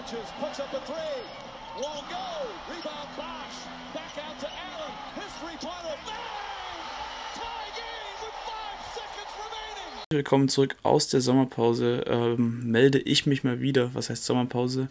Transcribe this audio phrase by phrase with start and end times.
[0.00, 1.20] touches, puts up a three.
[1.76, 2.26] Won't go.
[2.68, 3.66] Rebound Bosch.
[3.94, 4.92] Back out to Allen.
[5.14, 5.96] His three-pointer.
[7.34, 10.06] Tie game with five seconds remaining.
[10.10, 12.04] Willkommen zurück aus der Sommerpause.
[12.06, 13.94] Ähm, melde ich mich mal wieder.
[13.94, 14.88] Was heißt Sommerpause?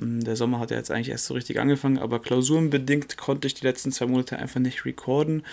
[0.00, 3.54] Ähm, Der Sommer hat ja jetzt eigentlich erst so richtig angefangen, aber klausurenbedingt konnte ich
[3.54, 5.44] die letzten zwei Monate einfach nicht recorden.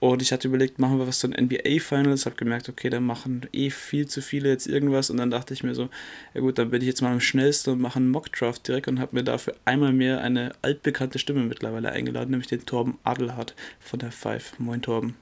[0.00, 3.46] Und ich hatte überlegt, machen wir was zu den NBA-Finals, habe gemerkt, okay, da machen
[3.52, 5.10] eh viel zu viele jetzt irgendwas.
[5.10, 5.90] Und dann dachte ich mir so,
[6.32, 8.98] ja gut, dann bin ich jetzt mal am schnellsten und mache einen Mockdraft direkt und
[8.98, 13.98] habe mir dafür einmal mehr eine altbekannte Stimme mittlerweile eingeladen, nämlich den Torben Adelhardt von
[13.98, 14.58] der Five.
[14.58, 15.16] Moin Torben.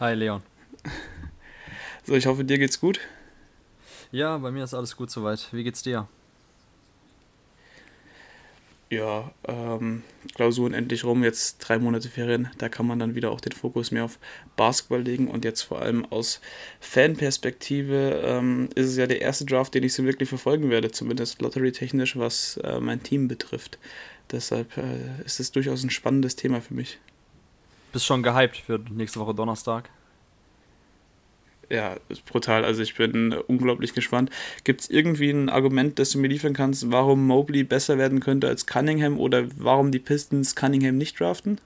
[0.00, 0.42] Hi Leon.
[2.02, 2.98] So, ich hoffe, dir geht's gut.
[4.10, 5.48] Ja, bei mir ist alles gut soweit.
[5.52, 6.08] Wie geht's dir?
[8.88, 10.04] Ja, ähm,
[10.36, 13.90] Klausuren endlich rum, jetzt drei Monate Ferien, da kann man dann wieder auch den Fokus
[13.90, 14.20] mehr auf
[14.54, 16.40] Basketball legen und jetzt vor allem aus
[16.78, 21.42] Fanperspektive ähm, ist es ja der erste Draft, den ich so wirklich verfolgen werde, zumindest
[21.42, 23.78] lottery-technisch, was äh, mein Team betrifft.
[24.30, 27.00] Deshalb äh, ist es durchaus ein spannendes Thema für mich.
[27.92, 29.90] Bist schon gehypt für nächste Woche Donnerstag?
[31.68, 32.64] Ja, ist brutal.
[32.64, 34.30] Also ich bin unglaublich gespannt.
[34.62, 38.46] Gibt es irgendwie ein Argument, das du mir liefern kannst, warum Mobley besser werden könnte
[38.46, 41.58] als Cunningham oder warum die Pistons Cunningham nicht draften?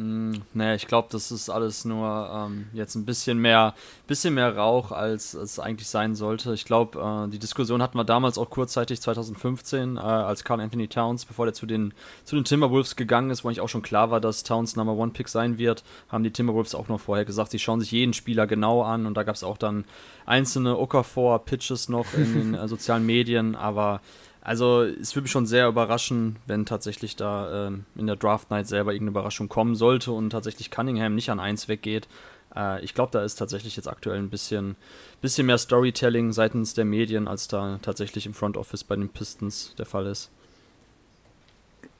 [0.00, 3.74] Hm, naja, ich glaube, das ist alles nur ähm, jetzt ein bisschen mehr,
[4.06, 6.54] bisschen mehr Rauch, als es eigentlich sein sollte.
[6.54, 10.88] Ich glaube, äh, die Diskussion hatten wir damals auch kurzzeitig 2015, äh, als Carl Anthony
[10.88, 11.92] Towns, bevor der zu den,
[12.24, 15.12] zu den Timberwolves gegangen ist, wo eigentlich auch schon klar war, dass Towns Number One
[15.12, 18.46] Pick sein wird, haben die Timberwolves auch noch vorher gesagt, sie schauen sich jeden Spieler
[18.46, 19.84] genau an und da gab es auch dann
[20.24, 24.00] einzelne Okafor-Pitches noch in den äh, sozialen Medien, aber
[24.42, 28.66] also es würde mich schon sehr überraschen, wenn tatsächlich da ähm, in der Draft Night
[28.68, 32.08] selber irgendeine Überraschung kommen sollte und tatsächlich Cunningham nicht an 1 weggeht.
[32.54, 34.76] Äh, ich glaube, da ist tatsächlich jetzt aktuell ein bisschen,
[35.20, 39.74] bisschen mehr Storytelling seitens der Medien, als da tatsächlich im Front Office bei den Pistons
[39.76, 40.30] der Fall ist.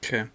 [0.03, 0.25] Okay.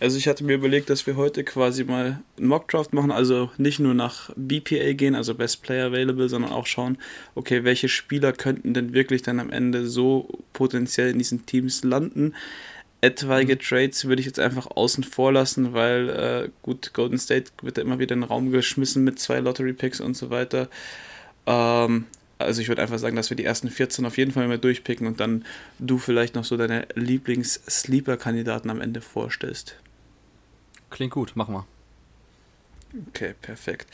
[0.00, 3.78] Also ich hatte mir überlegt, dass wir heute quasi mal einen Mockdraft machen, also nicht
[3.78, 6.98] nur nach BPA gehen, also Best Player Available, sondern auch schauen,
[7.34, 12.34] okay, welche Spieler könnten denn wirklich dann am Ende so potenziell in diesen Teams landen.
[13.00, 13.60] Etwaige mhm.
[13.60, 17.82] Trades würde ich jetzt einfach außen vor lassen, weil äh, gut, Golden State wird da
[17.82, 20.68] immer wieder in den Raum geschmissen mit zwei Lottery Picks und so weiter.
[21.46, 22.06] Ähm,
[22.38, 25.06] also ich würde einfach sagen, dass wir die ersten 14 auf jeden Fall mal durchpicken
[25.06, 25.44] und dann
[25.78, 29.76] du vielleicht noch so deine Lieblings-Sleeper-Kandidaten am Ende vorstellst.
[30.90, 31.66] Klingt gut, machen wir.
[33.08, 33.88] Okay, perfekt.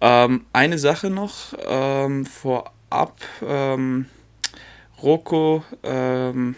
[0.00, 3.16] Ähm, eine Sache noch ähm, vorab.
[3.42, 4.06] Ähm,
[5.02, 6.56] Roko ähm,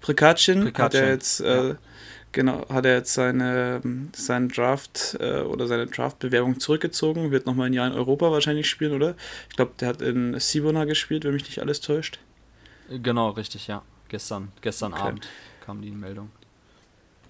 [0.00, 1.76] Prikacin hat er jetzt äh, ja.
[2.34, 3.80] Genau hat er jetzt seine
[4.14, 8.92] seinen Draft äh, oder seine Draftbewerbung zurückgezogen, wird nochmal ein Jahr in Europa wahrscheinlich spielen,
[8.92, 9.14] oder?
[9.48, 12.18] Ich glaube, der hat in Sibona gespielt, wenn mich nicht alles täuscht.
[12.90, 13.82] Genau, richtig, ja.
[14.08, 15.02] Gestern, gestern okay.
[15.02, 15.28] Abend
[15.64, 16.30] kam die Meldung.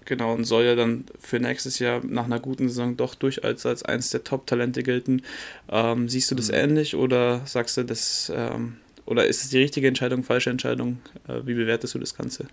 [0.03, 3.83] Genau, und soll ja dann für nächstes Jahr nach einer guten Saison doch durchaus als
[3.83, 5.23] eines der Top-Talente gelten.
[5.69, 6.55] Ähm, siehst du das mhm.
[6.55, 10.99] ähnlich oder sagst du das, ähm, oder ist es die richtige Entscheidung, falsche Entscheidung?
[11.27, 12.45] Äh, wie bewertest du das Ganze?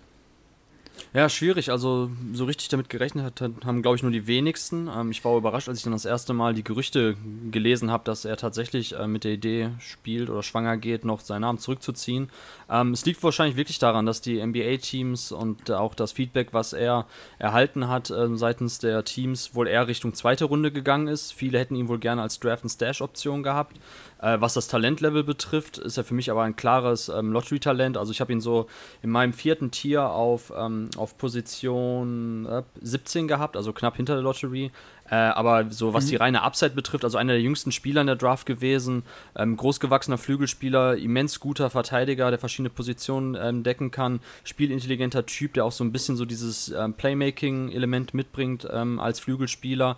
[1.15, 1.69] Ja, schwierig.
[1.69, 4.87] Also so richtig damit gerechnet hat, haben, glaube ich, nur die wenigsten.
[4.87, 7.15] Ähm, ich war überrascht, als ich dann das erste Mal die Gerüchte
[7.51, 11.41] gelesen habe, dass er tatsächlich äh, mit der Idee spielt oder schwanger geht, noch seinen
[11.41, 12.31] Namen zurückzuziehen.
[12.67, 17.05] Ähm, es liegt wahrscheinlich wirklich daran, dass die NBA-Teams und auch das Feedback, was er
[17.37, 21.31] erhalten hat äh, seitens der Teams, wohl eher Richtung zweite Runde gegangen ist.
[21.31, 23.77] Viele hätten ihn wohl gerne als Draft- und Stash-Option gehabt.
[24.23, 27.97] Äh, was das Talentlevel betrifft, ist er für mich aber ein klares ähm, Lottery-Talent.
[27.97, 28.67] Also ich habe ihn so
[29.01, 34.23] in meinem vierten Tier auf, ähm, auf Position äh, 17 gehabt, also knapp hinter der
[34.23, 34.71] Lottery.
[35.09, 36.09] Äh, aber so was mhm.
[36.09, 39.03] die reine Upside betrifft, also einer der jüngsten Spieler in der Draft gewesen,
[39.35, 45.65] ähm, großgewachsener Flügelspieler, immens guter Verteidiger, der verschiedene Positionen ähm, decken kann, spielintelligenter Typ, der
[45.65, 49.97] auch so ein bisschen so dieses ähm, Playmaking-Element mitbringt ähm, als Flügelspieler.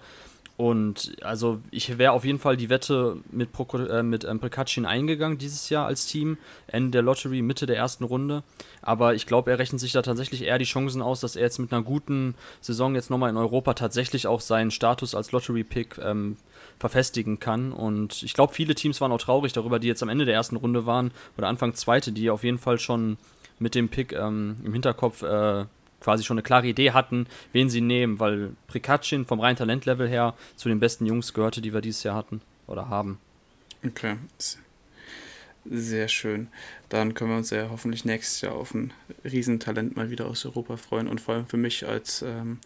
[0.58, 4.86] Und also ich wäre auf jeden Fall die Wette mit, Proko, äh, mit ähm, Prokacin
[4.86, 6.38] eingegangen dieses Jahr als Team.
[6.68, 8.44] Ende der Lottery, Mitte der ersten Runde.
[8.82, 11.60] Aber ich glaube, er rechnet sich da tatsächlich eher die Chancen aus, dass er jetzt
[11.60, 16.38] mit einer guten Saison jetzt nochmal in Europa tatsächlich auch seinen Status als Lottery-Pick ähm,
[16.80, 17.74] verfestigen kann.
[17.74, 20.56] Und ich glaube, viele Teams waren auch traurig darüber, die jetzt am Ende der ersten
[20.56, 23.18] Runde waren oder Anfang zweite, die auf jeden Fall schon
[23.60, 25.66] mit dem Pick ähm, im Hinterkopf äh,
[26.06, 30.36] quasi schon eine klare Idee hatten, wen sie nehmen, weil Prikacin vom reinen Talentlevel her
[30.56, 33.18] zu den besten Jungs gehörte, die wir dieses Jahr hatten oder haben.
[33.84, 34.18] Okay,
[35.68, 36.48] sehr schön.
[36.90, 38.94] Dann können wir uns ja hoffentlich nächstes Jahr auf ein
[39.24, 42.60] Riesentalent mal wieder aus Europa freuen und vor allem für mich als ähm,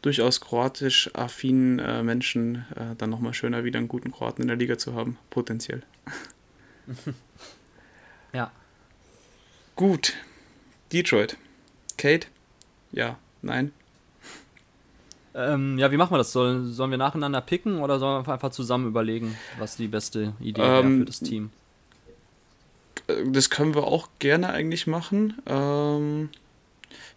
[0.00, 4.56] durchaus kroatisch affinen äh, Menschen äh, dann nochmal schöner wieder einen guten Kroaten in der
[4.56, 5.82] Liga zu haben, potenziell.
[8.32, 8.50] ja.
[9.74, 10.14] Gut,
[10.90, 11.36] Detroit.
[11.98, 12.28] Kate?
[12.96, 13.72] Ja, nein.
[15.34, 16.32] Ähm, ja, wie machen wir das?
[16.32, 20.62] Sollen, sollen wir nacheinander picken oder sollen wir einfach zusammen überlegen, was die beste Idee
[20.62, 21.50] ähm, wäre für das Team?
[23.06, 25.34] Äh, das können wir auch gerne eigentlich machen.
[25.46, 26.30] Ähm,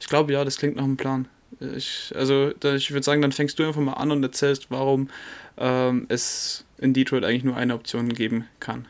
[0.01, 1.29] ich glaube, ja, das klingt nach einem Plan.
[1.61, 5.09] Ich, also, ich würde sagen, dann fängst du einfach mal an und erzählst, warum
[5.57, 8.85] ähm, es in Detroit eigentlich nur eine Option geben kann.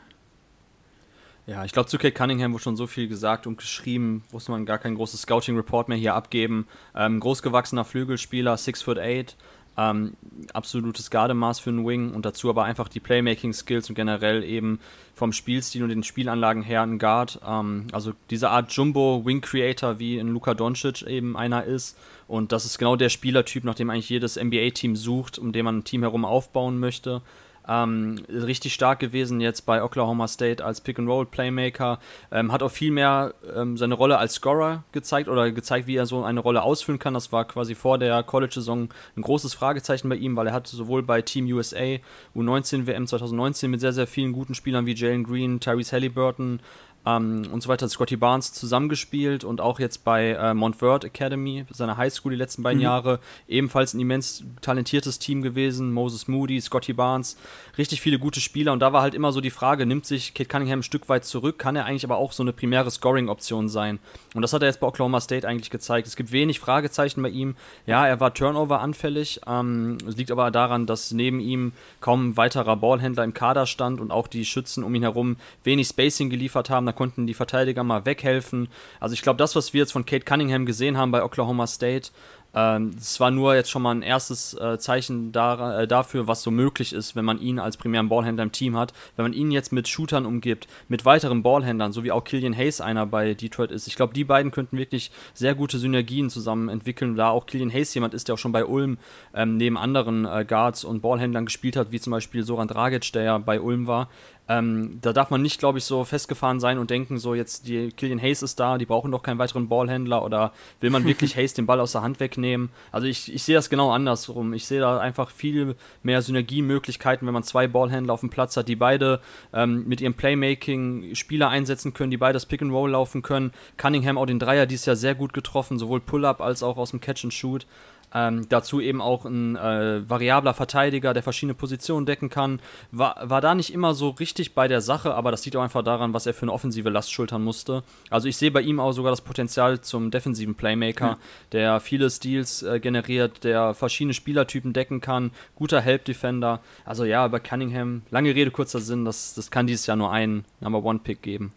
[1.50, 4.68] Ja, ich glaube, zu Kate Cunningham wurde schon so viel gesagt und geschrieben, muss man
[4.68, 6.68] gar kein großes Scouting-Report mehr hier abgeben.
[6.96, 9.36] Ähm, großgewachsener Flügelspieler, 6 foot 8,
[9.76, 10.14] ähm,
[10.54, 14.80] absolutes Gardemaß für einen Wing und dazu aber einfach die Playmaking-Skills und generell eben
[15.16, 17.40] vom Spielstil und den Spielanlagen her ein Guard.
[17.44, 21.98] Ähm, also diese Art Jumbo-Wing-Creator, wie in Luka Doncic eben einer ist.
[22.28, 25.80] Und das ist genau der Spielertyp, nach dem eigentlich jedes NBA-Team sucht, um den man
[25.80, 27.24] ein Team herum aufbauen möchte.
[27.70, 32.00] Ähm, richtig stark gewesen jetzt bei Oklahoma State als Pick-and-Roll-Playmaker.
[32.32, 36.08] Ähm, hat auch viel mehr ähm, seine Rolle als Scorer gezeigt oder gezeigt, wie er
[36.08, 37.14] so eine Rolle ausfüllen kann.
[37.14, 41.04] Das war quasi vor der College-Saison ein großes Fragezeichen bei ihm, weil er hat sowohl
[41.04, 42.00] bei Team USA,
[42.36, 46.62] U19 WM 2019 mit sehr, sehr vielen guten Spielern wie Jalen Green, Tyrese Halliburton,
[47.06, 51.66] ähm, und so weiter hat Scotty Barnes zusammengespielt und auch jetzt bei äh, Montverde Academy,
[51.72, 52.84] seiner Highschool die letzten beiden mhm.
[52.84, 55.94] Jahre, ebenfalls ein immens talentiertes Team gewesen.
[55.94, 57.38] Moses Moody, Scotty Barnes,
[57.78, 60.50] richtig viele gute Spieler und da war halt immer so die Frage, nimmt sich Kate
[60.50, 64.00] Cunningham ein Stück weit zurück, kann er eigentlich aber auch so eine primäre Scoring-Option sein?
[64.36, 66.08] Und das hat er jetzt bei Oklahoma State eigentlich gezeigt.
[66.08, 67.56] Es gibt wenig Fragezeichen bei ihm.
[67.86, 69.42] Ja, er war Turnover anfällig.
[69.48, 74.00] Ähm, es liegt aber daran, dass neben ihm kaum ein weiterer Ballhändler im Kader stand
[74.00, 76.86] und auch die Schützen um ihn herum wenig Spacing geliefert haben.
[76.90, 78.68] Da konnten die Verteidiger mal weghelfen.
[79.00, 82.10] Also ich glaube, das, was wir jetzt von Kate Cunningham gesehen haben bei Oklahoma State,
[82.56, 86.50] ähm, war nur jetzt schon mal ein erstes äh, Zeichen da, äh, dafür, was so
[86.50, 88.92] möglich ist, wenn man ihn als primären Ballhändler im Team hat.
[89.16, 92.82] Wenn man ihn jetzt mit Shootern umgibt, mit weiteren Ballhändlern, so wie auch Killian Hayes
[92.82, 93.86] einer bei Detroit ist.
[93.86, 97.94] Ich glaube, die beiden könnten wirklich sehr gute Synergien zusammen entwickeln, da auch Killian Hayes
[97.94, 98.98] jemand ist, der auch schon bei Ulm
[99.36, 103.24] ähm, neben anderen äh, Guards und Ballhändlern gespielt hat, wie zum Beispiel Soran Dragic, der
[103.24, 104.10] ja bei Ulm war.
[104.50, 107.92] Ähm, da darf man nicht, glaube ich, so festgefahren sein und denken, so jetzt die
[107.92, 111.54] Killian Hayes ist da, die brauchen doch keinen weiteren Ballhändler oder will man wirklich Hayes
[111.54, 112.70] den Ball aus der Hand wegnehmen?
[112.92, 114.54] Also ich, ich sehe das genau andersrum.
[114.54, 118.68] Ich sehe da einfach viel mehr Synergiemöglichkeiten, wenn man zwei Ballhändler auf dem Platz hat,
[118.68, 119.22] die beide
[119.54, 123.52] ähm, mit ihrem Playmaking Spieler einsetzen können, die beide das Pick and Roll laufen können.
[123.78, 127.02] Cunningham auch den Dreier dieses Jahr sehr gut getroffen, sowohl Pull-up als auch aus dem
[127.02, 127.68] Catch and Shoot.
[128.14, 132.60] Ähm, dazu eben auch ein äh, variabler Verteidiger, der verschiedene Positionen decken kann.
[132.92, 135.84] War, war da nicht immer so richtig bei der Sache, aber das liegt auch einfach
[135.84, 137.84] daran, was er für eine offensive Last schultern musste.
[138.10, 141.18] Also ich sehe bei ihm auch sogar das Potenzial zum defensiven Playmaker, mhm.
[141.52, 146.62] der viele Steals äh, generiert, der verschiedene Spielertypen decken kann, guter Help-Defender.
[146.86, 150.46] Also ja, bei Cunningham, lange Rede, kurzer Sinn, das, das kann dieses Jahr nur einen
[150.62, 151.54] Number-One-Pick geben.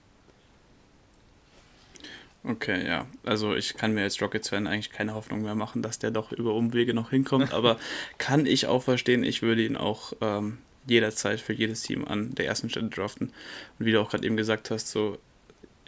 [2.44, 3.06] Okay, ja.
[3.24, 6.54] Also ich kann mir als Rockets-Fan eigentlich keine Hoffnung mehr machen, dass der doch über
[6.54, 7.52] Umwege noch hinkommt.
[7.54, 7.78] aber
[8.18, 12.46] kann ich auch verstehen, ich würde ihn auch ähm, jederzeit für jedes Team an der
[12.46, 13.32] ersten Stelle draften.
[13.78, 15.18] Und wie du auch gerade eben gesagt hast, so,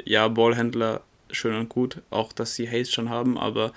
[0.05, 3.73] ja, Ballhändler, schön und gut, auch dass sie Haze schon haben, aber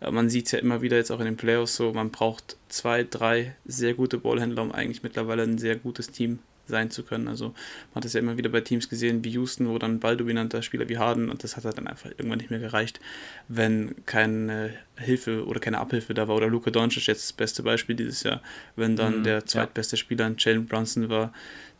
[0.00, 2.56] äh, man sieht es ja immer wieder jetzt auch in den Playoffs so, man braucht
[2.68, 7.28] zwei, drei sehr gute Ballhändler, um eigentlich mittlerweile ein sehr gutes Team sein zu können.
[7.28, 10.62] Also man hat es ja immer wieder bei Teams gesehen wie Houston, wo dann balldominanter
[10.62, 13.00] Spieler wie Harden und das hat halt dann einfach irgendwann nicht mehr gereicht,
[13.48, 16.36] wenn keine Hilfe oder keine Abhilfe da war.
[16.36, 18.42] Oder Luka Doncic jetzt das beste Beispiel dieses Jahr,
[18.76, 20.00] wenn dann mhm, der zweitbeste ja.
[20.00, 21.32] Spieler Jalen Brunson war,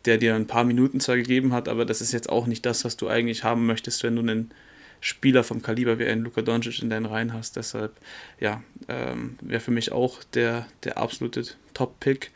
[0.04, 2.84] der dir ein paar Minuten zwar gegeben hat, aber das ist jetzt auch nicht das,
[2.84, 4.50] was du eigentlich haben möchtest, wenn du einen
[5.00, 7.56] Spieler vom Kaliber wie ein Luka Doncic in deinen Reihen hast.
[7.56, 7.96] Deshalb,
[8.40, 12.32] ja, ähm, wäre für mich auch der, der absolute Top-Pick.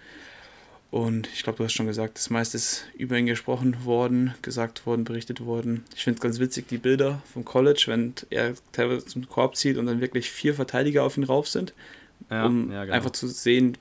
[0.92, 4.84] Und ich glaube, du hast schon gesagt, das meiste ist über ihn gesprochen worden, gesagt
[4.84, 5.84] worden, berichtet worden.
[5.96, 9.78] Ich finde es ganz witzig, die Bilder vom College, wenn er teilweise zum Korb zieht
[9.78, 11.72] und dann wirklich vier Verteidiger auf ihn rauf sind,
[12.28, 12.94] ja, um ja, genau.
[12.94, 13.78] einfach zu sehen,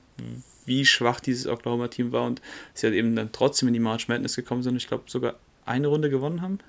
[0.64, 2.40] wie schwach dieses Oklahoma-Team war und
[2.72, 4.76] sie halt eben dann trotzdem in die March Madness gekommen sind.
[4.76, 5.34] Ich glaube, sogar
[5.66, 6.60] eine Runde gewonnen haben.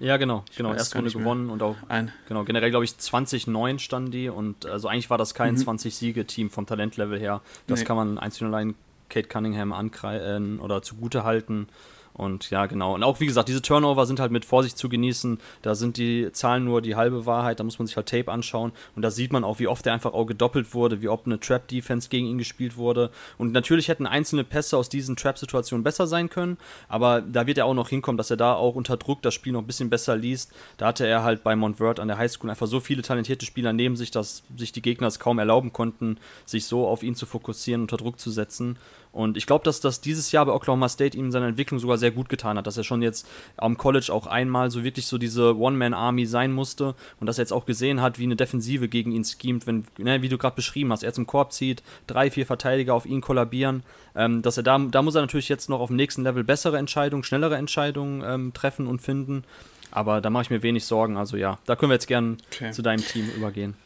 [0.00, 2.10] Ja, genau, ich genau, erste Runde gewonnen und auch ein.
[2.26, 5.60] genau, generell glaube ich 20-9 standen die und also eigentlich war das kein mhm.
[5.60, 7.42] 20-Siege-Team vom Talentlevel her.
[7.68, 7.84] Das nee.
[7.86, 8.74] kann man einzeln allein
[9.08, 11.68] Kate Cunningham ankreiden oder zugute halten.
[12.16, 12.94] Und ja, genau.
[12.94, 15.38] Und auch wie gesagt, diese Turnover sind halt mit Vorsicht zu genießen.
[15.60, 17.60] Da sind die Zahlen nur die halbe Wahrheit.
[17.60, 18.72] Da muss man sich halt Tape anschauen.
[18.94, 21.38] Und da sieht man auch, wie oft er einfach auch gedoppelt wurde, wie oft eine
[21.38, 23.10] Trap-Defense gegen ihn gespielt wurde.
[23.36, 26.56] Und natürlich hätten einzelne Pässe aus diesen Trap-Situationen besser sein können.
[26.88, 29.52] Aber da wird er auch noch hinkommen, dass er da auch unter Druck das Spiel
[29.52, 30.52] noch ein bisschen besser liest.
[30.78, 33.96] Da hatte er halt bei Montverde an der Highschool einfach so viele talentierte Spieler neben
[33.96, 37.82] sich, dass sich die Gegner es kaum erlauben konnten, sich so auf ihn zu fokussieren,
[37.82, 38.78] unter Druck zu setzen.
[39.16, 42.10] Und ich glaube, dass das dieses Jahr bei Oklahoma State ihm seine Entwicklung sogar sehr
[42.10, 45.56] gut getan hat, dass er schon jetzt am College auch einmal so wirklich so diese
[45.56, 49.24] One-Man-Army sein musste und dass er jetzt auch gesehen hat, wie eine Defensive gegen ihn
[49.24, 52.92] schemt, wenn, ne, wie du gerade beschrieben hast, er zum Korb zieht, drei, vier Verteidiger
[52.92, 55.96] auf ihn kollabieren, ähm, dass er da, da muss er natürlich jetzt noch auf dem
[55.96, 59.44] nächsten Level bessere Entscheidungen, schnellere Entscheidungen ähm, treffen und finden.
[59.92, 61.16] Aber da mache ich mir wenig Sorgen.
[61.16, 62.70] Also ja, da können wir jetzt gern okay.
[62.70, 63.76] zu deinem Team übergehen.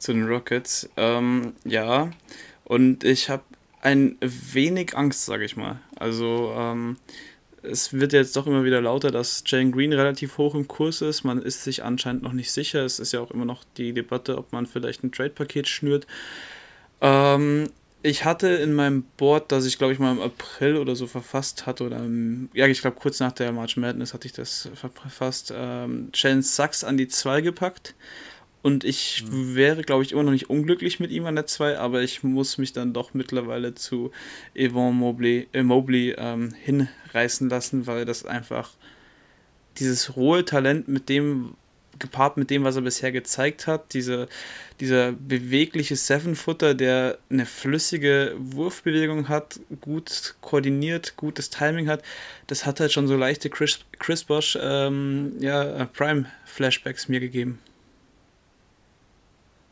[0.00, 0.90] Zu den Rockets.
[0.96, 2.10] Ähm, ja,
[2.64, 3.44] und ich habe
[3.82, 5.80] ein wenig Angst, sage ich mal.
[5.96, 6.96] Also ähm,
[7.62, 11.24] es wird jetzt doch immer wieder lauter, dass Jane Green relativ hoch im Kurs ist.
[11.24, 12.84] Man ist sich anscheinend noch nicht sicher.
[12.84, 16.06] Es ist ja auch immer noch die Debatte, ob man vielleicht ein Trade-Paket schnürt.
[17.00, 17.68] Ähm,
[18.02, 21.66] ich hatte in meinem Board, das ich glaube ich mal im April oder so verfasst
[21.66, 25.52] hatte, oder im, ja, ich glaube kurz nach der March Madness hatte ich das verfasst,
[25.54, 27.94] ähm, Jalen Sachs an die 2 gepackt.
[28.62, 29.54] Und ich mhm.
[29.54, 32.58] wäre, glaube ich, immer noch nicht unglücklich mit ihm an der 2, aber ich muss
[32.58, 34.10] mich dann doch mittlerweile zu
[34.54, 38.72] Yvonne Mobley, äh, Mobley ähm, hinreißen lassen, weil das einfach
[39.78, 41.54] dieses rohe Talent mit dem,
[41.98, 44.28] gepaart mit dem, was er bisher gezeigt hat, diese,
[44.80, 52.02] dieser bewegliche Seven-Footer, der eine flüssige Wurfbewegung hat, gut koordiniert, gutes Timing hat,
[52.46, 57.58] das hat halt schon so leichte Chris, Chris Bosch ähm, ja, Prime-Flashbacks mir gegeben.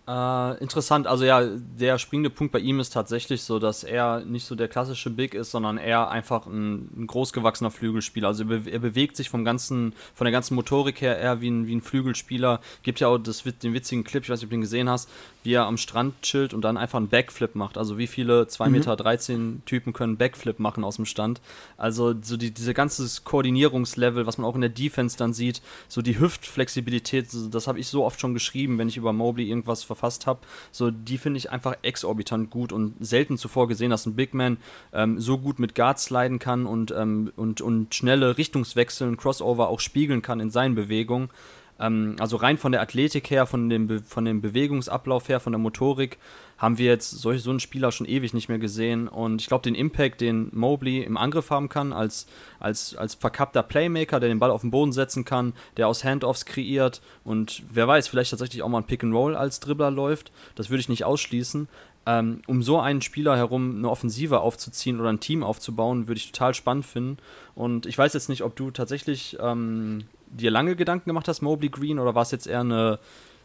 [0.09, 4.47] Äh, interessant, also ja, der springende Punkt bei ihm ist tatsächlich so, dass er nicht
[4.47, 8.29] so der klassische Big ist, sondern er einfach ein, ein großgewachsener Flügelspieler.
[8.29, 11.51] Also er, be er, bewegt sich vom ganzen, von der ganzen Motorik her eher wie
[11.51, 12.63] ein, wie ein Flügelspieler.
[12.83, 15.11] Gibt ja auch das, den witzigen Clip, ich weiß nicht, ob du den gesehen hast,
[15.43, 17.77] wie er am Strand chillt und dann einfach einen Backflip macht.
[17.77, 18.73] Also wie viele 2,13 mhm.
[18.73, 21.43] Meter Typen können Backflip machen aus dem Stand.
[21.77, 26.01] Also so die, diese ganze Koordinierungslevel, was man auch in der Defense dann sieht, so
[26.01, 29.98] die Hüftflexibilität, das habe ich so oft schon geschrieben, wenn ich über Mobley irgendwas verfasse
[29.99, 30.41] verfasst habe,
[30.71, 34.59] so die finde ich einfach exorbitant gut und selten zuvor gesehen, dass ein Big Man
[34.93, 39.69] ähm, so gut mit Guards sliden kann und, ähm, und, und schnelle Richtungswechsel und Crossover
[39.69, 41.31] auch spiegeln kann in seinen Bewegungen.
[41.81, 45.61] Ähm, also rein von der Athletik her, von dem, von dem Bewegungsablauf her, von der
[45.61, 46.19] Motorik,
[46.59, 49.07] haben wir jetzt solch, so einen Spieler schon ewig nicht mehr gesehen.
[49.07, 52.27] Und ich glaube, den Impact, den Mobley im Angriff haben kann, als,
[52.59, 56.45] als, als verkappter Playmaker, der den Ball auf den Boden setzen kann, der aus Handoffs
[56.45, 60.33] kreiert und wer weiß, vielleicht tatsächlich auch mal ein Pick and Roll als Dribbler läuft,
[60.57, 61.69] das würde ich nicht ausschließen.
[62.07, 66.33] Ähm, um so einen Spieler herum eine Offensive aufzuziehen oder ein Team aufzubauen, würde ich
[66.33, 67.19] total spannend finden.
[67.55, 71.69] Und ich weiß jetzt nicht, ob du tatsächlich ähm, dir lange Gedanken gemacht hast, Mobley
[71.69, 72.99] Green, oder war es jetzt eher eine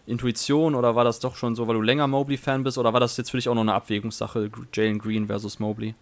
[0.06, 3.18] Intuition oder war das doch schon so, weil du länger Mobley-Fan bist, oder war das
[3.18, 5.96] jetzt für dich auch noch eine Abwägungssache, Jalen Green versus Mobley?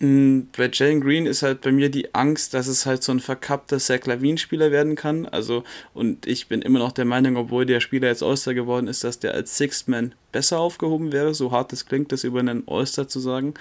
[0.00, 3.20] Mm, bei Jalen Green ist halt bei mir die Angst, dass es halt so ein
[3.20, 5.26] verkappter Zach Lavin-Spieler werden kann.
[5.26, 9.04] Also, und ich bin immer noch der Meinung, obwohl der Spieler jetzt All-Star geworden ist,
[9.04, 11.34] dass der als Sixth Man besser aufgehoben wäre.
[11.34, 13.52] So hart es klingt, das über einen All-Star zu sagen.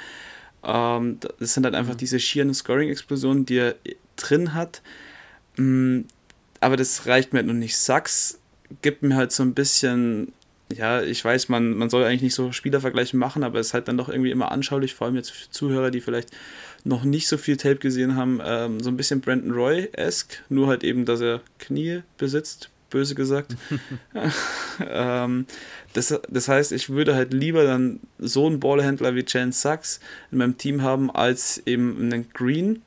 [0.63, 1.99] Ähm, das sind halt einfach mhm.
[1.99, 3.75] diese schieren Scoring-Explosionen, die er
[4.15, 4.81] drin hat.
[5.59, 6.05] Mm,
[6.61, 7.77] aber das reicht mir halt noch nicht.
[7.77, 8.39] Sachs
[8.81, 10.31] gibt mir halt so ein bisschen,
[10.71, 13.87] ja, ich weiß, man, man soll eigentlich nicht so Spielervergleiche machen, aber es ist halt
[13.87, 16.29] dann doch irgendwie immer anschaulich, vor allem jetzt für Zuhörer, die vielleicht
[16.85, 20.83] noch nicht so viel Tape gesehen haben, ähm, so ein bisschen Brandon Roy-esque, nur halt
[20.83, 23.55] eben, dass er Knie besitzt, böse gesagt.
[24.87, 25.45] ähm,
[25.93, 29.99] das, das heißt, ich würde halt lieber dann so einen Ballhändler wie Jan Sachs
[30.31, 32.81] in meinem Team haben, als eben einen Green,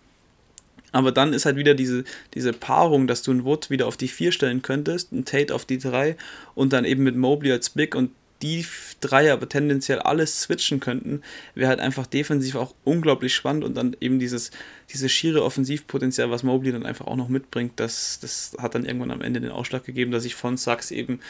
[0.92, 4.08] aber dann ist halt wieder diese, diese Paarung, dass du einen Wood wieder auf die
[4.08, 6.16] 4 stellen könntest, einen Tate auf die 3
[6.54, 8.10] und dann eben mit Mobley als Big und
[8.42, 8.66] die
[9.00, 11.22] drei aber tendenziell alles switchen könnten,
[11.54, 14.50] wäre halt einfach defensiv auch unglaublich spannend und dann eben dieses,
[14.92, 19.12] dieses schiere Offensivpotenzial, was Mobley dann einfach auch noch mitbringt, das, das hat dann irgendwann
[19.12, 21.20] am Ende den Ausschlag gegeben, dass ich von Sachs eben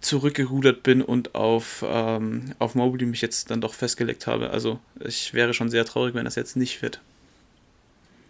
[0.00, 4.50] zurückgerudert bin und auf, ähm, auf Mobley mich jetzt dann doch festgelegt habe.
[4.50, 7.00] Also ich wäre schon sehr traurig, wenn das jetzt nicht wird.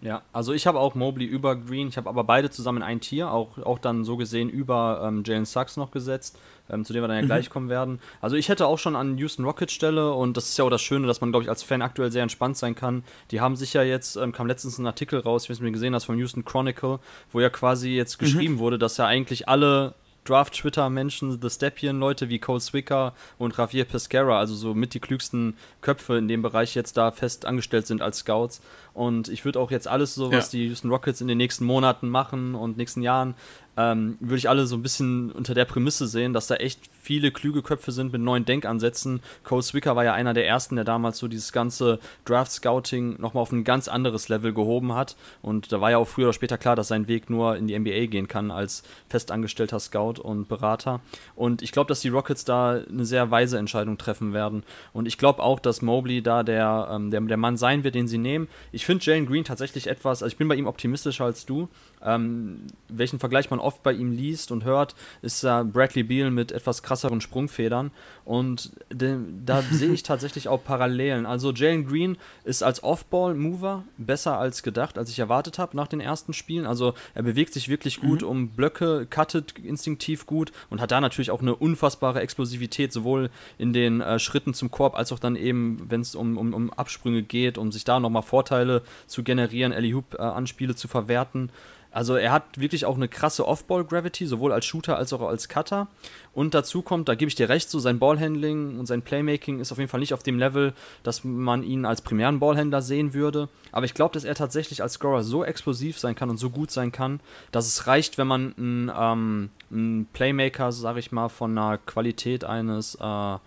[0.03, 3.01] Ja, also ich habe auch Mobley über Green, ich habe aber beide zusammen in ein
[3.01, 6.39] Tier, auch, auch dann so gesehen über ähm, Jalen Sachs noch gesetzt,
[6.69, 7.27] ähm, zu dem wir dann ja mhm.
[7.27, 7.99] gleich kommen werden.
[8.21, 10.83] Also ich hätte auch schon an Houston Rockets Stelle und das ist ja auch das
[10.83, 13.05] Schöne, dass man, glaube ich, als Fan aktuell sehr entspannt sein kann.
[13.31, 15.69] Die haben sich ja jetzt, ähm, kam letztens ein Artikel raus, ich weiß nicht, ob
[15.69, 16.99] du gesehen hast, vom Houston Chronicle,
[17.33, 18.25] wo ja quasi jetzt mhm.
[18.25, 18.59] geschrieben mhm.
[18.59, 19.95] wurde, dass ja eigentlich alle
[20.29, 26.17] Draft-Twitter-Menschen, The Stepien-Leute wie Cole Swicker und Javier Pescara, also so mit die klügsten Köpfe
[26.17, 28.61] in dem Bereich jetzt da fest angestellt sind als Scouts.
[28.95, 30.59] Und ich würde auch jetzt alles so, was ja.
[30.59, 33.35] die Houston Rockets in den nächsten Monaten machen und nächsten Jahren,
[33.77, 37.31] ähm, würde ich alle so ein bisschen unter der Prämisse sehen, dass da echt viele
[37.31, 39.21] klüge Köpfe sind mit neuen Denkansätzen.
[39.45, 43.53] Cole Swicker war ja einer der ersten, der damals so dieses ganze Draft-Scouting nochmal auf
[43.53, 45.15] ein ganz anderes Level gehoben hat.
[45.41, 47.79] Und da war ja auch früher oder später klar, dass sein Weg nur in die
[47.79, 51.01] NBA gehen kann als festangestellter Scout und Berater.
[51.37, 54.65] Und ich glaube, dass die Rockets da eine sehr weise Entscheidung treffen werden.
[54.93, 58.09] Und ich glaube auch, dass Mobley da der, ähm, der, der Mann sein wird, den
[58.09, 58.49] sie nehmen.
[58.73, 61.69] Ich finde Jalen Green tatsächlich etwas, also ich bin bei ihm optimistischer als du.
[62.05, 66.51] Ähm, welchen Vergleich man oft bei ihm liest und hört, ist äh, Bradley Beal mit
[66.51, 67.91] etwas krasseren Sprungfedern.
[68.25, 71.27] Und de, da sehe ich tatsächlich auch Parallelen.
[71.27, 76.01] Also Jalen Green ist als Off-Ball-Mover besser als gedacht, als ich erwartet habe nach den
[76.01, 76.67] ersten Spielen.
[76.67, 78.29] Also er bewegt sich wirklich gut mhm.
[78.29, 83.73] um Blöcke, cuttet instinktiv gut und hat da natürlich auch eine unfassbare Explosivität, sowohl in
[83.73, 87.23] den äh, Schritten zum Korb als auch dann eben, wenn es um, um, um Absprünge
[87.23, 91.51] geht, um sich da nochmal Vorteile zu generieren, Ellie Hoop-Anspiele äh, zu verwerten.
[91.97, 95.89] Also er hat wirklich auch eine krasse Off-Ball-Gravity, sowohl als Shooter als auch als Cutter.
[96.35, 99.73] Und dazu kommt, da gebe ich dir recht, so sein Ballhandling und sein Playmaking ist
[99.73, 100.75] auf jeden Fall nicht auf dem Level,
[101.05, 103.49] dass man ihn als primären Ballhändler sehen würde.
[103.73, 106.71] Aber ich glaube, dass er tatsächlich als Scorer so explosiv sein kann und so gut
[106.71, 107.19] sein kann,
[107.51, 112.45] dass es reicht, wenn man einen, ähm, einen Playmaker, sage ich mal, von einer Qualität
[112.45, 113.41] eines, äh, ja,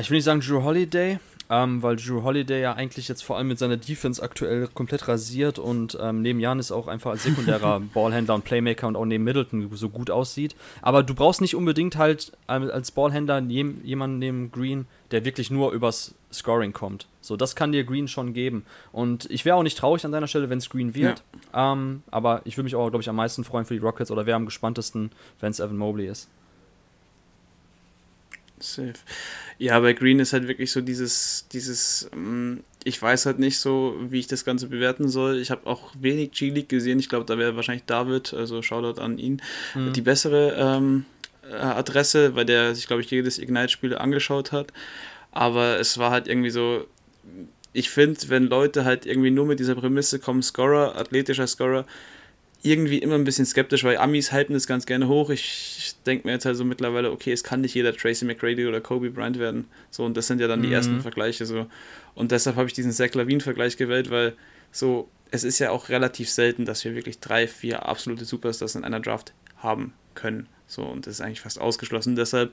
[0.00, 1.18] ich will nicht sagen Drew Holiday,
[1.50, 5.58] ähm, weil Drew Holiday ja eigentlich jetzt vor allem mit seiner Defense aktuell komplett rasiert
[5.58, 9.68] und ähm, neben Janis auch einfach als sekundärer Ballhändler und Playmaker und auch neben Middleton
[9.74, 10.54] so gut aussieht.
[10.80, 16.14] Aber du brauchst nicht unbedingt halt als Ballhändler jemanden neben Green, der wirklich nur übers
[16.32, 17.08] Scoring kommt.
[17.20, 18.64] So, das kann dir Green schon geben.
[18.92, 21.24] Und ich wäre auch nicht traurig an deiner Stelle, wenn es Green wird.
[21.52, 21.72] Ja.
[21.72, 24.26] Ähm, aber ich würde mich auch, glaube ich, am meisten freuen für die Rockets oder
[24.26, 26.28] wäre am gespanntesten, wenn es Evan Mobley ist.
[28.60, 28.94] Safe.
[29.58, 33.96] Ja, bei Green ist halt wirklich so dieses, dieses, mm, ich weiß halt nicht so,
[34.08, 35.38] wie ich das Ganze bewerten soll.
[35.38, 36.98] Ich habe auch wenig G-League gesehen.
[36.98, 39.42] Ich glaube, da wäre wahrscheinlich David, also Shoutout an ihn,
[39.74, 39.92] mhm.
[39.92, 41.04] die bessere ähm,
[41.50, 44.72] äh, Adresse, weil der sich, glaube ich, jedes Ignite-Spiel angeschaut hat.
[45.32, 46.86] Aber es war halt irgendwie so,
[47.72, 51.86] ich finde, wenn Leute halt irgendwie nur mit dieser Prämisse kommen, Scorer, athletischer Scorer,
[52.62, 55.30] irgendwie immer ein bisschen skeptisch, weil Amis halten das ganz gerne hoch.
[55.30, 58.80] Ich denke mir jetzt halt so mittlerweile, okay, es kann nicht jeder Tracy McGrady oder
[58.80, 59.66] Kobe Bryant werden.
[59.90, 60.74] So, und das sind ja dann die mhm.
[60.74, 61.66] ersten Vergleiche so.
[62.14, 64.34] Und deshalb habe ich diesen Zach Lavin-Vergleich gewählt, weil
[64.72, 68.84] so, es ist ja auch relativ selten, dass wir wirklich drei, vier absolute Superstars in
[68.84, 70.46] einer Draft haben können.
[70.66, 72.14] So, und das ist eigentlich fast ausgeschlossen.
[72.14, 72.52] Deshalb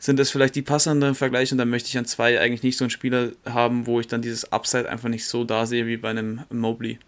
[0.00, 2.84] sind das vielleicht die passenden Vergleiche und dann möchte ich an zwei eigentlich nicht so
[2.84, 6.10] einen Spieler haben, wo ich dann dieses Upside einfach nicht so da sehe wie bei
[6.10, 6.98] einem Mobley.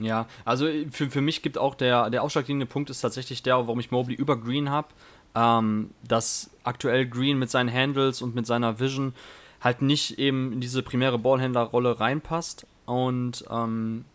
[0.00, 3.56] Ja, also äh, für, für mich gibt auch der, der ausschlaggebende Punkt ist tatsächlich der,
[3.56, 4.88] warum ich Mobley über Green habe.
[5.32, 9.14] Ähm, dass aktuell Green mit seinen Handles und mit seiner Vision
[9.60, 12.66] halt nicht eben in diese primäre Ballhändlerrolle reinpasst.
[12.84, 14.06] Und ähm,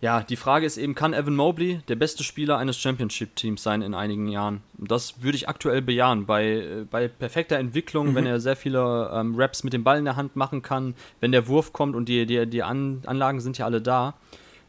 [0.00, 3.92] ja, die Frage ist eben, kann Evan Mobley der beste Spieler eines Championship-Teams sein in
[3.92, 4.62] einigen Jahren?
[4.78, 6.24] Das würde ich aktuell bejahen.
[6.24, 8.14] Bei, äh, bei perfekter Entwicklung, mhm.
[8.14, 11.32] wenn er sehr viele ähm, Raps mit dem Ball in der Hand machen kann, wenn
[11.32, 14.14] der Wurf kommt und die, die, die An Anlagen sind ja alle da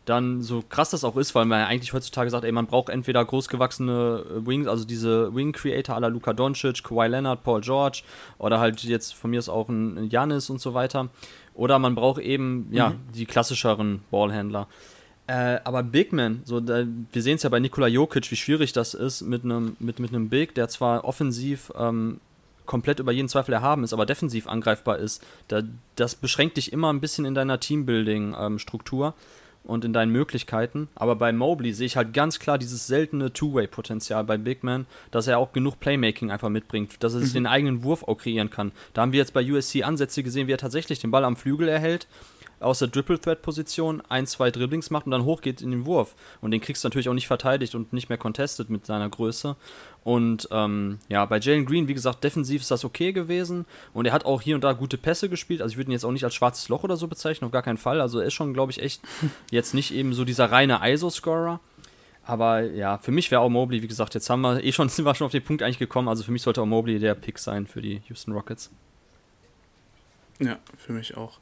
[0.06, 2.89] dann so krass das auch ist, weil man ja eigentlich heutzutage sagt, ey, man braucht
[2.89, 8.04] entweder großgewachsene äh, Wings, also diese Wing Creator aller Luka Doncic, Kawhi Leonard, Paul George
[8.38, 11.10] oder halt jetzt von mir ist auch ein Janis und so weiter.
[11.54, 13.00] Oder man braucht eben, ja, mhm.
[13.13, 14.68] die klassischeren Ballhändler.
[15.28, 18.74] Äh, aber Big Man, so, da, wir sehen es ja bei Nikola Jokic, wie schwierig
[18.74, 22.20] das ist mit einem mit, mit Big, der zwar offensiv ähm,
[22.65, 25.24] komplett über jeden Zweifel erhaben ist, aber defensiv angreifbar ist.
[25.48, 25.63] Da,
[25.96, 29.08] das beschränkt dich immer ein bisschen in deiner Teambuilding-Struktur.
[29.08, 29.13] Ähm,
[29.65, 30.88] und in deinen Möglichkeiten.
[30.95, 35.28] Aber bei Mobley sehe ich halt ganz klar dieses seltene Two-Way-Potenzial bei Big Man, dass
[35.28, 37.39] er auch genug Playmaking einfach mitbringt, dass er sich mhm.
[37.39, 38.71] den eigenen Wurf auch kreieren kann.
[38.93, 41.67] Da haben wir jetzt bei USC Ansätze gesehen, wie er tatsächlich den Ball am Flügel
[41.67, 42.08] erhält
[42.65, 46.15] aus der Triple-Threat-Position ein, zwei Dribblings macht und dann hochgeht in den Wurf.
[46.41, 49.56] Und den kriegst du natürlich auch nicht verteidigt und nicht mehr contested mit seiner Größe.
[50.04, 53.65] Und ähm, ja, bei Jalen Green, wie gesagt, defensiv ist das okay gewesen.
[53.93, 55.62] Und er hat auch hier und da gute Pässe gespielt.
[55.62, 57.62] Also ich würde ihn jetzt auch nicht als schwarzes Loch oder so bezeichnen, auf gar
[57.62, 58.01] keinen Fall.
[58.01, 59.01] Also er ist schon, glaube ich, echt
[59.51, 61.60] jetzt nicht eben so dieser reine ISO-Scorer.
[62.23, 65.06] Aber ja, für mich wäre auch Mobley, wie gesagt, jetzt haben wir eh schon, sind
[65.06, 66.08] wir schon auf den Punkt eigentlich gekommen.
[66.08, 68.71] Also für mich sollte auch Mobley der Pick sein für die Houston Rockets.
[70.39, 71.39] Ja, für mich auch.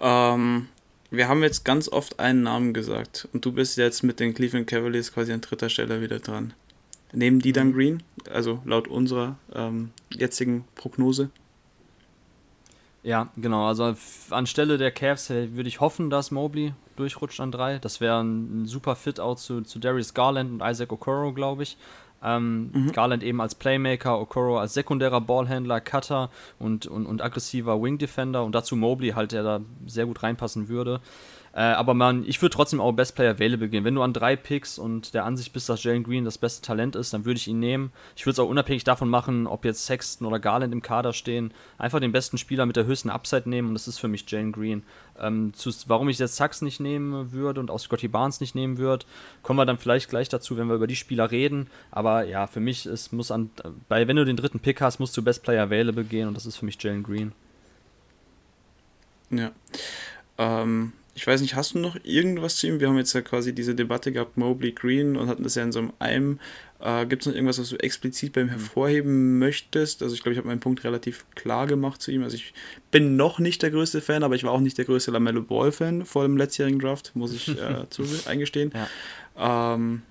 [0.00, 0.68] Ähm,
[1.10, 4.66] wir haben jetzt ganz oft einen Namen gesagt und du bist jetzt mit den Cleveland
[4.66, 6.52] Cavaliers quasi an dritter Stelle wieder dran.
[7.12, 7.72] Nehmen die dann mhm.
[7.74, 8.02] Green?
[8.30, 11.30] Also laut unserer ähm, jetzigen Prognose?
[13.02, 13.66] Ja, genau.
[13.66, 13.94] Also
[14.30, 17.78] anstelle der Cavs würde ich hoffen, dass Mobley durchrutscht an drei.
[17.78, 21.76] Das wäre ein, super Fit-Out zu, zu Darius Garland und Isaac Okoro, glaube ich.
[22.22, 22.92] Ähm, mhm.
[22.92, 28.44] Garland eben als Playmaker, Okoro als sekundärer Ballhändler, Cutter und, und, und aggressiver Wing Defender
[28.44, 31.00] und dazu Mobley halt, der da sehr gut reinpassen würde.
[31.58, 33.84] Äh, aber man, ich würde trotzdem auch Best Player Available gehen.
[33.84, 36.94] Wenn du an drei Picks und der Ansicht bist, dass Jalen Green das beste Talent
[36.94, 37.90] ist, dann würde ich ihn nehmen.
[38.16, 41.52] Ich würde es auch unabhängig davon machen, ob jetzt Sexton oder Garland im Kader stehen.
[41.78, 44.52] Einfach den besten Spieler mit der höchsten Upside nehmen und das ist für mich Jalen
[44.52, 44.84] Green.
[45.20, 48.78] Ähm, zu, warum ich jetzt Sachs nicht nehmen würde und auch Scotty Barnes nicht nehmen
[48.78, 49.06] würde,
[49.42, 51.68] kommen wir dann vielleicht gleich dazu, wenn wir über die Spieler reden.
[51.90, 53.50] Aber ja, für mich ist, muss an,
[53.88, 56.46] bei, wenn du den dritten Pick hast, musst du Best Player Available gehen und das
[56.46, 57.32] ist für mich Jalen Green.
[59.30, 59.52] Ja.
[60.38, 62.78] Ähm, ich weiß nicht, hast du noch irgendwas zu ihm?
[62.78, 65.72] Wir haben jetzt ja quasi diese Debatte gehabt, Mobley Green, und hatten das ja in
[65.72, 66.38] so einem.
[66.78, 70.00] Äh, Gibt es noch irgendwas, was du explizit bei ihm hervorheben möchtest?
[70.00, 72.22] Also ich glaube, ich habe meinen Punkt relativ klar gemacht zu ihm.
[72.22, 72.54] Also ich
[72.92, 76.06] bin noch nicht der größte Fan, aber ich war auch nicht der größte Lamello Ball-Fan
[76.06, 78.72] vor dem letztjährigen Draft, muss ich äh, zu, eingestehen.
[79.36, 79.74] Ja.
[79.74, 80.02] Ähm,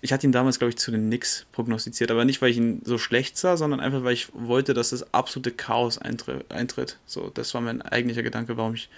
[0.00, 2.80] ich hatte ihn damals, glaube ich, zu den Knicks prognostiziert, aber nicht, weil ich ihn
[2.86, 6.96] so schlecht sah, sondern einfach, weil ich wollte, dass das absolute Chaos eintritt.
[7.04, 8.88] So, das war mein eigentlicher Gedanke, warum ich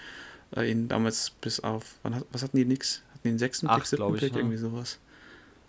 [0.55, 3.01] äh, ihn damals bis auf, wann, was hatten die Nix?
[3.11, 4.39] Hatten die den sechsten Pick, siebten Pick, ne?
[4.39, 4.99] irgendwie sowas?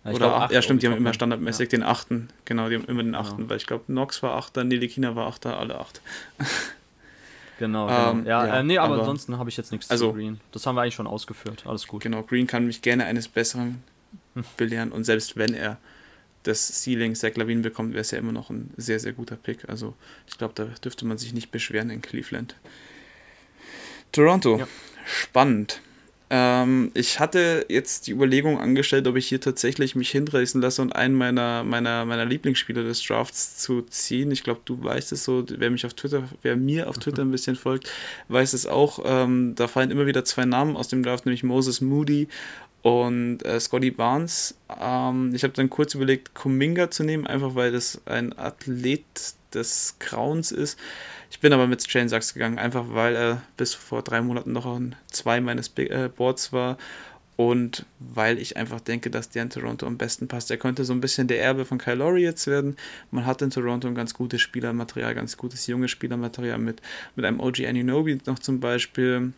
[0.05, 1.79] Ja, Oder glaub, acht, ja, stimmt, die haben immer standardmäßig ja.
[1.79, 2.29] den achten.
[2.44, 3.49] Genau, die haben immer den achten, ja.
[3.49, 6.01] weil ich glaube, Nox war achter, Nelikina war achter, alle acht.
[7.59, 8.11] Genau, genau.
[8.11, 10.40] Ähm, ja, ja, äh, nee, aber, aber ansonsten habe ich jetzt nichts also, zu Green.
[10.53, 11.64] Das haben wir eigentlich schon ausgeführt.
[11.66, 12.03] Alles gut.
[12.03, 13.83] Genau, Green kann mich gerne eines Besseren
[14.35, 14.44] hm.
[14.57, 15.79] belehren und selbst wenn er
[16.42, 19.68] das Ceiling Zach Lavin bekommt, wäre es ja immer noch ein sehr, sehr guter Pick.
[19.68, 19.94] Also
[20.27, 22.57] ich glaube, da dürfte man sich nicht beschweren in Cleveland.
[24.14, 24.59] Toronto.
[24.59, 24.68] Ja.
[25.05, 25.81] Spannend.
[26.31, 30.94] Ähm, ich hatte jetzt die Überlegung angestellt, ob ich hier tatsächlich mich hinreißen lasse und
[30.96, 34.31] einen meiner, meiner, meiner Lieblingsspieler des Drafts zu ziehen.
[34.31, 37.31] Ich glaube, du weißt es so, wer mich auf Twitter, wer mir auf Twitter ein
[37.31, 37.90] bisschen folgt,
[38.29, 39.00] weiß es auch.
[39.05, 42.29] Ähm, da fallen immer wieder zwei Namen aus dem Draft, nämlich Moses Moody
[42.83, 44.57] und äh, Scotty Barnes.
[44.81, 49.05] Ähm, ich habe dann kurz überlegt, Kuminga zu nehmen, einfach weil das ein Athlet
[49.53, 50.79] des Grauens ist.
[51.35, 54.66] Ich bin aber mit Jane Sachs gegangen, einfach weil er bis vor drei Monaten noch
[54.66, 56.79] an zwei meines äh, Boards war
[57.35, 60.53] und weil ich einfach denke, dass der in Toronto am besten passt.
[60.53, 62.77] Er könnte so ein bisschen der Erbe von Kyle Lowry jetzt werden.
[63.11, 66.81] Man hat in Toronto ein ganz gutes Spielermaterial, ganz gutes junges Spielermaterial mit,
[67.16, 69.33] mit einem OG Anunobi noch zum Beispiel.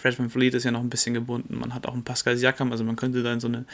[0.00, 1.58] Fred Van Fleet ist ja noch ein bisschen gebunden.
[1.58, 3.64] Man hat auch einen Pascal Siakam, also man könnte da in so eine,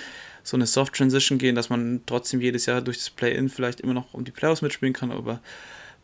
[0.42, 3.92] so eine Soft Transition gehen, dass man trotzdem jedes Jahr durch das Play-In vielleicht immer
[3.92, 5.40] noch um die Playoffs mitspielen kann, aber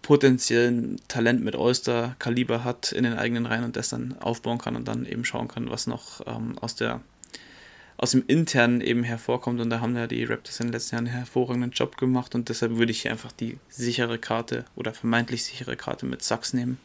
[0.02, 4.88] potenziellen Talent mit Oyster-Kaliber hat in den eigenen Reihen und das dann aufbauen kann und
[4.88, 7.00] dann eben schauen kann, was noch ähm, aus der
[7.98, 11.06] aus dem Internen eben hervorkommt und da haben ja die Raptors in den letzten Jahren
[11.08, 15.42] einen hervorragenden Job gemacht und deshalb würde ich hier einfach die sichere Karte oder vermeintlich
[15.42, 16.78] sichere Karte mit Sachs nehmen.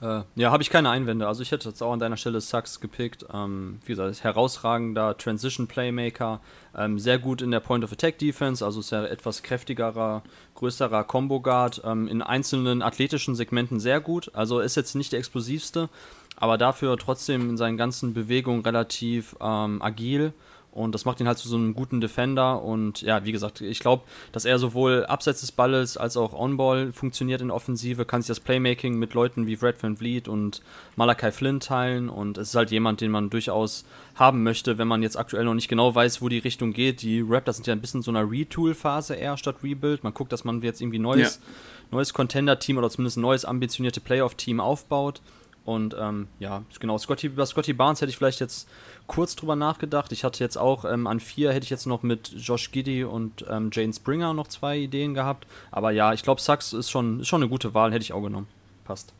[0.00, 1.26] Äh, ja, habe ich keine Einwände.
[1.26, 3.26] Also ich hätte jetzt auch an deiner Stelle Sachs gepickt.
[3.32, 6.40] Ähm, wie gesagt, herausragender Transition Playmaker,
[6.76, 10.22] ähm, sehr gut in der Point of Attack Defense, also ist ja etwas kräftigerer,
[10.54, 14.30] größerer Combo Guard, ähm, in einzelnen athletischen Segmenten sehr gut.
[14.34, 15.90] Also ist jetzt nicht der explosivste,
[16.36, 20.32] aber dafür trotzdem in seinen ganzen Bewegungen relativ ähm, agil
[20.72, 22.62] und das macht ihn halt zu so einem guten Defender.
[22.62, 26.92] Und ja, wie gesagt, ich glaube, dass er sowohl abseits des Balles als auch On-Ball
[26.92, 30.62] funktioniert in der Offensive, kann sich das Playmaking mit Leuten wie Fred Van Vliet und
[30.94, 32.08] Malachi Flynn teilen.
[32.08, 35.54] Und es ist halt jemand, den man durchaus haben möchte, wenn man jetzt aktuell noch
[35.54, 37.02] nicht genau weiß, wo die Richtung geht.
[37.02, 40.04] Die Raptors sind ja ein bisschen so einer Retool-Phase eher statt Rebuild.
[40.04, 41.50] Man guckt, dass man jetzt irgendwie neues, ja.
[41.90, 45.20] neues Contender-Team oder zumindest ein neues ambitionierte Playoff-Team aufbaut.
[45.64, 48.68] Und ähm, ja, genau, Scotty, über Scotty Barnes hätte ich vielleicht jetzt
[49.10, 50.12] kurz drüber nachgedacht.
[50.12, 53.44] Ich hatte jetzt auch ähm, an vier hätte ich jetzt noch mit Josh Giddy und
[53.50, 55.48] ähm, Jane Springer noch zwei Ideen gehabt.
[55.72, 58.22] Aber ja, ich glaube, Sachs ist schon, ist schon eine gute Wahl, hätte ich auch
[58.22, 58.46] genommen.
[58.84, 59.12] Passt.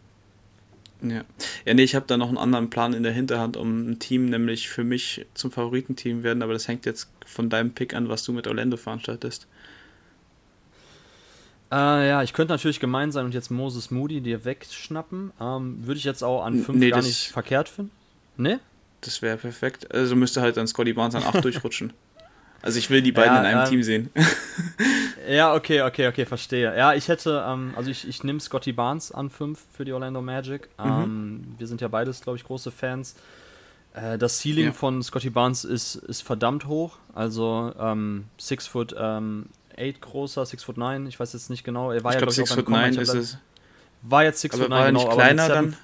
[1.03, 1.25] Ja,
[1.65, 4.27] ja nee, ich habe da noch einen anderen Plan in der Hinterhand, um ein Team
[4.27, 8.23] nämlich für mich zum Favoritenteam werden, aber das hängt jetzt von deinem Pick an, was
[8.23, 9.49] du mit Orlando veranstaltest.
[11.73, 15.33] Äh, ja, ich könnte natürlich gemein sein und jetzt Moses Moody dir wegschnappen.
[15.41, 17.91] Ähm, Würde ich jetzt auch an 5 nee, gar nicht verkehrt finden.
[18.37, 18.61] Ne?
[19.01, 19.93] Das wäre perfekt.
[19.95, 21.93] Also müsste halt dann Scotty Barnes an 8 durchrutschen.
[22.63, 24.11] Also ich will die beiden ja, in einem ähm, Team sehen.
[25.29, 26.77] ja, okay, okay, okay, verstehe.
[26.77, 30.21] Ja, ich hätte, ähm, also ich, ich nehme Scotty Barnes an 5 für die Orlando
[30.21, 30.69] Magic.
[30.79, 30.91] Mhm.
[30.91, 33.15] Ähm, wir sind ja beides, glaube ich, große Fans.
[33.95, 34.73] Äh, das Ceiling ja.
[34.73, 36.99] von Scotty Barnes ist, ist verdammt hoch.
[37.15, 37.73] Also
[38.39, 39.47] 6 ähm, foot 8 ähm,
[40.01, 41.93] großer, 6 foot 9, ich weiß jetzt nicht genau.
[41.93, 43.39] Er war ich ja, glaube 6 foot 9 ist es.
[44.03, 45.01] War jetzt 6 foot 9, genau.
[45.01, 45.77] Nicht kleiner dann?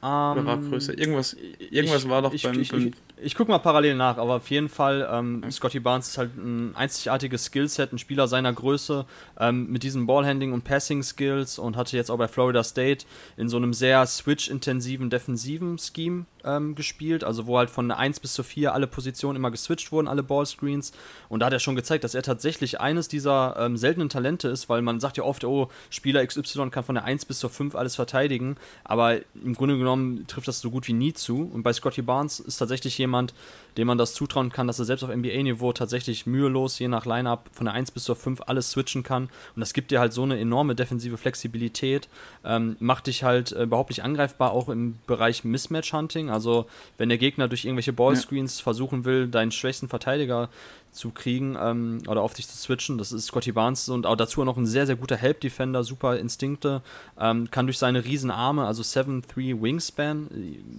[0.00, 0.96] Oder war ähm, größer?
[0.96, 2.60] Irgendwas, irgendwas ich, war doch ich, beim.
[2.60, 6.18] Ich, ich, ich gucke mal parallel nach, aber auf jeden Fall, ähm, Scotty Barnes ist
[6.18, 9.06] halt ein einzigartiges Skillset, ein Spieler seiner Größe
[9.40, 13.06] ähm, mit diesen Ballhandling und Passing Skills und hatte jetzt auch bei Florida State
[13.36, 18.32] in so einem sehr switch-intensiven defensiven Scheme ähm, gespielt, also wo halt von 1 bis
[18.32, 20.92] zu 4 alle Positionen immer geswitcht wurden, alle Ballscreens.
[21.28, 24.68] Und da hat er schon gezeigt, dass er tatsächlich eines dieser ähm, seltenen Talente ist,
[24.68, 27.74] weil man sagt ja oft, oh, Spieler XY kann von der 1 bis zur 5
[27.74, 31.50] alles verteidigen, aber im Grunde genommen trifft das so gut wie nie zu.
[31.52, 33.34] Und bei Scotty Barnes ist tatsächlich jemand,
[33.78, 37.48] dem man das zutrauen kann, dass er selbst auf NBA-Niveau tatsächlich mühelos, je nach Lineup,
[37.52, 39.30] von der 1 bis zur 5 alles switchen kann.
[39.54, 42.08] Und das gibt dir halt so eine enorme defensive Flexibilität,
[42.44, 46.28] ähm, macht dich halt äh, überhaupt nicht angreifbar, auch im Bereich Mismatch-Hunting.
[46.28, 48.64] Also, wenn der Gegner durch irgendwelche Ballscreens ja.
[48.64, 50.48] versuchen will, deinen schwächsten Verteidiger
[50.92, 52.98] zu kriegen ähm, oder auf dich zu switchen.
[52.98, 56.82] Das ist Scotty Barnes und auch dazu noch ein sehr, sehr guter Help-Defender, super Instinkte,
[57.18, 60.28] ähm, kann durch seine riesen Arme, also 7-3 Wingspan,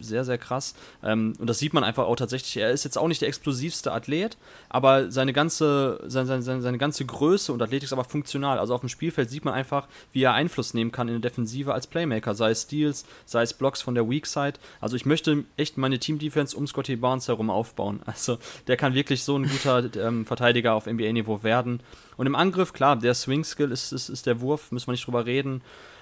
[0.02, 0.76] sehr, sehr krass.
[1.04, 2.58] Ähm, und das sieht man einfach auch tatsächlich.
[2.58, 4.38] Er ist jetzt auch nicht der explosivste Athlet,
[4.70, 8.60] aber seine ganze, seine, seine, seine ganze Größe und Athletik ist aber funktional.
[8.60, 11.74] Also auf dem Spielfeld sieht man einfach, wie er Einfluss nehmen kann in der Defensive
[11.74, 14.54] als Playmaker, sei es Steals, sei es Blocks von der Weak Side.
[14.82, 18.02] Also ich möchte echt meine Team-Defense um Scotty Barnes herum aufbauen.
[18.06, 21.82] Also der kann wirklich so ein guter ähm, Verteidiger auf NBA-Niveau werden.
[22.18, 25.26] Und im Angriff, klar, der Swing-Skill ist, ist, ist der Wurf, müssen wir nicht drüber
[25.26, 25.62] reden.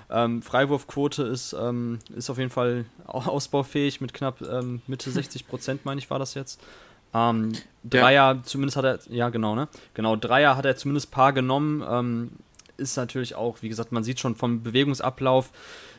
[0.10, 5.86] Ähm, Freiwurfquote ist, ähm, ist auf jeden Fall ausbaufähig mit knapp ähm, Mitte 60 Prozent,
[5.86, 6.62] meine ich, war das jetzt.
[7.14, 8.44] Ähm, Dreier, ja.
[8.44, 9.68] zumindest hat er, ja genau, ne?
[9.94, 11.84] Genau, Dreier hat er zumindest paar genommen.
[11.88, 12.32] Ähm,
[12.78, 15.52] ist natürlich auch, wie gesagt, man sieht schon vom Bewegungsablauf,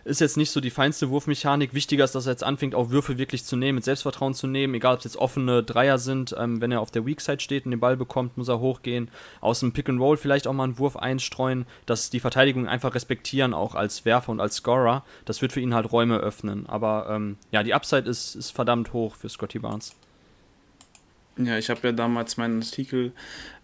[0.04, 1.74] ist jetzt nicht so die feinste Wurfmechanik.
[1.74, 4.74] Wichtiger ist, dass er jetzt anfängt, auch Würfe wirklich zu nehmen, mit Selbstvertrauen zu nehmen,
[4.74, 6.34] egal ob es jetzt offene Dreier sind.
[6.38, 9.10] Ähm, wenn er auf der Weak Side steht und den Ball bekommt, muss er hochgehen.
[9.40, 12.94] Aus dem Pick and Roll vielleicht auch mal einen Wurf einstreuen, dass die Verteidigung einfach
[12.94, 15.04] respektieren, auch als Werfer und als Scorer.
[15.24, 16.66] Das wird für ihn halt Räume öffnen.
[16.66, 19.94] Aber ähm, ja, die Upside ist, ist verdammt hoch für Scotty Barnes.
[21.38, 23.12] Ja, ich habe ja damals meinen Artikel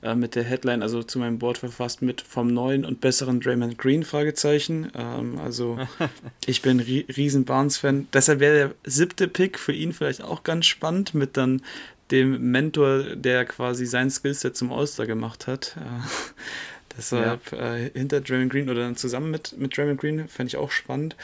[0.02, 3.78] äh, mit der Headline, also zu meinem Board verfasst mit vom neuen und besseren Draymond
[3.78, 4.92] Green Fragezeichen.
[4.96, 5.78] Ähm, also
[6.46, 8.08] ich bin ri riesen Barnes-Fan.
[8.12, 11.62] Deshalb wäre der siebte Pick für ihn vielleicht auch ganz spannend mit dann
[12.10, 15.76] dem Mentor, der quasi sein Skillset zum All-Star gemacht hat.
[15.76, 16.08] Äh,
[16.96, 17.76] deshalb ja.
[17.76, 21.16] äh, hinter Draymond Green oder dann zusammen mit, mit Draymond Green fände ich auch spannend.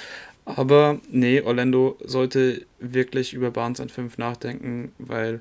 [0.44, 5.40] Aber nee, Orlando sollte wirklich über Barnes an 5 nachdenken, weil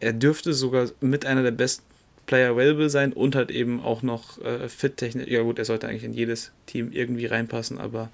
[0.00, 1.84] er dürfte sogar mit einer der besten
[2.26, 5.28] Player available sein und hat eben auch noch äh, fit-technisch.
[5.28, 8.10] Ja, gut, er sollte eigentlich in jedes Team irgendwie reinpassen, aber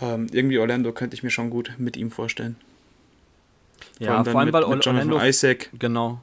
[0.00, 2.56] ähm, irgendwie Orlando könnte ich mir schon gut mit ihm vorstellen.
[3.98, 5.20] Ja, vor allem, weil mit Orlando.
[5.20, 5.70] Isaac.
[5.78, 6.20] Genau.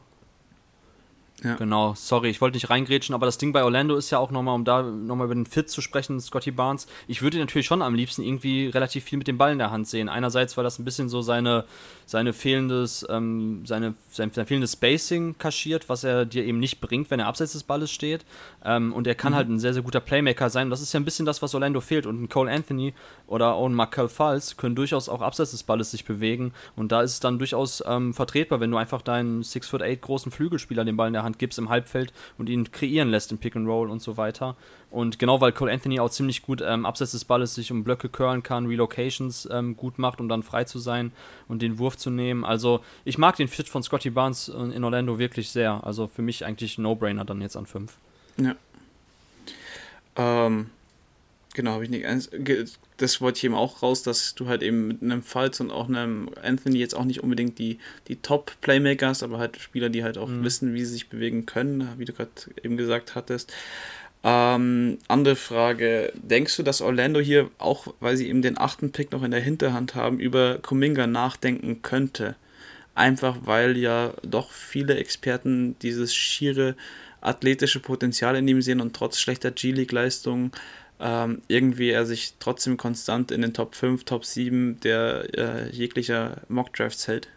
[1.43, 1.55] Ja.
[1.55, 4.53] Genau, sorry, ich wollte nicht reingrätschen, aber das Ding bei Orlando ist ja auch nochmal,
[4.53, 6.85] um da nochmal über den Fit zu sprechen, Scotty Barnes.
[7.07, 9.87] Ich würde natürlich schon am liebsten irgendwie relativ viel mit dem Ball in der Hand
[9.87, 10.07] sehen.
[10.07, 11.65] Einerseits, weil das ein bisschen so seine,
[12.05, 17.09] seine fehlendes, ähm, seine, sein, sein, fehlendes Spacing kaschiert, was er dir eben nicht bringt,
[17.09, 18.23] wenn er abseits des Balles steht.
[18.63, 19.37] Ähm, und er kann mhm.
[19.37, 20.67] halt ein sehr, sehr guter Playmaker sein.
[20.67, 22.05] Und das ist ja ein bisschen das, was Orlando fehlt.
[22.05, 22.93] Und ein Cole Anthony
[23.25, 26.53] oder auch ein Markel Falls können durchaus auch abseits des Balles sich bewegen.
[26.75, 30.85] Und da ist es dann durchaus ähm, vertretbar, wenn du einfach deinen 6'8 großen Flügelspieler
[30.85, 33.55] den Ball in der Hand Hand gibst im Halbfeld und ihn kreieren lässt im Pick
[33.55, 34.55] and Roll und so weiter.
[34.89, 38.09] Und genau weil Cole Anthony auch ziemlich gut ähm, abseits des Balles sich um Blöcke
[38.09, 41.13] curlen kann, Relocations ähm, gut macht, um dann frei zu sein
[41.47, 42.43] und den Wurf zu nehmen.
[42.43, 45.85] Also ich mag den Fit von Scotty Barnes in Orlando wirklich sehr.
[45.85, 47.93] Also für mich eigentlich No-Brainer dann jetzt an 5.
[48.37, 48.55] Ja.
[50.17, 50.69] Ähm,
[51.53, 52.05] Genau, habe ich nicht.
[52.97, 55.89] Das wollte ich eben auch raus, dass du halt eben mit einem Falz und auch
[55.89, 60.17] einem Anthony jetzt auch nicht unbedingt die, die Top-Playmaker hast, aber halt Spieler, die halt
[60.17, 60.43] auch mhm.
[60.43, 62.31] wissen, wie sie sich bewegen können, wie du gerade
[62.63, 63.51] eben gesagt hattest.
[64.23, 69.11] Ähm, andere Frage: Denkst du, dass Orlando hier, auch weil sie eben den achten Pick
[69.11, 72.35] noch in der Hinterhand haben, über Kuminga nachdenken könnte?
[72.95, 76.75] Einfach weil ja doch viele Experten dieses schiere
[77.21, 80.51] athletische Potenzial in ihm sehen und trotz schlechter G-League-Leistungen
[81.01, 86.41] ähm, irgendwie er sich trotzdem konstant in den Top 5, Top 7 der äh, jeglicher
[86.47, 87.27] Mock-Drafts hält.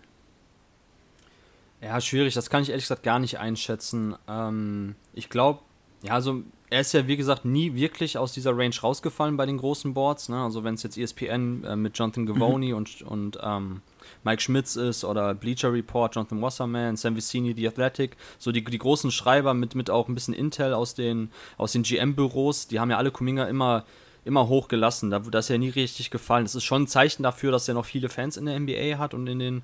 [1.80, 4.14] Ja, schwierig, das kann ich ehrlich gesagt gar nicht einschätzen.
[4.28, 5.60] Ähm, ich glaube,
[6.02, 9.58] ja, also er ist ja wie gesagt nie wirklich aus dieser Range rausgefallen bei den
[9.58, 10.28] großen Boards.
[10.28, 10.42] Ne?
[10.42, 12.76] Also wenn es jetzt ESPN äh, mit Jonathan Gavoni mhm.
[12.76, 13.82] und, und ähm,
[14.22, 18.78] Mike Schmitz ist oder Bleacher Report, Jonathan Wasserman, Sam Vicini, The Athletic, so die, die
[18.78, 22.90] großen Schreiber mit, mit auch ein bisschen Intel aus den, aus den GM-Büros, die haben
[22.90, 23.84] ja alle Kuminga immer,
[24.24, 25.10] immer hochgelassen.
[25.10, 26.44] Da, da ist ja nie richtig gefallen.
[26.44, 29.14] Das ist schon ein Zeichen dafür, dass er noch viele Fans in der NBA hat
[29.14, 29.62] und in den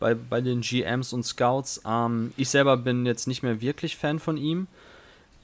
[0.00, 1.82] bei, bei den GMs und Scouts.
[1.86, 4.66] Ähm, ich selber bin jetzt nicht mehr wirklich Fan von ihm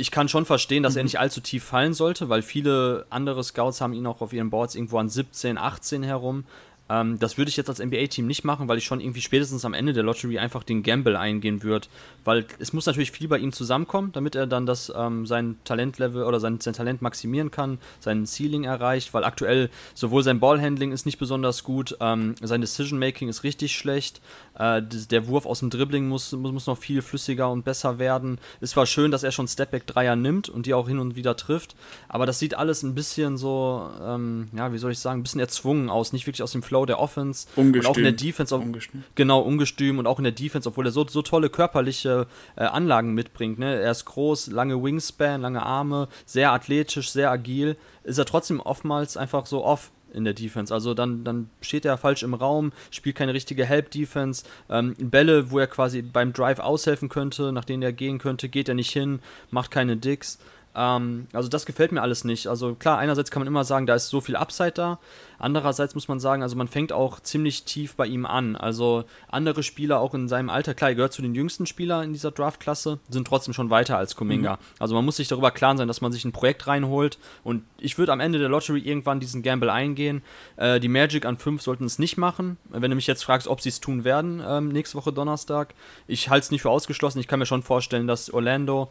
[0.01, 1.07] ich kann schon verstehen, dass er mhm.
[1.07, 4.75] nicht allzu tief fallen sollte, weil viele andere Scouts haben ihn auch auf ihren Boards
[4.75, 6.45] irgendwo an 17, 18 herum.
[6.91, 9.75] Ähm, das würde ich jetzt als NBA-Team nicht machen, weil ich schon irgendwie spätestens am
[9.75, 11.87] Ende der Lottery einfach den Gamble eingehen würde.
[12.25, 16.25] Weil es muss natürlich viel bei ihm zusammenkommen, damit er dann das, ähm, sein Talentlevel
[16.25, 21.07] oder sein, sein Talent maximieren kann, sein Ceiling erreicht, weil aktuell sowohl sein Ballhandling ist
[21.07, 24.21] nicht besonders gut, ähm, sein Decision-Making ist richtig schlecht,
[24.59, 28.39] äh, der Wurf aus dem Dribbling muss, muss, muss noch viel flüssiger und besser werden.
[28.61, 31.77] Es war schön, dass er schon Stepback-Dreier nimmt und die auch hin und wieder trifft,
[32.09, 35.41] aber das sieht alles ein bisschen so, ähm, ja, wie soll ich sagen, ein bisschen
[35.41, 37.47] erzwungen aus, nicht wirklich aus dem Flow der Offense.
[37.57, 37.81] Ungestüm.
[37.81, 38.55] Und auch in der Defense.
[38.55, 39.05] Auch, ungestüm.
[39.15, 43.15] Genau, ungestüm und auch in der Defense, obwohl er so, so tolle körperliche äh, Anlagen
[43.15, 43.59] mitbringt.
[43.59, 43.81] Ne?
[43.81, 47.77] Er ist groß, lange Wingspan, lange Arme, sehr athletisch, sehr agil.
[48.05, 50.73] Ist er trotzdem oftmals einfach so off in der Defense.
[50.73, 54.45] Also dann, dann steht er falsch im Raum, spielt keine richtige Help-Defense.
[54.69, 58.69] Ähm, Bälle, wo er quasi beim Drive aushelfen könnte, nach denen er gehen könnte, geht
[58.69, 60.39] er nicht hin, macht keine Dicks.
[60.75, 62.47] Ähm, also das gefällt mir alles nicht.
[62.47, 64.99] Also klar, einerseits kann man immer sagen, da ist so viel Upside da.
[65.39, 68.57] Andererseits muss man sagen, also man fängt auch ziemlich tief bei ihm an.
[68.57, 72.13] Also andere Spieler auch in seinem Alter, klar, er gehört zu den jüngsten Spielern in
[72.13, 74.55] dieser Draftklasse, sind trotzdem schon weiter als Kuminga.
[74.55, 74.59] Mhm.
[74.79, 77.19] Also man muss sich darüber klar sein, dass man sich ein Projekt reinholt.
[77.43, 80.23] Und ich würde am Ende der Lottery irgendwann diesen Gamble eingehen.
[80.57, 82.59] Äh, die Magic an 5 sollten es nicht machen.
[82.69, 85.75] Wenn du mich jetzt fragst, ob sie es tun werden, ähm, nächste Woche Donnerstag,
[86.07, 87.19] ich halte es nicht für ausgeschlossen.
[87.19, 88.91] Ich kann mir schon vorstellen, dass Orlando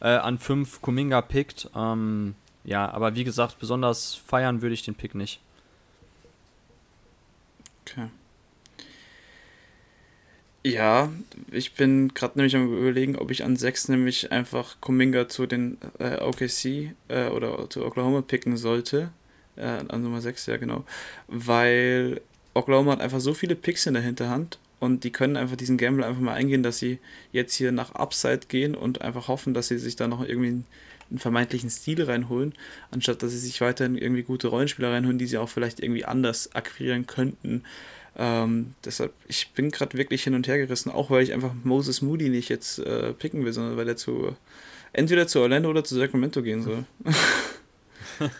[0.00, 1.70] äh, an 5 Kuminga pickt.
[1.74, 2.34] Ähm,
[2.64, 5.40] ja, aber wie gesagt, besonders feiern würde ich den Pick nicht.
[7.82, 8.08] Okay.
[10.64, 11.10] Ja,
[11.50, 15.78] ich bin gerade nämlich am überlegen, ob ich an 6 nämlich einfach Kuminga zu den
[15.98, 19.10] äh, OKC äh, oder zu Oklahoma picken sollte.
[19.56, 20.84] Äh, an Nummer 6, ja genau.
[21.26, 22.20] Weil
[22.54, 26.04] Oklahoma hat einfach so viele Picks in der Hinterhand und die können einfach diesen Gamble
[26.04, 26.98] einfach mal eingehen, dass sie
[27.32, 30.66] jetzt hier nach Upside gehen und einfach hoffen, dass sie sich da noch irgendwie einen,
[31.10, 32.54] einen vermeintlichen Stil reinholen,
[32.90, 36.54] anstatt dass sie sich weiterhin irgendwie gute Rollenspieler reinholen, die sie auch vielleicht irgendwie anders
[36.54, 37.64] akquirieren könnten.
[38.16, 42.02] Ähm, deshalb, ich bin gerade wirklich hin und her gerissen, auch weil ich einfach Moses
[42.02, 44.36] Moody nicht jetzt äh, picken will, sondern weil er zu
[44.92, 46.84] entweder zu Orlando oder zu Sacramento gehen soll.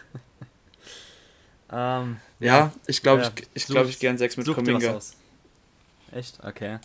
[1.72, 5.00] ähm, ja, ich glaube, ja, ich, ich, glaub, ich gern 6 mit Kuminga.
[6.12, 6.38] Echt?
[6.44, 6.78] Okay.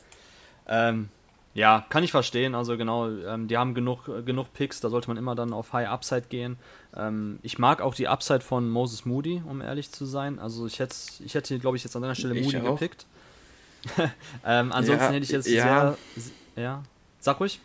[0.67, 1.09] Ähm,
[1.53, 2.55] ja, kann ich verstehen.
[2.55, 5.87] Also genau, ähm, die haben genug, genug Picks, da sollte man immer dann auf High
[5.87, 6.57] Upside gehen.
[6.95, 10.39] Ähm, ich mag auch die Upside von Moses Moody, um ehrlich zu sein.
[10.39, 12.79] Also ich hätte, ich hätte glaube ich, jetzt an deiner Stelle ich Moody auch.
[12.79, 13.05] gepickt.
[14.45, 15.95] ähm, ansonsten ja, hätte ich jetzt ja.
[16.15, 16.63] sehr.
[16.63, 16.83] Ja.
[17.19, 17.59] Sag ruhig.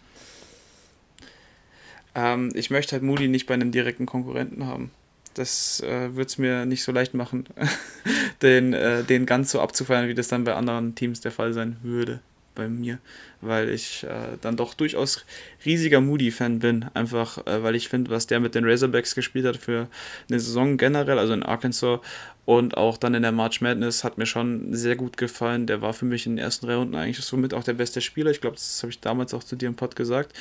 [2.14, 4.90] Ähm, ich möchte halt Moody nicht bei einem direkten Konkurrenten haben
[5.38, 7.47] das äh, wird es mir nicht so leicht machen,
[8.42, 11.77] den, äh, den ganz so abzufeiern, wie das dann bei anderen Teams der Fall sein
[11.83, 12.20] würde
[12.59, 12.98] bei mir,
[13.40, 15.24] weil ich äh, dann doch durchaus
[15.64, 19.57] riesiger Moody-Fan bin, einfach äh, weil ich finde, was der mit den Razorbacks gespielt hat
[19.57, 19.87] für
[20.29, 22.01] eine Saison generell, also in Arkansas
[22.44, 25.66] und auch dann in der March Madness hat mir schon sehr gut gefallen.
[25.66, 28.31] Der war für mich in den ersten drei Runden eigentlich somit auch der beste Spieler.
[28.31, 30.35] Ich glaube, das habe ich damals auch zu dir im Pod gesagt.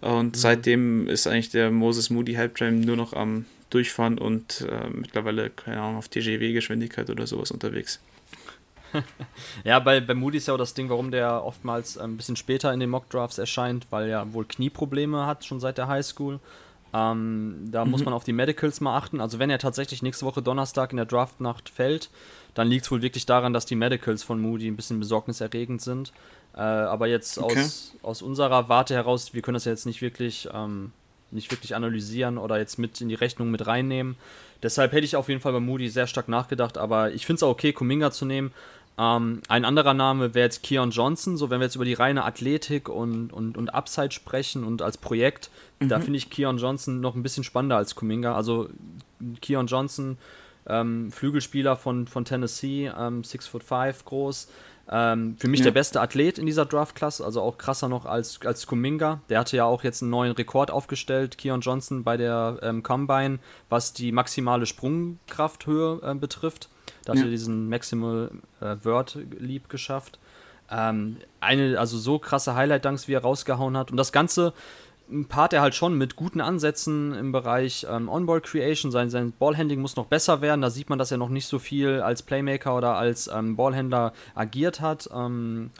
[0.00, 0.34] Und mhm.
[0.34, 5.50] seitdem ist eigentlich der Moses Moody Hype Train nur noch am durchfahren und äh, mittlerweile,
[5.50, 8.00] keine Ahnung, auf TGW-Geschwindigkeit oder sowas unterwegs.
[9.64, 12.72] ja, bei, bei Moody ist ja auch das Ding, warum der oftmals ein bisschen später
[12.72, 16.40] in den Mock-Drafts erscheint, weil er wohl Knieprobleme hat, schon seit der Highschool.
[16.94, 17.90] Ähm, da mhm.
[17.90, 19.20] muss man auf die Medicals mal achten.
[19.20, 22.10] Also wenn er tatsächlich nächste Woche Donnerstag in der Draftnacht fällt,
[22.54, 26.12] dann liegt es wohl wirklich daran, dass die Medicals von Moody ein bisschen besorgniserregend sind.
[26.54, 27.62] Äh, aber jetzt okay.
[27.62, 30.92] aus, aus unserer Warte heraus, wir können das ja jetzt nicht wirklich ähm,
[31.32, 34.16] nicht wirklich analysieren oder jetzt mit in die Rechnung mit reinnehmen.
[34.62, 37.42] Deshalb hätte ich auf jeden Fall bei Moody sehr stark nachgedacht, aber ich finde es
[37.42, 38.52] auch okay, Kuminga zu nehmen.
[38.98, 42.24] Ähm, ein anderer Name wäre jetzt Keon Johnson, so wenn wir jetzt über die reine
[42.24, 45.88] Athletik und, und, und Upside sprechen und als Projekt, mhm.
[45.88, 48.34] da finde ich Keon Johnson noch ein bisschen spannender als Kuminga.
[48.34, 48.68] Also
[49.40, 50.18] Keon Johnson,
[50.66, 54.48] ähm, Flügelspieler von, von Tennessee, ähm, 6 foot 5 groß,
[54.90, 55.64] ähm, für mich ja.
[55.64, 59.20] der beste Athlet in dieser Draft-Klasse, also auch krasser noch als, als Kuminga.
[59.28, 63.38] Der hatte ja auch jetzt einen neuen Rekord aufgestellt, Keon Johnson bei der ähm, Combine,
[63.68, 66.68] was die maximale Sprungkrafthöhe äh, betrifft.
[67.04, 67.20] Da ja.
[67.20, 70.18] hat er diesen Maximal äh, Word Leap geschafft.
[70.70, 73.90] Ähm, eine, also so krasse Highlight-Dunks, wie er rausgehauen hat.
[73.90, 74.52] Und das Ganze
[75.28, 78.90] Part er halt schon mit guten Ansätzen im Bereich ähm, On-Ball Creation.
[78.90, 80.62] Sein, sein Ballhandling muss noch besser werden.
[80.62, 84.12] Da sieht man, dass er noch nicht so viel als Playmaker oder als ähm, Ballhändler
[84.34, 85.08] agiert hat.
[85.14, 85.70] Ähm,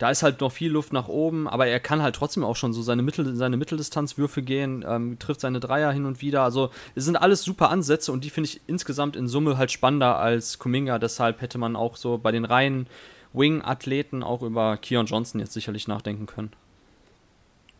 [0.00, 2.72] da ist halt noch viel Luft nach oben, aber er kann halt trotzdem auch schon
[2.72, 6.42] so seine, Mittel, seine Mitteldistanzwürfe gehen, ähm, trifft seine Dreier hin und wieder.
[6.42, 10.18] Also es sind alles super Ansätze und die finde ich insgesamt in Summe halt spannender
[10.18, 10.98] als Kuminga.
[10.98, 12.86] Deshalb hätte man auch so bei den reinen
[13.34, 16.52] Wing-Athleten auch über Keon Johnson jetzt sicherlich nachdenken können.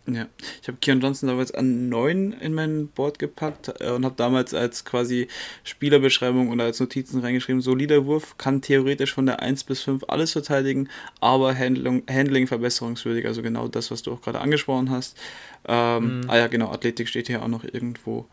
[0.07, 0.27] Ja,
[0.61, 4.55] ich habe Keon Johnson damals an 9 in mein Board gepackt äh, und habe damals
[4.55, 5.29] als quasi
[5.63, 10.33] Spielerbeschreibung oder als Notizen reingeschrieben, solider Wurf, kann theoretisch von der 1 bis 5 alles
[10.33, 10.89] verteidigen,
[11.21, 15.19] aber Handling, Handling verbesserungswürdig, also genau das, was du auch gerade angesprochen hast.
[15.69, 16.31] Ähm, mhm.
[16.31, 18.27] Ah ja, genau, Athletik steht hier auch noch irgendwo.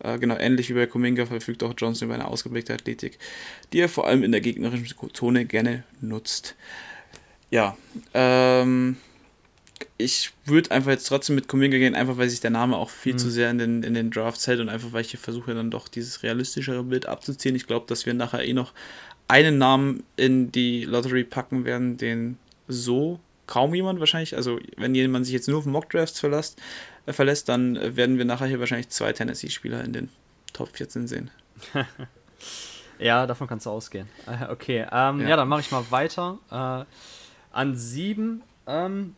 [0.00, 3.18] Äh, genau, ähnlich wie bei Kuminga verfügt auch Johnson über eine ausgeprägte Athletik,
[3.72, 6.56] die er vor allem in der gegnerischen Zone gerne nutzt.
[7.50, 7.76] Ja,
[8.12, 8.96] ähm,
[9.98, 13.14] ich würde einfach jetzt trotzdem mit Kuminga gehen, einfach weil sich der Name auch viel
[13.14, 13.18] mhm.
[13.18, 15.88] zu sehr in den, in den Drafts hält und einfach weil ich versuche dann doch
[15.88, 17.54] dieses realistischere Bild abzuziehen.
[17.54, 18.72] Ich glaube, dass wir nachher eh noch
[19.28, 22.38] einen Namen in die Lottery packen werden, den
[22.68, 26.60] so kaum jemand wahrscheinlich, also wenn jemand sich jetzt nur auf Mock Drafts verlässt,
[27.06, 30.08] äh, verlässt, dann werden wir nachher hier wahrscheinlich zwei Tennessee-Spieler in den
[30.52, 31.30] Top 14 sehen.
[32.98, 34.08] ja, davon kannst du ausgehen.
[34.26, 35.30] Äh, okay, ähm, ja.
[35.30, 35.36] ja.
[35.36, 36.38] dann mache ich mal weiter.
[36.50, 36.84] Äh,
[37.54, 39.14] an sieben, ähm,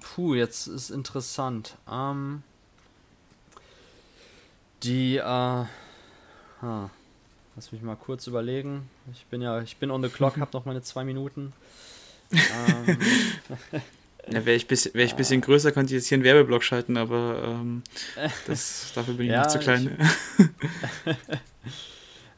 [0.00, 1.76] puh, jetzt ist interessant.
[1.90, 2.42] Ähm,
[4.82, 5.68] die, äh, ah,
[7.54, 8.88] lass mich mal kurz überlegen.
[9.12, 11.52] Ich bin ja, ich bin on the clock, habe noch meine zwei Minuten.
[12.32, 12.98] ähm,
[14.30, 16.62] ja, wäre ich, bisschen, wär ich ein bisschen größer, könnte ich jetzt hier einen Werbeblock
[16.62, 17.82] schalten, aber ähm,
[18.46, 19.96] das, dafür bin ich ja, noch zu klein.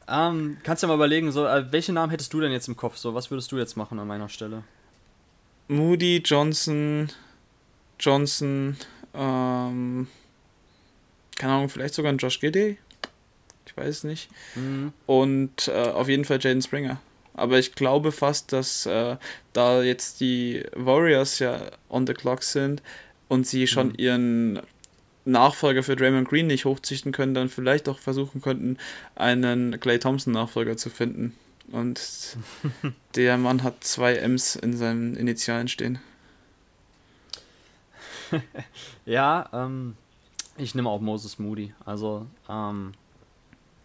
[0.07, 2.97] ähm, kannst du mal überlegen, so, äh, welche Namen hättest du denn jetzt im Kopf?
[2.97, 4.63] So, was würdest du jetzt machen an meiner Stelle?
[5.67, 7.09] Moody, Johnson,
[7.99, 8.77] Johnson,
[9.13, 10.07] ähm,
[11.37, 12.77] keine Ahnung, vielleicht sogar ein Josh Giddy.
[13.65, 14.29] Ich weiß nicht.
[14.55, 14.93] Mhm.
[15.05, 16.99] Und äh, auf jeden Fall Jaden Springer.
[17.33, 19.17] Aber ich glaube fast, dass äh,
[19.53, 22.81] da jetzt die Warriors ja on the clock sind
[23.27, 23.95] und sie schon mhm.
[23.97, 24.59] ihren
[25.25, 28.77] Nachfolger für Draymond Green nicht hochzichten können, dann vielleicht auch versuchen könnten,
[29.15, 31.35] einen Clay Thompson Nachfolger zu finden.
[31.71, 31.99] Und
[33.15, 35.99] der Mann hat zwei M's in seinen Initialen stehen.
[39.05, 39.95] ja, ähm,
[40.57, 41.73] ich nehme auch Moses Moody.
[41.85, 42.93] Also, ähm,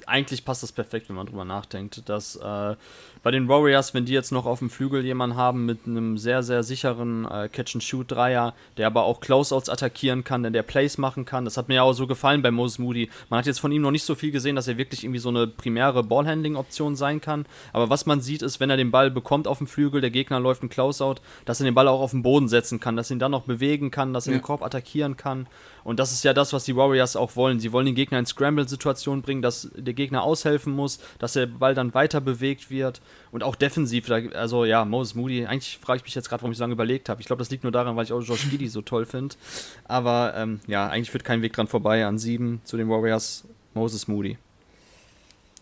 [0.07, 2.77] eigentlich passt das perfekt, wenn man drüber nachdenkt, dass äh,
[3.23, 6.43] bei den Warriors, wenn die jetzt noch auf dem Flügel jemanden haben mit einem sehr,
[6.43, 11.45] sehr sicheren äh, Catch-and-Shoot-Dreier, der aber auch Closeouts attackieren kann, der, der Plays machen kann,
[11.45, 13.11] das hat mir ja auch so gefallen bei Moses Moody.
[13.29, 15.29] Man hat jetzt von ihm noch nicht so viel gesehen, dass er wirklich irgendwie so
[15.29, 19.47] eine primäre Ballhandling-Option sein kann, aber was man sieht ist, wenn er den Ball bekommt
[19.47, 22.23] auf dem Flügel, der Gegner läuft ein Closeout, dass er den Ball auch auf den
[22.23, 24.39] Boden setzen kann, dass er ihn dann noch bewegen kann, dass er ja.
[24.39, 25.47] den Korb attackieren kann
[25.85, 27.61] und das ist ja das, was die Warriors auch wollen.
[27.61, 31.75] Sie wollen den Gegner in Scramble-Situationen bringen, dass der Gegner aushelfen muss, dass der Ball
[31.75, 33.01] dann weiter bewegt wird.
[33.33, 36.59] Und auch defensiv, also ja, Moses Moody, eigentlich frage ich mich jetzt gerade, warum ich
[36.59, 37.21] so lange überlegt habe.
[37.21, 39.37] Ich glaube, das liegt nur daran, weil ich auch Josh Giddy so toll finde.
[39.85, 43.45] Aber ähm, ja, eigentlich führt kein Weg dran vorbei an sieben zu den Warriors.
[43.75, 44.37] Moses Moody.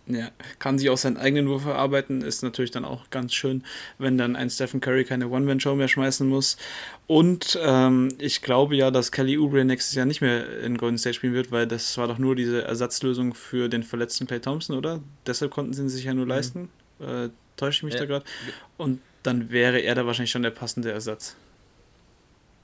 [0.07, 3.63] Ja, kann sich auch seinen eigenen Wurf erarbeiten, ist natürlich dann auch ganz schön,
[3.99, 6.57] wenn dann ein Stephen Curry keine One-Man-Show mehr schmeißen muss.
[7.07, 11.13] Und ähm, ich glaube ja, dass Kelly Oubre nächstes Jahr nicht mehr in Golden State
[11.13, 15.01] spielen wird, weil das war doch nur diese Ersatzlösung für den verletzten Clay Thompson, oder?
[15.27, 16.31] Deshalb konnten sie ihn sich ja nur mhm.
[16.31, 16.69] leisten.
[17.01, 18.01] Äh, täusche ich mich ja.
[18.01, 18.25] da gerade?
[18.77, 21.37] Und dann wäre er da wahrscheinlich schon der passende Ersatz.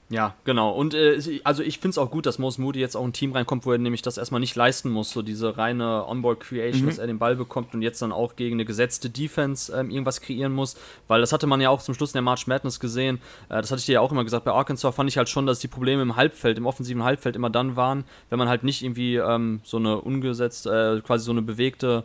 [0.09, 0.71] Ja, genau.
[0.71, 3.31] Und äh, also ich finde es auch gut, dass Mose Moody jetzt auch ein Team
[3.31, 6.87] reinkommt, wo er nämlich das erstmal nicht leisten muss, so diese reine Onboard-Creation, mhm.
[6.87, 10.21] dass er den Ball bekommt und jetzt dann auch gegen eine gesetzte Defense ähm, irgendwas
[10.21, 10.77] kreieren muss.
[11.07, 13.17] Weil das hatte man ja auch zum Schluss in der March Madness gesehen.
[13.49, 14.45] Äh, das hatte ich dir ja auch immer gesagt.
[14.45, 17.49] Bei Arkansas fand ich halt schon, dass die Probleme im Halbfeld, im offensiven Halbfeld immer
[17.49, 21.41] dann waren, wenn man halt nicht irgendwie ähm, so eine ungesetzte, äh, quasi so eine
[21.41, 22.03] bewegte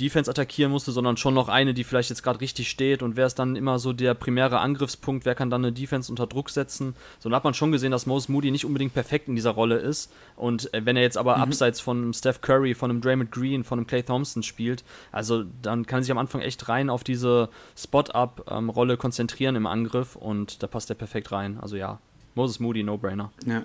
[0.00, 3.26] Defense attackieren musste, sondern schon noch eine, die vielleicht jetzt gerade richtig steht und wer
[3.26, 6.94] ist dann immer so der primäre Angriffspunkt, wer kann dann eine Defense unter Druck setzen.
[7.18, 9.76] So, dann hat man schon gesehen, dass Moses Moody nicht unbedingt perfekt in dieser Rolle
[9.76, 11.42] ist und äh, wenn er jetzt aber mhm.
[11.42, 15.44] abseits von einem Steph Curry, von einem Draymond Green, von einem Clay Thompson spielt, also
[15.62, 20.62] dann kann er sich am Anfang echt rein auf diese Spot-Up-Rolle konzentrieren im Angriff und
[20.62, 21.58] da passt er perfekt rein.
[21.60, 21.98] Also ja,
[22.34, 23.30] Moses Moody, No-Brainer.
[23.46, 23.64] Ja.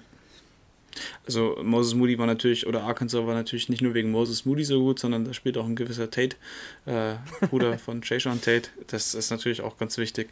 [1.25, 4.79] Also Moses Moody war natürlich, oder Arkansas war natürlich nicht nur wegen Moses Moody so
[4.79, 6.35] gut, sondern da spielt auch ein gewisser Tate,
[6.85, 7.15] äh,
[7.47, 8.69] Bruder von Jason Tate.
[8.87, 10.29] Das ist natürlich auch ganz wichtig.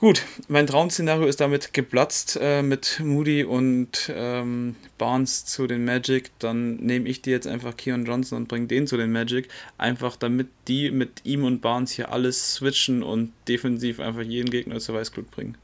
[0.00, 6.30] Gut, mein Traum-Szenario ist damit geplatzt äh, mit Moody und ähm, Barnes zu den Magic.
[6.38, 9.48] Dann nehme ich dir jetzt einfach Keon Johnson und bringe den zu den Magic.
[9.76, 14.78] Einfach damit die mit ihm und Barnes hier alles switchen und defensiv einfach jeden Gegner
[14.80, 15.58] zur Weißglut bringen.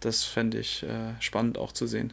[0.00, 2.12] Das fände ich äh, spannend auch zu sehen.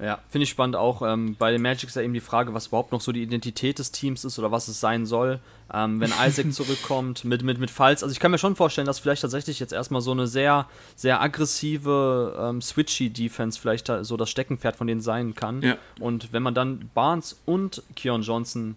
[0.00, 1.02] Ja, finde ich spannend auch.
[1.02, 3.78] Ähm, bei den Magic ist ja eben die Frage, was überhaupt noch so die Identität
[3.78, 5.38] des Teams ist oder was es sein soll.
[5.72, 8.02] Ähm, wenn Isaac zurückkommt mit, mit, mit Falls.
[8.02, 10.66] Also ich kann mir schon vorstellen, dass vielleicht tatsächlich jetzt erstmal so eine sehr,
[10.96, 15.62] sehr aggressive ähm, Switchy-Defense vielleicht so das Steckenpferd von denen sein kann.
[15.62, 15.76] Ja.
[16.00, 18.76] Und wenn man dann Barnes und Keon Johnson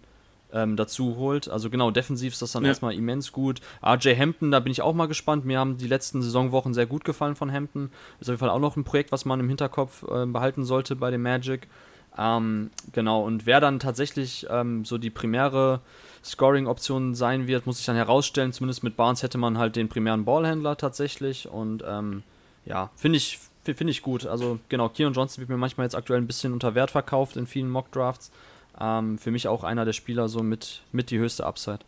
[0.52, 1.48] ähm, dazu holt.
[1.48, 2.70] Also genau, defensiv ist das dann ja.
[2.70, 3.60] erstmal immens gut.
[3.84, 5.44] RJ Hampton, da bin ich auch mal gespannt.
[5.44, 7.90] Mir haben die letzten Saisonwochen sehr gut gefallen von Hampton.
[8.20, 10.96] Ist auf jeden Fall auch noch ein Projekt, was man im Hinterkopf äh, behalten sollte
[10.96, 11.68] bei dem Magic.
[12.16, 15.80] Ähm, genau, und wer dann tatsächlich ähm, so die primäre
[16.24, 18.52] Scoring-Option sein wird, muss ich dann herausstellen.
[18.52, 21.48] Zumindest mit Barnes hätte man halt den primären Ballhändler tatsächlich.
[21.48, 22.24] Und ähm,
[22.64, 24.26] ja, finde ich, finde ich gut.
[24.26, 27.46] Also genau, Keon Johnson wird mir manchmal jetzt aktuell ein bisschen unter Wert verkauft in
[27.46, 28.32] vielen Mock-Drafts.
[28.80, 31.80] Ähm, für mich auch einer der Spieler so mit, mit die höchste Upside.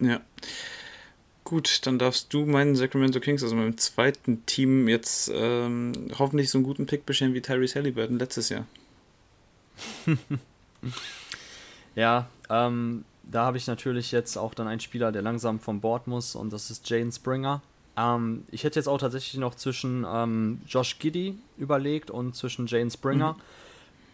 [0.00, 0.20] Ja.
[1.44, 6.58] Gut, dann darfst du meinen Sacramento Kings, also meinem zweiten Team, jetzt ähm, hoffentlich so
[6.58, 8.66] einen guten Pick bescheren wie Tyrese Halliburton letztes Jahr.
[11.94, 16.06] ja, ähm, da habe ich natürlich jetzt auch dann einen Spieler, der langsam vom Board
[16.06, 17.62] muss und das ist Jane Springer.
[17.96, 22.90] Ähm, ich hätte jetzt auch tatsächlich noch zwischen ähm, Josh Giddy überlegt und zwischen Jane
[22.90, 23.32] Springer.
[23.32, 23.40] Mhm.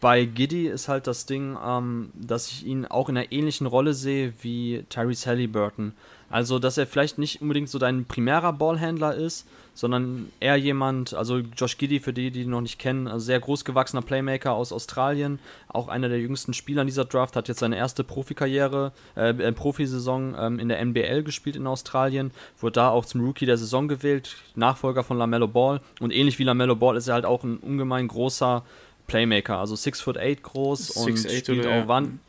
[0.04, 3.94] Bei Giddy ist halt das Ding, ähm, dass ich ihn auch in einer ähnlichen Rolle
[3.94, 5.94] sehe wie Tyrese Halliburton.
[6.28, 11.38] Also, dass er vielleicht nicht unbedingt so dein primärer Ballhändler ist, sondern eher jemand, also
[11.38, 15.38] Josh Giddy, für die, die ihn noch nicht kennen, also sehr großgewachsener Playmaker aus Australien,
[15.68, 19.52] auch einer der jüngsten Spieler in dieser Draft, hat jetzt seine erste Profikarriere, äh, äh,
[19.52, 22.30] Profisaison ähm, in der NBL gespielt in Australien,
[22.60, 26.44] wurde da auch zum Rookie der Saison gewählt, Nachfolger von LaMelo Ball und ähnlich wie
[26.44, 28.64] LaMelo Ball ist er halt auch ein ungemein großer
[29.06, 32.20] Playmaker, also 6 foot 8 groß Six und eight spielt oder auch wann.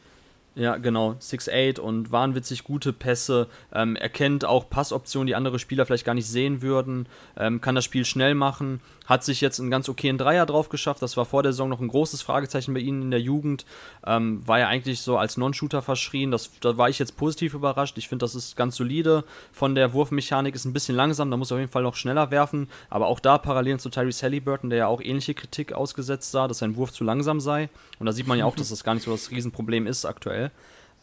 [0.55, 1.17] Ja, genau.
[1.19, 3.47] 6'8 und wahnwitzig gute Pässe.
[3.73, 7.07] Ähm, erkennt auch Passoptionen, die andere Spieler vielleicht gar nicht sehen würden.
[7.37, 8.79] Ähm, kann das Spiel schnell machen.
[9.05, 11.01] Hat sich jetzt einen ganz okayen Dreier drauf geschafft.
[11.01, 13.65] Das war vor der Saison noch ein großes Fragezeichen bei ihnen in der Jugend.
[14.05, 16.31] Ähm, war ja eigentlich so als Non-Shooter verschrien.
[16.31, 17.97] Das, da war ich jetzt positiv überrascht.
[17.97, 19.23] Ich finde, das ist ganz solide.
[19.51, 21.29] Von der Wurfmechanik ist ein bisschen langsam.
[21.31, 22.69] Da muss er auf jeden Fall noch schneller werfen.
[22.89, 26.59] Aber auch da parallel zu Tyrese Halliburton, der ja auch ähnliche Kritik ausgesetzt sah, dass
[26.59, 27.69] sein Wurf zu langsam sei.
[27.99, 30.51] Und da sieht man ja auch, dass das gar nicht so das Riesenproblem ist aktuell.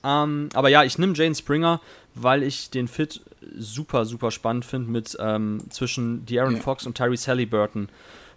[0.04, 1.80] Ähm, aber ja, ich nehme Jane Springer,
[2.14, 3.20] weil ich den Fit
[3.56, 6.60] super, super spannend finde mit ähm, zwischen De'Aaron ja.
[6.60, 7.88] Fox und Tyrese Halliburton.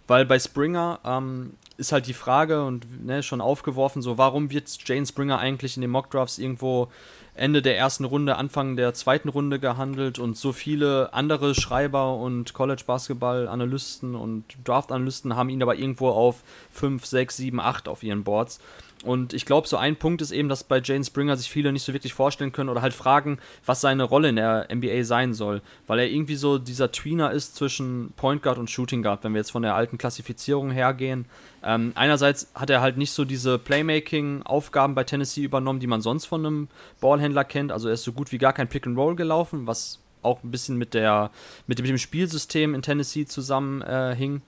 [0.06, 4.78] Weil bei Springer ähm, ist halt die Frage und ne, schon aufgeworfen, so warum wird
[4.84, 6.88] Jane Springer eigentlich in den Mockdrafts irgendwo
[7.34, 12.54] Ende der ersten Runde, Anfang der zweiten Runde gehandelt und so viele andere Schreiber und
[12.54, 16.42] College-Basketball-Analysten und Draft-Analysten haben ihn aber irgendwo auf
[16.72, 18.58] 5, 6, 7, 8 auf ihren Boards.
[19.06, 21.84] Und ich glaube, so ein Punkt ist eben, dass bei Jane Springer sich viele nicht
[21.84, 25.62] so wirklich vorstellen können oder halt fragen, was seine Rolle in der NBA sein soll.
[25.86, 29.38] Weil er irgendwie so dieser Tweener ist zwischen Point Guard und Shooting Guard, wenn wir
[29.38, 31.26] jetzt von der alten Klassifizierung hergehen.
[31.62, 36.26] Ähm, einerseits hat er halt nicht so diese Playmaking-Aufgaben bei Tennessee übernommen, die man sonst
[36.26, 36.68] von einem
[37.00, 37.70] Ballhändler kennt.
[37.70, 40.50] Also er ist so gut wie gar kein Pick and Roll gelaufen, was auch ein
[40.50, 41.30] bisschen mit, der,
[41.66, 44.36] mit dem Spielsystem in Tennessee zusammenhing.
[44.36, 44.40] Äh,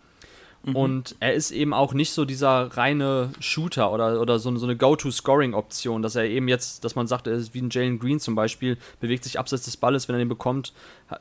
[0.64, 0.76] Mhm.
[0.76, 4.76] Und er ist eben auch nicht so dieser reine Shooter oder, oder so, so eine
[4.76, 8.34] Go-To-Scoring-Option, dass er eben jetzt, dass man sagt, er ist wie ein Jalen Green zum
[8.34, 10.72] Beispiel, bewegt sich abseits des Balles, wenn er den bekommt,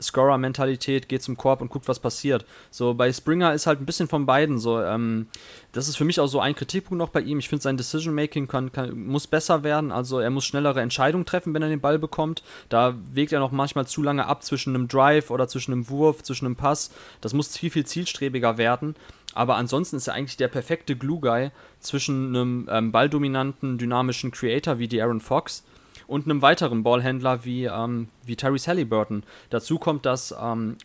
[0.02, 2.46] Scorer-Mentalität, geht zum Korb und guckt, was passiert.
[2.72, 4.82] So, bei Springer ist halt ein bisschen von beiden so.
[4.82, 5.28] Ähm,
[5.72, 7.40] das ist für mich auch so ein Kritikpunkt noch bei ihm.
[7.40, 9.92] Ich finde, sein Decision-Making kann, kann, muss besser werden.
[9.92, 12.44] Also, er muss schnellere Entscheidungen treffen, wenn er den Ball bekommt.
[12.70, 16.24] Da wägt er noch manchmal zu lange ab zwischen einem Drive oder zwischen einem Wurf,
[16.24, 16.92] zwischen einem Pass.
[17.22, 18.96] Das muss viel, viel zielstrebiger werden.
[19.38, 24.88] Aber ansonsten ist er eigentlich der perfekte Glue-Guy zwischen einem ähm, balldominanten, dynamischen Creator wie
[24.88, 25.64] die Aaron Fox
[26.08, 29.22] und einem weiteren Ballhändler wie, ähm, wie Tyrese Halliburton.
[29.52, 30.78] Dazu kommt, dass ähm,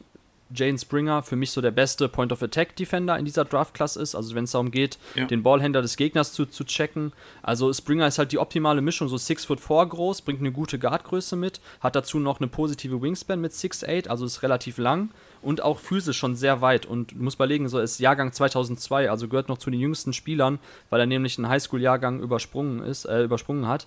[0.55, 4.15] Jane Springer für mich so der beste Point-of-Attack-Defender in dieser Draft-Class ist.
[4.15, 5.25] Also wenn es darum geht, ja.
[5.25, 7.15] den Ballhändler des Gegners zu, zu checken.
[7.43, 10.79] Also Springer ist halt die optimale Mischung, so 6 foot 4 groß, bringt eine gute
[10.79, 15.09] Guardgröße mit, hat dazu noch eine positive Wingspan mit 6'8, also ist relativ lang
[15.43, 16.87] und auch physisch schon sehr weit.
[16.87, 20.59] Und du musst überlegen, so ist Jahrgang 2002, also gehört noch zu den jüngsten Spielern,
[20.91, 23.87] weil er nämlich einen Highschool-Jahrgang übersprungen ist, äh, übersprungen hat.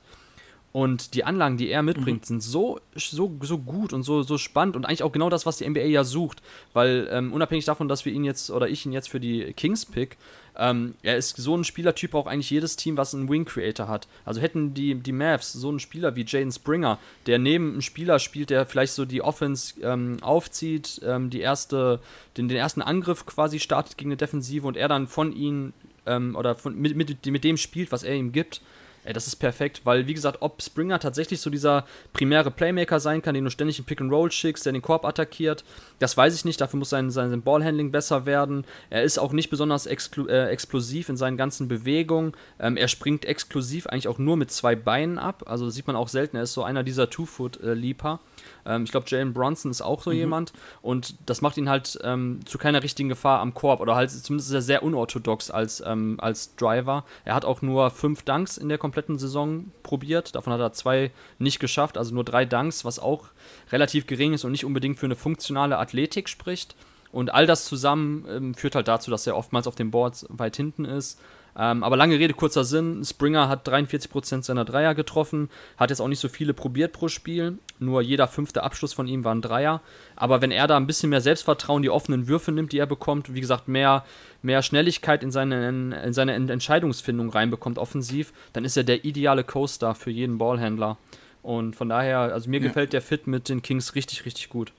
[0.76, 2.26] Und die Anlagen, die er mitbringt, mhm.
[2.26, 5.56] sind so, so, so gut und so, so spannend und eigentlich auch genau das, was
[5.56, 6.42] die NBA ja sucht.
[6.74, 9.86] Weil ähm, unabhängig davon, dass wir ihn jetzt oder ich ihn jetzt für die Kings
[9.86, 10.18] pick,
[10.58, 14.10] ähm, er ist so ein Spielertyp auch eigentlich jedes Team, was einen Wing Creator hat.
[14.26, 18.20] Also hätten die, die Mavs so einen Spieler wie Jaden Springer, der neben einem Spieler
[18.20, 22.02] spielt, der vielleicht so die Offense ähm, aufzieht, ähm, die erste,
[22.36, 25.72] den, den ersten Angriff quasi startet gegen eine Defensive und er dann von ihnen
[26.06, 28.60] ähm, oder von, mit, mit, mit dem spielt, was er ihm gibt
[29.06, 33.22] Ey, das ist perfekt, weil, wie gesagt, ob Springer tatsächlich so dieser primäre Playmaker sein
[33.22, 35.64] kann, den du ständig in Pick and Roll schickst, der den Korb attackiert,
[36.00, 36.60] das weiß ich nicht.
[36.60, 38.66] Dafür muss sein, sein Ballhandling besser werden.
[38.90, 42.34] Er ist auch nicht besonders äh, explosiv in seinen ganzen Bewegungen.
[42.60, 45.44] Ähm, er springt exklusiv eigentlich auch nur mit zwei Beinen ab.
[45.46, 46.38] Also sieht man auch selten.
[46.38, 48.20] Er ist so einer dieser Two-Foot-Leaper.
[48.24, 50.18] Äh, ähm, ich glaube, Jalen Bronson ist auch so mhm.
[50.18, 50.54] jemand.
[50.82, 53.80] Und das macht ihn halt ähm, zu keiner richtigen Gefahr am Korb.
[53.80, 57.06] Oder halt zumindest ist er sehr unorthodox als, ähm, als Driver.
[57.24, 60.36] Er hat auch nur fünf Dunks in der kompletten Saison probiert.
[60.36, 63.26] Davon hat er zwei nicht geschafft, also nur drei Dunks, was auch
[63.72, 66.76] relativ gering ist und nicht unbedingt für eine funktionale Athletik spricht.
[67.12, 70.58] Und all das zusammen ähm, führt halt dazu, dass er oftmals auf den Boards weit
[70.58, 71.18] hinten ist.
[71.58, 73.04] Ähm, aber lange Rede, kurzer Sinn.
[73.06, 77.58] Springer hat 43% seiner Dreier getroffen, hat jetzt auch nicht so viele probiert pro Spiel.
[77.80, 79.82] Nur jeder fünfte Abschluss von ihm war ein Dreier.
[80.16, 83.34] Aber wenn er da ein bisschen mehr Selbstvertrauen, die offenen Würfe nimmt, die er bekommt,
[83.34, 84.04] wie gesagt, mehr,
[84.42, 85.70] mehr Schnelligkeit in seine,
[86.04, 90.98] in seine Entscheidungsfindung reinbekommt offensiv, dann ist er der ideale Co-Star für jeden Ballhändler.
[91.42, 92.68] Und von daher, also mir ja.
[92.68, 94.74] gefällt der Fit mit den Kings richtig, richtig gut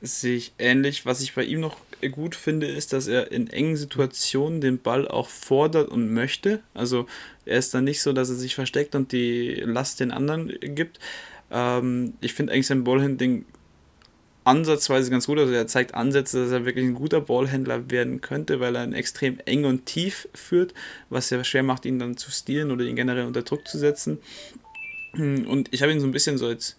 [0.00, 1.06] sehe ich ähnlich.
[1.06, 1.76] Was ich bei ihm noch
[2.10, 6.60] gut finde, ist, dass er in engen Situationen den Ball auch fordert und möchte.
[6.74, 7.06] Also
[7.44, 10.98] er ist dann nicht so, dass er sich versteckt und die Last den anderen gibt.
[11.50, 13.44] Ähm, ich finde eigentlich sein Ballhandling
[14.44, 15.38] ansatzweise ganz gut.
[15.38, 18.92] Also er zeigt Ansätze, dass er wirklich ein guter Ballhändler werden könnte, weil er ihn
[18.92, 20.72] extrem eng und tief führt,
[21.10, 24.18] was ja schwer macht, ihn dann zu stehlen oder ihn generell unter Druck zu setzen.
[25.14, 26.76] Und ich habe ihn so ein bisschen so als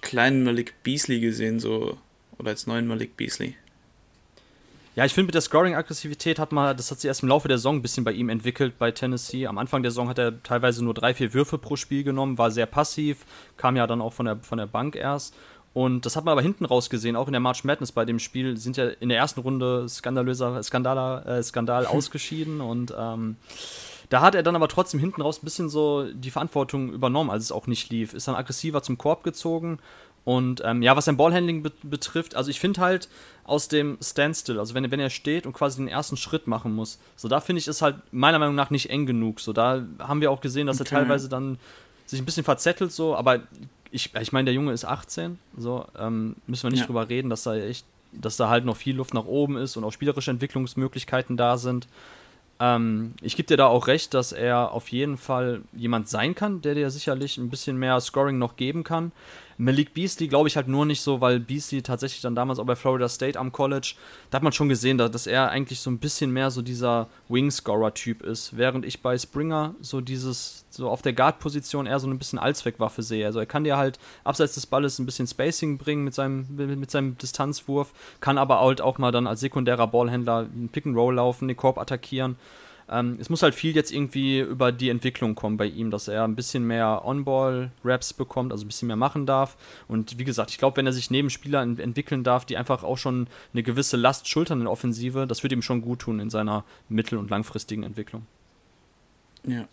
[0.00, 1.98] kleinen Malik Beasley gesehen, so
[2.38, 3.54] oder als neuen Malik Beasley.
[4.96, 7.58] Ja, ich finde, mit der Scoring-Aggressivität hat man, das hat sich erst im Laufe der
[7.58, 9.46] Saison ein bisschen bei ihm entwickelt bei Tennessee.
[9.46, 12.50] Am Anfang der Saison hat er teilweise nur drei, vier Würfe pro Spiel genommen, war
[12.50, 13.26] sehr passiv,
[13.58, 15.34] kam ja dann auch von der, von der Bank erst.
[15.74, 18.18] Und das hat man aber hinten raus gesehen, auch in der March Madness bei dem
[18.18, 23.36] Spiel, sind ja in der ersten Runde skandalöser Skandal, äh, Skandal ausgeschieden und ähm,
[24.08, 27.44] da hat er dann aber trotzdem hinten raus ein bisschen so die Verantwortung übernommen, als
[27.44, 28.14] es auch nicht lief.
[28.14, 29.78] Ist dann aggressiver zum Korb gezogen
[30.26, 33.08] und ähm, ja, was sein Ballhandling be betrifft, also ich finde halt
[33.44, 36.98] aus dem Standstill, also wenn, wenn er steht und quasi den ersten Schritt machen muss,
[37.14, 39.38] so da finde ich es halt meiner Meinung nach nicht eng genug.
[39.38, 40.96] So da haben wir auch gesehen, dass okay.
[40.96, 41.60] er teilweise dann
[42.06, 43.42] sich ein bisschen verzettelt, so, aber
[43.92, 46.86] ich, ich meine, der Junge ist 18, so ähm, müssen wir nicht ja.
[46.86, 49.84] drüber reden, dass da echt, dass da halt noch viel Luft nach oben ist und
[49.84, 51.86] auch spielerische Entwicklungsmöglichkeiten da sind.
[52.58, 56.62] Ähm, ich gebe dir da auch recht, dass er auf jeden Fall jemand sein kann,
[56.62, 59.12] der dir sicherlich ein bisschen mehr Scoring noch geben kann.
[59.58, 62.76] Malik Beasley glaube ich halt nur nicht so, weil Beasley tatsächlich dann damals auch bei
[62.76, 63.94] Florida State am College,
[64.30, 68.22] da hat man schon gesehen, dass er eigentlich so ein bisschen mehr so dieser Wingscorer-Typ
[68.22, 72.38] ist, während ich bei Springer so dieses, so auf der Guard-Position eher so ein bisschen
[72.38, 73.26] Allzweckwaffe sehe.
[73.26, 76.90] Also er kann dir halt abseits des Balles ein bisschen Spacing bringen mit seinem, mit
[76.90, 81.56] seinem Distanzwurf, kann aber halt auch mal dann als sekundärer Ballhändler einen Pick-and-Roll laufen, den
[81.56, 82.36] Korb attackieren.
[82.88, 86.24] Ähm, es muss halt viel jetzt irgendwie über die Entwicklung kommen bei ihm, dass er
[86.24, 89.56] ein bisschen mehr On-Ball-Raps bekommt, also ein bisschen mehr machen darf.
[89.88, 92.84] Und wie gesagt, ich glaube, wenn er sich neben Spieler ent entwickeln darf, die einfach
[92.84, 96.20] auch schon eine gewisse Last schultern in der Offensive, das wird ihm schon gut tun
[96.20, 98.26] in seiner mittel- und langfristigen Entwicklung.
[99.44, 99.66] Ja.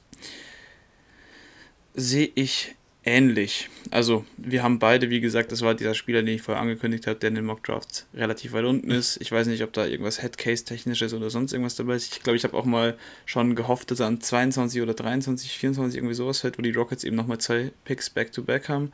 [1.93, 2.75] Sehe ich
[3.05, 3.69] ähnlich.
[3.91, 7.19] Also, wir haben beide, wie gesagt, das war dieser Spieler, den ich vorher angekündigt habe,
[7.19, 9.19] der in den Mockdrafts relativ weit unten ist.
[9.21, 12.13] Ich weiß nicht, ob da irgendwas Headcase-technisches oder sonst irgendwas dabei ist.
[12.13, 15.97] Ich glaube, ich habe auch mal schon gehofft, dass er an 22 oder 23, 24
[15.97, 18.93] irgendwie sowas fällt, wo die Rockets eben nochmal zwei Picks back-to-back -back haben.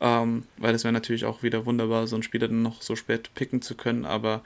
[0.00, 3.34] Ähm, weil das wäre natürlich auch wieder wunderbar, so einen Spieler dann noch so spät
[3.34, 4.42] picken zu können, aber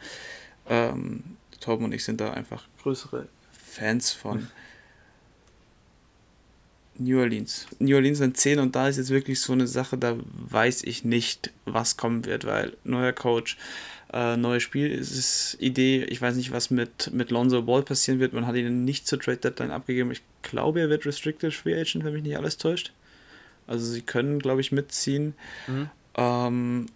[0.68, 1.24] ähm,
[1.61, 4.48] Torben und ich sind da einfach größere Fans von.
[7.01, 7.66] New Orleans.
[7.78, 11.05] New Orleans sind 10 und da ist jetzt wirklich so eine Sache, da weiß ich
[11.05, 13.57] nicht, was kommen wird, weil neuer Coach,
[14.12, 18.20] äh, neues Spiel, es ist Idee, ich weiß nicht, was mit, mit Lonzo Ball passieren
[18.20, 21.80] wird, man hat ihn nicht zur Trade Deadline abgegeben, ich glaube, er wird Restricted Free
[21.80, 22.92] Agent, wenn mich nicht alles täuscht.
[23.66, 25.34] Also sie können, glaube ich, mitziehen.
[25.68, 25.90] Mhm.
[26.16, 26.86] Ähm,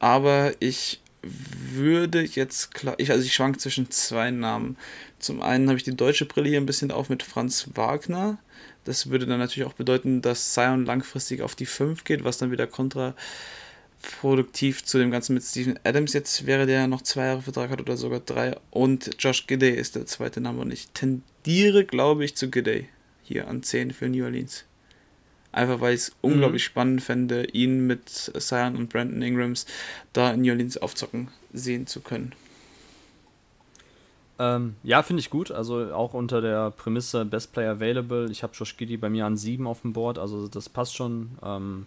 [0.00, 4.76] aber ich würde jetzt klar, ich, also ich schwank zwischen zwei Namen.
[5.18, 8.38] Zum einen habe ich die deutsche Brille hier ein bisschen auf mit Franz Wagner.
[8.84, 12.50] Das würde dann natürlich auch bedeuten, dass Zion langfristig auf die 5 geht, was dann
[12.50, 17.70] wieder kontraproduktiv zu dem Ganzen mit Steven Adams jetzt wäre, der noch zwei Jahre Vertrag
[17.70, 18.56] hat oder sogar drei.
[18.70, 22.88] Und Josh Gidey ist der zweite Name und ich tendiere, glaube ich, zu Gidey
[23.22, 24.64] hier an 10 für New Orleans.
[25.54, 26.32] Einfach weil ich es mhm.
[26.32, 29.66] unglaublich spannend fände, ihn mit Zion und Brandon Ingrams
[30.12, 32.32] da in New Orleans aufzocken sehen zu können.
[34.40, 35.52] Ähm, ja, finde ich gut.
[35.52, 38.28] Also auch unter der Prämisse Best Player Available.
[38.32, 41.30] Ich habe Josh Giddy bei mir an 7 auf dem Board, also das passt schon.
[41.40, 41.86] Ähm,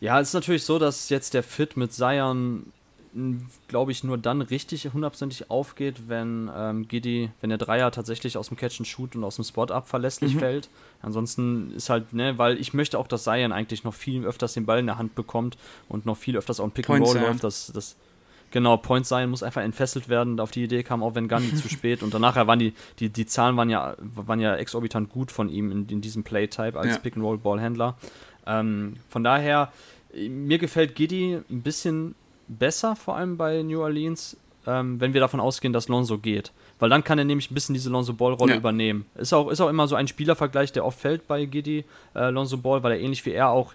[0.00, 2.72] ja, es ist natürlich so, dass jetzt der Fit mit Zion,
[3.68, 8.48] glaube ich, nur dann richtig hundertprozentig aufgeht, wenn ähm, Giddy, wenn der Dreier tatsächlich aus
[8.48, 10.38] dem Catch and Shoot und aus dem Spot-Up verlässlich mhm.
[10.40, 10.68] fällt.
[11.00, 14.66] Ansonsten ist halt, ne, weil ich möchte auch, dass Zion eigentlich noch viel öfters den
[14.66, 15.56] Ball in der Hand bekommt
[15.88, 17.44] und noch viel öfters auch ein Pick and Roll läuft.
[17.44, 17.96] Das, das,
[18.50, 20.38] Genau, Point sein muss einfach entfesselt werden.
[20.38, 22.04] Auf die Idee kam auch Van Gundy zu spät.
[22.04, 25.72] Und danach waren die, die, die Zahlen waren ja, waren ja exorbitant gut von ihm
[25.72, 26.98] in, in diesem Playtype als ja.
[26.98, 27.96] Pick-and-Roll-Ballhändler.
[28.46, 29.72] Ähm, von daher,
[30.14, 32.14] mir gefällt Giddy ein bisschen
[32.48, 34.36] besser, vor allem bei New Orleans.
[34.66, 36.52] ähm, wenn wir davon ausgehen, dass Lonzo geht.
[36.78, 38.58] Weil dann kann er nämlich ein bisschen diese Lonzo Ball-Rolle ja.
[38.58, 39.06] übernehmen.
[39.14, 41.84] Ist auch, ist auch immer so ein Spielervergleich, der oft fällt bei Giddy,
[42.14, 43.74] äh, Lonzo Ball, weil er ähnlich wie er auch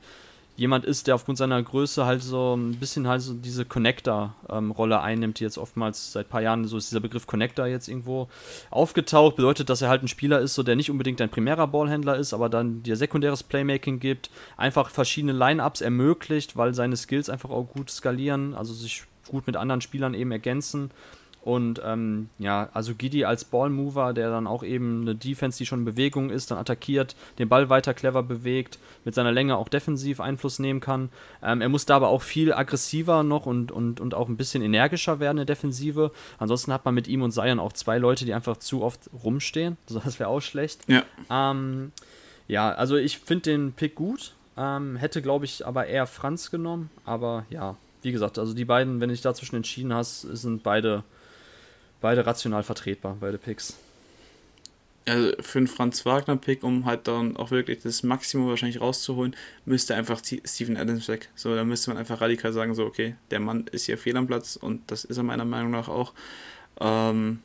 [0.60, 5.02] jemand ist, der aufgrund seiner Größe halt so ein bisschen halt so diese Connector-Rolle ähm,
[5.02, 8.28] einnimmt, die jetzt oftmals seit ein paar Jahren, so ist dieser Begriff Connector jetzt irgendwo
[8.70, 12.18] aufgetaucht, bedeutet, dass er halt ein Spieler ist, so der nicht unbedingt ein primärer Ballhändler
[12.18, 17.52] ist, aber dann dir sekundäres Playmaking gibt, einfach verschiedene Lineups ermöglicht, weil seine Skills einfach
[17.52, 20.92] auch gut skalieren, also sich gut mit anderen Spielern eben ergänzen
[21.42, 25.80] und ähm, ja, also Giddy als Ballmover, der dann auch eben eine Defense, die schon
[25.80, 30.20] in Bewegung ist, dann attackiert, den Ball weiter clever bewegt, mit seiner Länge auch defensiv
[30.20, 31.10] Einfluss nehmen kann.
[31.42, 34.62] Ähm, er muss da aber auch viel aggressiver noch und, und, und auch ein bisschen
[34.62, 36.12] energischer werden in der Defensive.
[36.40, 39.78] Ansonsten hat man mit ihm und Zion auch zwei Leute, die einfach zu oft rumstehen.
[40.10, 40.82] Das wäre auch schlecht.
[40.88, 41.92] Ja, ähm,
[42.48, 44.34] ja also ich finde den Pick gut.
[44.58, 46.90] Ähm, hätte, glaube ich, aber eher Franz genommen.
[47.06, 51.04] Aber ja, wie gesagt, also die beiden, wenn du dich dazwischen entschieden hast, sind beide
[52.02, 53.76] beide rational vertretbar, beide Picks.
[55.06, 59.36] Also für einen Franz Wagner-Pick, um halt dann auch wirklich das Maximum wahrscheinlich rauszuholen,
[59.66, 61.30] müsste einfach Steven Adams weg.
[61.36, 64.28] So, da müsste man einfach radikal sagen, so, okay, der Mann ist hier fehl am
[64.28, 66.14] Platz und das ist er meiner Meinung nach auch.
[66.80, 67.40] Ähm,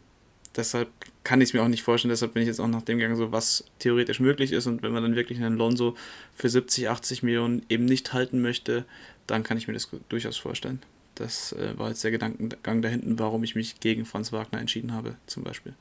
[0.54, 0.88] deshalb
[1.22, 3.16] kann ich es mir auch nicht vorstellen, deshalb bin ich jetzt auch nach dem gegangen,
[3.16, 5.96] so was theoretisch möglich ist und wenn man dann wirklich einen Lonzo
[6.34, 8.84] für 70, 80 Millionen eben nicht halten möchte,
[9.26, 10.82] dann kann ich mir das durchaus vorstellen.
[11.14, 14.92] Das äh, war jetzt der Gedankengang da hinten, warum ich mich gegen Franz Wagner entschieden
[14.92, 15.74] habe, zum Beispiel.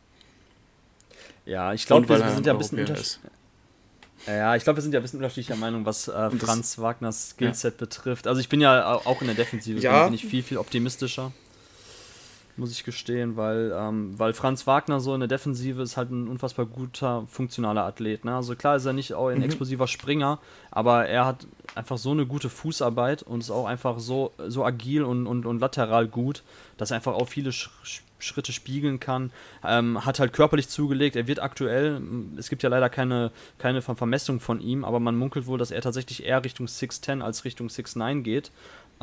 [1.45, 3.19] Ja, ich glaube, wir, wir sind ja ein bisschen unterschiedlich.
[4.25, 7.73] Ja, ich glaube, wir sind ja ein bisschen unterschiedlicher Meinung, was äh, Franz Wagners Skillset
[7.73, 7.79] ja.
[7.79, 8.27] betrifft.
[8.27, 10.05] Also ich bin ja auch in der Defensive, ja.
[10.05, 11.33] bin ich viel, viel optimistischer
[12.57, 16.27] muss ich gestehen, weil, ähm, weil Franz Wagner so in der Defensive ist halt ein
[16.27, 18.25] unfassbar guter, funktionaler Athlet.
[18.25, 18.35] Ne?
[18.35, 19.43] Also klar ist er nicht auch ein mhm.
[19.43, 20.39] explosiver Springer,
[20.71, 25.03] aber er hat einfach so eine gute Fußarbeit und ist auch einfach so, so agil
[25.03, 26.43] und, und, und lateral gut,
[26.77, 27.69] dass er einfach auch viele Sch
[28.23, 29.31] Schritte spiegeln kann.
[29.63, 31.15] Ähm, hat halt körperlich zugelegt.
[31.15, 32.01] Er wird aktuell,
[32.37, 35.81] es gibt ja leider keine, keine Vermessung von ihm, aber man munkelt wohl, dass er
[35.81, 38.51] tatsächlich eher Richtung 6'10 als Richtung 6'9 geht.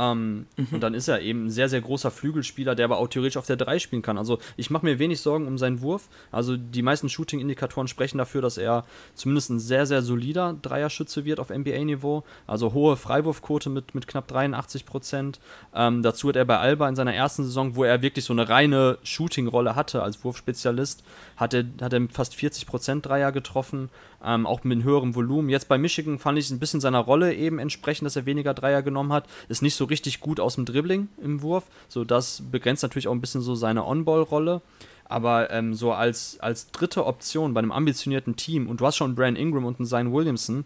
[0.00, 0.68] Ähm, mhm.
[0.72, 3.46] Und dann ist er eben ein sehr, sehr großer Flügelspieler, der aber auch theoretisch auf
[3.46, 4.16] der 3 spielen kann.
[4.16, 6.08] Also ich mache mir wenig Sorgen um seinen Wurf.
[6.32, 8.84] Also die meisten Shooting-Indikatoren sprechen dafür, dass er
[9.14, 12.24] zumindest ein sehr, sehr solider Dreierschütze wird auf NBA-Niveau.
[12.46, 15.38] Also hohe Freiwurfquote mit, mit knapp 83 Prozent.
[15.74, 18.48] Ähm, dazu hat er bei Alba in seiner ersten Saison, wo er wirklich so eine
[18.48, 21.04] reine Shooting-Rolle hatte als Wurfspezialist,
[21.36, 23.90] hat er, hat er fast 40 Prozent Dreier getroffen
[24.24, 25.48] ähm, auch mit höherem Volumen.
[25.48, 28.54] Jetzt bei Michigan fand ich es ein bisschen seiner Rolle eben entsprechend, dass er weniger
[28.54, 29.26] Dreier genommen hat.
[29.48, 31.64] Ist nicht so richtig gut aus dem Dribbling im Wurf.
[31.88, 34.62] So, das begrenzt natürlich auch ein bisschen so seine On-Ball-Rolle.
[35.04, 39.16] Aber ähm, so als, als dritte Option bei einem ambitionierten Team, und du hast schon
[39.16, 40.64] Brian Ingram und einen Zion Williamson,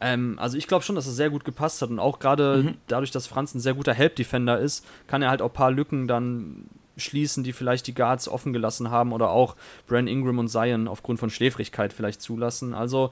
[0.00, 2.74] ähm, also ich glaube schon, dass es sehr gut gepasst hat und auch gerade mhm.
[2.86, 6.06] dadurch, dass Franz ein sehr guter Help-Defender ist, kann er halt auch ein paar Lücken
[6.06, 6.66] dann
[6.98, 11.20] schließen, die vielleicht die Guards offen gelassen haben oder auch Brand Ingram und Zion aufgrund
[11.20, 12.74] von Schläfrigkeit vielleicht zulassen.
[12.74, 13.10] Also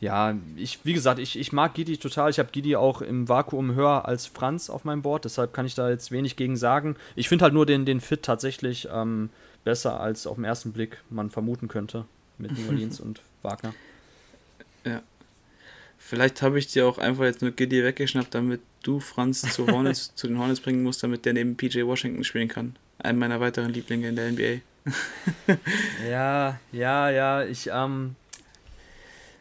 [0.00, 2.30] ja, ich, wie gesagt, ich, ich mag Gidi total.
[2.30, 5.74] Ich habe Gidi auch im Vakuum höher als Franz auf meinem Board, deshalb kann ich
[5.74, 6.96] da jetzt wenig gegen sagen.
[7.16, 9.28] Ich finde halt nur den, den Fit tatsächlich ähm,
[9.62, 12.06] besser, als auf den ersten Blick man vermuten könnte
[12.38, 13.74] mit New Orleans und Wagner.
[14.86, 15.02] Ja.
[15.98, 20.12] Vielleicht habe ich dir auch einfach jetzt nur Giddy weggeschnappt, damit du Franz zu, Hornets,
[20.16, 22.74] zu den Hornets bringen musst, damit der neben PJ Washington spielen kann
[23.04, 24.60] einem meiner weiteren Lieblinge in der NBA.
[26.10, 28.16] ja, ja, ja, ich, ähm,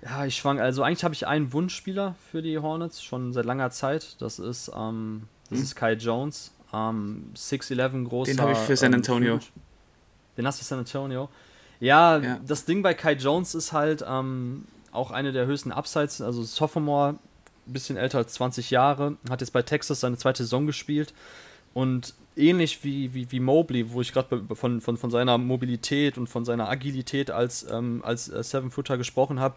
[0.03, 0.59] ja, ich schwank.
[0.59, 4.15] Also eigentlich habe ich einen Wunschspieler für die Hornets schon seit langer Zeit.
[4.19, 5.63] Das ist, ähm, das hm?
[5.65, 6.51] ist Kai Jones.
[6.73, 8.31] Ähm, 6'11 großer.
[8.31, 9.33] Den habe ich für San ähm, Antonio.
[9.35, 9.39] Ähm,
[10.37, 11.29] den hast du für San Antonio.
[11.79, 16.21] Ja, ja, das Ding bei Kai Jones ist halt ähm, auch eine der höchsten Upsides.
[16.21, 17.15] Also Sophomore,
[17.67, 21.13] ein bisschen älter als 20 Jahre, hat jetzt bei Texas seine zweite Saison gespielt.
[21.73, 26.27] Und ähnlich wie, wie, wie Mobley, wo ich gerade von, von, von seiner Mobilität und
[26.27, 29.55] von seiner Agilität als, ähm, als äh, Seven-Footer gesprochen habe,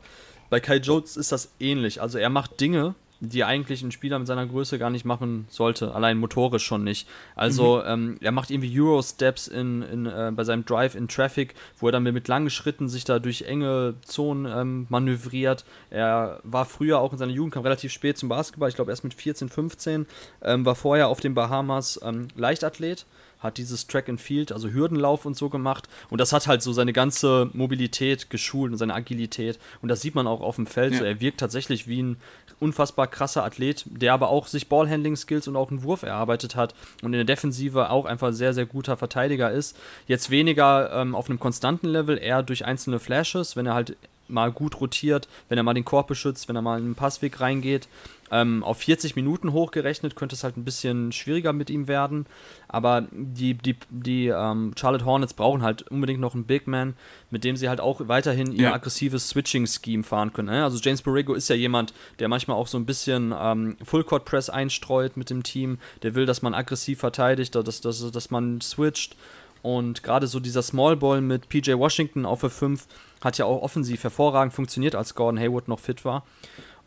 [0.50, 2.02] bei Kai Jones ist das ähnlich.
[2.02, 2.94] Also er macht Dinge,
[3.24, 7.08] die eigentlich ein Spieler mit seiner Größe gar nicht machen sollte, allein motorisch schon nicht.
[7.36, 7.82] Also mhm.
[7.86, 11.92] ähm, er macht irgendwie Euro-Steps in, in, äh, bei seinem Drive in Traffic, wo er
[11.92, 15.64] dann mit langen Schritten sich da durch enge Zonen ähm, manövriert.
[15.90, 19.04] Er war früher auch in seiner Jugend, kam relativ spät zum Basketball, ich glaube erst
[19.04, 20.06] mit 14, 15,
[20.42, 23.06] ähm, war vorher auf den Bahamas ähm, Leichtathlet
[23.42, 25.88] hat dieses Track and Field, also Hürdenlauf und so gemacht.
[26.10, 29.58] Und das hat halt so seine ganze Mobilität geschult und seine Agilität.
[29.80, 30.92] Und das sieht man auch auf dem Feld.
[30.92, 30.98] Ja.
[31.00, 32.16] So, er wirkt tatsächlich wie ein
[32.60, 37.12] unfassbar krasser Athlet, der aber auch sich Ballhandling-Skills und auch einen Wurf erarbeitet hat und
[37.12, 39.76] in der Defensive auch einfach sehr, sehr guter Verteidiger ist.
[40.06, 43.96] Jetzt weniger ähm, auf einem konstanten Level, eher durch einzelne Flashes, wenn er halt
[44.28, 47.40] mal gut rotiert, wenn er mal den Korb beschützt, wenn er mal in den Passweg
[47.40, 47.88] reingeht.
[48.32, 52.24] Ähm, auf 40 Minuten hochgerechnet könnte es halt ein bisschen schwieriger mit ihm werden.
[52.66, 56.94] Aber die, die, die ähm, Charlotte Hornets brauchen halt unbedingt noch einen Big Man,
[57.30, 58.72] mit dem sie halt auch weiterhin ihr ja.
[58.72, 60.48] aggressives Switching-Scheme fahren können.
[60.48, 60.64] Ne?
[60.64, 65.18] Also James Borrego ist ja jemand, der manchmal auch so ein bisschen ähm, Full-Court-Press einstreut
[65.18, 65.76] mit dem Team.
[66.02, 69.14] Der will, dass man aggressiv verteidigt, dass, dass, dass man switcht.
[69.60, 72.86] Und gerade so dieser Small Ball mit PJ Washington auf für 5
[73.20, 76.24] hat ja auch offensiv hervorragend funktioniert, als Gordon Hayward noch fit war.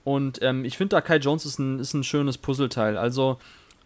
[0.06, 2.96] Und ähm, ich finde da Kai Jones ist ein, ist ein schönes Puzzleteil.
[2.98, 3.40] Also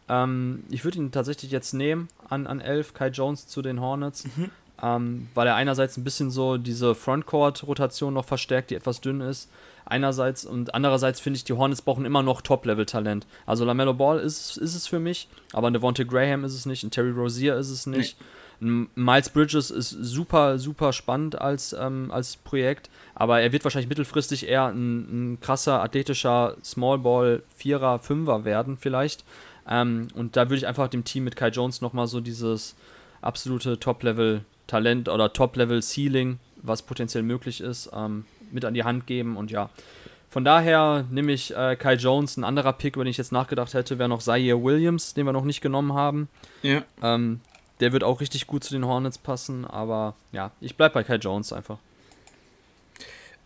[0.09, 4.25] ähm, ich würde ihn tatsächlich jetzt nehmen an, an 11, Kai Jones zu den Hornets.
[4.25, 4.51] Mhm.
[4.81, 9.49] Ähm, weil er einerseits ein bisschen so diese Frontcourt-Rotation noch verstärkt, die etwas dünn ist.
[9.85, 13.25] Einerseits und andererseits finde ich, die Hornets brauchen immer noch Top-Level-Talent.
[13.45, 16.83] Also LaMelo Ball ist, ist es für mich, aber ein Devontae Graham ist es nicht,
[16.83, 18.17] ein Terry Rozier ist es nicht.
[18.19, 18.25] Nee.
[18.59, 24.47] Miles Bridges ist super, super spannend als, ähm, als Projekt, aber er wird wahrscheinlich mittelfristig
[24.47, 29.23] eher ein, ein krasser, athletischer Smallball Vierer, Fünfer werden vielleicht.
[29.67, 32.75] Ähm, und da würde ich einfach dem Team mit Kai Jones nochmal so dieses
[33.21, 39.51] absolute Top-Level-Talent oder Top-Level-Ceiling, was potenziell möglich ist, ähm, mit an die Hand geben und
[39.51, 39.69] ja.
[40.29, 42.37] Von daher nehme ich äh, Kai Jones.
[42.37, 45.43] Ein anderer Pick, wenn ich jetzt nachgedacht hätte, wäre noch Zaire Williams, den wir noch
[45.43, 46.29] nicht genommen haben.
[46.61, 46.83] Ja.
[47.01, 47.41] Ähm,
[47.79, 51.15] der wird auch richtig gut zu den Hornets passen, aber ja, ich bleibe bei Kai
[51.15, 51.79] Jones einfach.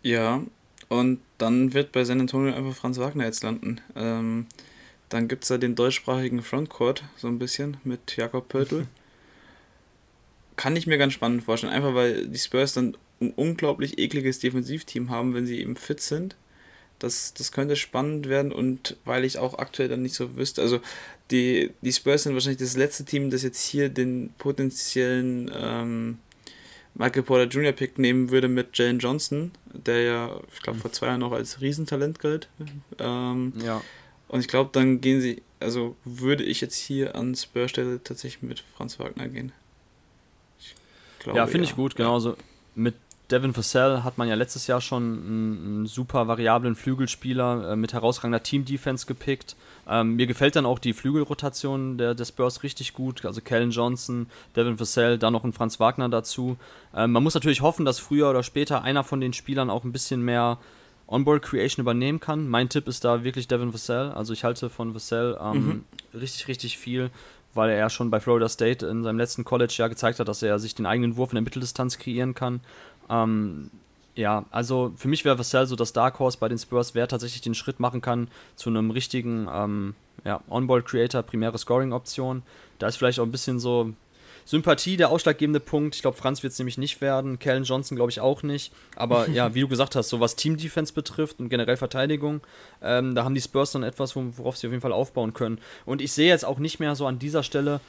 [0.01, 0.41] Ja,
[0.89, 3.79] und dann wird bei San Antonio einfach Franz Wagner jetzt landen.
[3.95, 4.47] Ähm,
[5.09, 8.87] dann gibt es da den deutschsprachigen Frontcourt so ein bisschen mit Jakob Pörtl.
[10.55, 15.09] Kann ich mir ganz spannend vorstellen, einfach weil die Spurs dann ein unglaublich ekliges Defensivteam
[15.09, 16.35] haben, wenn sie eben fit sind.
[16.99, 20.79] Das, das könnte spannend werden und weil ich auch aktuell dann nicht so wüsste, also
[21.31, 26.17] die, die Spurs sind wahrscheinlich das letzte Team, das jetzt hier den potenziellen ähm,
[26.95, 27.71] Michael Porter Jr.
[27.71, 31.59] Pick nehmen würde mit Jalen Johnson, der ja, ich glaube, vor zwei Jahren noch als
[31.59, 32.47] Riesentalent galt.
[32.99, 33.81] Ähm, ja.
[34.27, 38.43] Und ich glaube, dann gehen sie, also würde ich jetzt hier an Spurs Stelle tatsächlich
[38.43, 39.51] mit Franz Wagner gehen.
[41.19, 41.71] Glaube, ja, finde ja.
[41.71, 42.35] ich gut, genauso.
[42.75, 42.95] Mit
[43.31, 48.43] Devin Vassell hat man ja letztes Jahr schon einen, super variablen Flügelspieler äh, mit herausragender
[48.43, 49.55] Team-Defense gepickt.
[49.87, 53.25] Ähm, mir gefällt dann auch die Flügelrotation der, der Spurs richtig gut.
[53.25, 56.57] Also Kellen Johnson, Devin Vassell, dann noch ein Franz Wagner dazu.
[56.95, 59.91] Ähm, man muss natürlich hoffen, dass früher oder später einer von den Spielern auch ein
[59.91, 60.57] bisschen mehr
[61.07, 62.47] Onboard Creation übernehmen kann.
[62.47, 64.11] Mein Tipp ist da wirklich Devin Vassell.
[64.11, 65.83] Also ich halte von Vassell ähm, mhm.
[66.19, 67.09] richtig, richtig viel,
[67.53, 70.75] weil er schon bei Florida State in seinem letzten College-Jahr gezeigt hat, dass er sich
[70.75, 72.61] den eigenen Wurf in der Mitteldistanz kreieren kann.
[73.09, 73.69] Ähm,
[74.15, 77.41] ja, also für mich wäre Vassell so das Dark Horse bei den Spurs, wer tatsächlich
[77.41, 82.43] den Schritt machen kann zu einem richtigen ähm, ja, On-Ball-Creator, primäre Scoring-Option.
[82.79, 83.93] Da ist vielleicht auch ein bisschen so
[84.45, 85.95] Sympathie der ausschlaggebende Punkt.
[85.95, 87.39] Ich glaube, Franz wird es nämlich nicht werden.
[87.39, 88.71] Kellen Johnson glaube ich auch nicht.
[88.95, 92.41] Aber ja, wie du gesagt hast, so was Team-Defense betrifft und generell Verteidigung,
[92.81, 95.59] ähm, da haben die Spurs dann etwas, worauf sie auf jeden Fall aufbauen können.
[95.85, 97.79] Und ich sehe jetzt auch nicht mehr so an dieser Stelle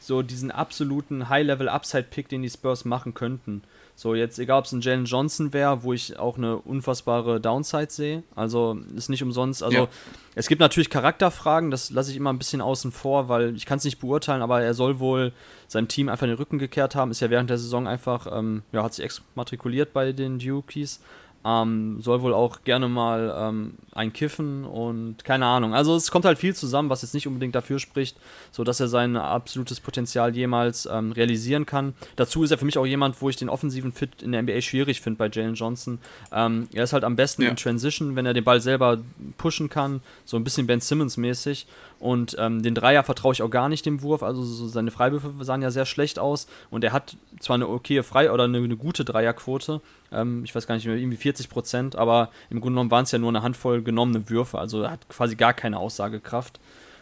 [0.00, 3.62] so diesen absoluten High-Level-Upside-Pick, den die Spurs machen könnten.
[3.96, 7.90] So, jetzt egal, ob es ein Jalen Johnson wäre, wo ich auch eine unfassbare Downside
[7.90, 8.22] sehe.
[8.34, 9.62] Also ist nicht umsonst.
[9.62, 9.88] Also ja.
[10.34, 13.78] es gibt natürlich Charakterfragen, das lasse ich immer ein bisschen außen vor, weil ich kann
[13.78, 15.32] es nicht beurteilen, aber er soll wohl
[15.68, 17.12] seinem Team einfach den Rücken gekehrt haben.
[17.12, 21.00] Ist ja während der Saison einfach, ähm, ja, hat sich exmatrikuliert bei den Dukies.
[21.44, 25.74] Ähm, soll wohl auch gerne mal ähm, einkiffen und keine Ahnung.
[25.74, 28.16] Also es kommt halt viel zusammen, was jetzt nicht unbedingt dafür spricht,
[28.50, 31.94] so dass er sein absolutes Potenzial jemals ähm, realisieren kann.
[32.16, 34.62] Dazu ist er für mich auch jemand, wo ich den offensiven Fit in der NBA
[34.62, 35.98] schwierig finde bei Jalen Johnson.
[36.32, 37.50] Ähm, er ist halt am besten ja.
[37.50, 38.98] in Transition, wenn er den Ball selber
[39.36, 41.66] pushen kann, so ein bisschen Ben Simmons mäßig.
[42.04, 44.22] Und ähm, den Dreier vertraue ich auch gar nicht dem Wurf.
[44.22, 46.46] Also so seine Freiwürfe sahen ja sehr schlecht aus.
[46.70, 49.80] Und er hat zwar eine okaye Frei- oder eine, eine gute Dreierquote,
[50.12, 53.10] ähm, ich weiß gar nicht mehr, irgendwie 40 Prozent, aber im Grunde genommen waren es
[53.12, 54.58] ja nur eine Handvoll genommene Würfe.
[54.58, 56.60] Also er hat quasi gar keine Aussagekraft.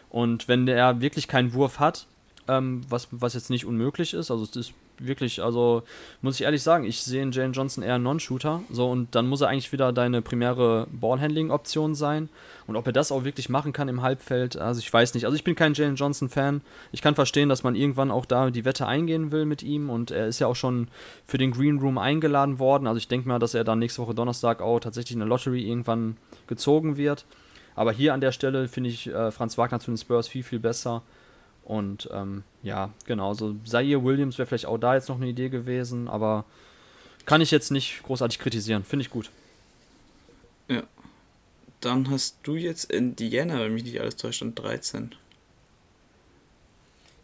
[0.09, 2.07] Und wenn der wirklich keinen Wurf hat,
[2.47, 5.83] ähm, was, was jetzt nicht unmöglich ist, also es ist wirklich, also
[6.21, 8.61] muss ich ehrlich sagen, ich sehe in Jalen Johnson eher Non-Shooter.
[8.71, 12.29] So, und dann muss er eigentlich wieder deine primäre Ballhandling-Option sein.
[12.65, 15.25] Und ob er das auch wirklich machen kann im Halbfeld, also ich weiß nicht.
[15.25, 16.61] Also ich bin kein Jalen Johnson-Fan.
[16.91, 19.89] Ich kann verstehen, dass man irgendwann auch da die Wette eingehen will mit ihm.
[19.89, 20.87] Und er ist ja auch schon
[21.25, 22.87] für den Green Room eingeladen worden.
[22.87, 25.67] Also ich denke mal, dass er dann nächste Woche Donnerstag auch tatsächlich in der Lottery
[25.67, 26.17] irgendwann
[26.47, 27.25] gezogen wird.
[27.75, 30.59] Aber hier an der Stelle finde ich äh, Franz Wagner zu den Spurs viel, viel
[30.59, 31.01] besser.
[31.65, 35.49] Und ähm, ja, genau, so Zaire Williams wäre vielleicht auch da jetzt noch eine Idee
[35.49, 36.45] gewesen, aber
[37.25, 38.83] kann ich jetzt nicht großartig kritisieren.
[38.83, 39.29] Finde ich gut.
[40.67, 40.83] Ja.
[41.79, 45.15] Dann hast du jetzt Indiana, wenn mich nicht alles täuscht, an 13.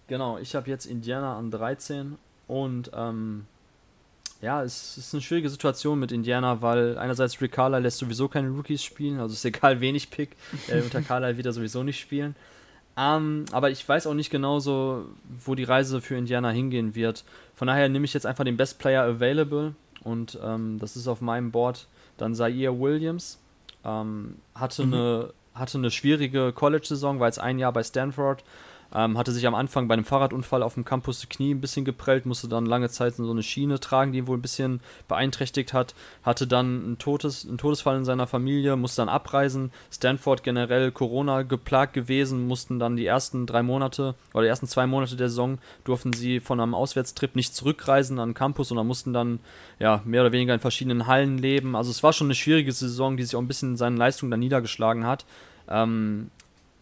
[0.08, 2.18] Genau, ich habe jetzt Indiana an 13
[2.48, 3.46] und ähm,
[4.42, 8.50] ja, es ist eine schwierige Situation mit Indiana, weil einerseits Rick Carlisle lässt sowieso keine
[8.50, 10.32] Rookies spielen, also ist egal, wen ich pick,
[10.68, 12.36] äh, unter Carlisle wird er sowieso nicht spielen.
[13.00, 15.06] Ähm, aber ich weiß auch nicht genau so,
[15.46, 17.24] wo die Reise für Indiana hingehen wird.
[17.56, 19.74] Von daher nehme ich jetzt einfach den Best Player Available
[20.04, 21.88] und ähm, das ist auf meinem Board
[22.18, 23.40] dann Zaire Williams.
[23.86, 24.94] Ähm, hatte, mhm.
[24.94, 28.44] eine, hatte eine schwierige College-Saison, war jetzt ein Jahr bei Stanford,
[28.94, 31.86] ähm, hatte sich am Anfang bei einem Fahrradunfall auf dem Campus das Knie ein bisschen
[31.86, 35.74] geprellt, musste dann lange Zeit so eine Schiene tragen, die ihn wohl ein bisschen beeinträchtigt
[35.74, 35.94] hat.
[36.24, 39.72] Hatte dann ein Todes, einen Todesfall in seiner Familie, musste dann abreisen.
[39.92, 44.88] Stanford generell Corona geplagt gewesen, mussten dann die ersten drei Monate oder die ersten zwei
[44.88, 49.14] Monate der Saison durften sie von einem Auswärtstrip nicht zurückreisen an den Campus, sondern mussten
[49.14, 49.40] dann
[49.80, 51.76] ja mehr oder weniger in verschiedenen Hallen leben.
[51.76, 54.32] Also es war schon eine schwierige Saison, die sich auch ein bisschen in seinen Leistungen
[54.32, 55.26] dann niedergeschlagen hat.
[55.68, 56.32] Ähm,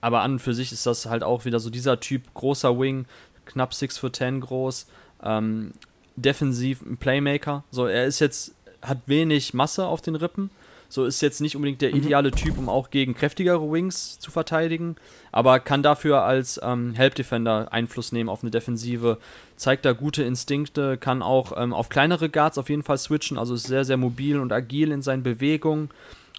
[0.02, 3.06] aber an und für sich ist das halt auch wieder so dieser Typ, großer Wing,
[3.46, 4.88] knapp 6 foot 10 groß,
[5.24, 5.72] ähm,
[6.16, 7.64] defensiv ein Playmaker.
[7.72, 10.50] So, er ist jetzt, hat wenig Masse auf den Rippen.
[10.90, 11.98] So ist jetzt nicht unbedingt der mhm.
[11.98, 14.96] ideale Typ, um auch gegen kräftigere Wings zu verteidigen,
[15.32, 19.18] aber kann dafür als ähm, Help Defender Einfluss nehmen auf eine Defensive,
[19.58, 23.54] zeigt da gute Instinkte, kann auch ähm, auf kleinere Guards auf jeden Fall switchen, also
[23.54, 25.90] ist sehr, sehr mobil und agil in seinen Bewegungen.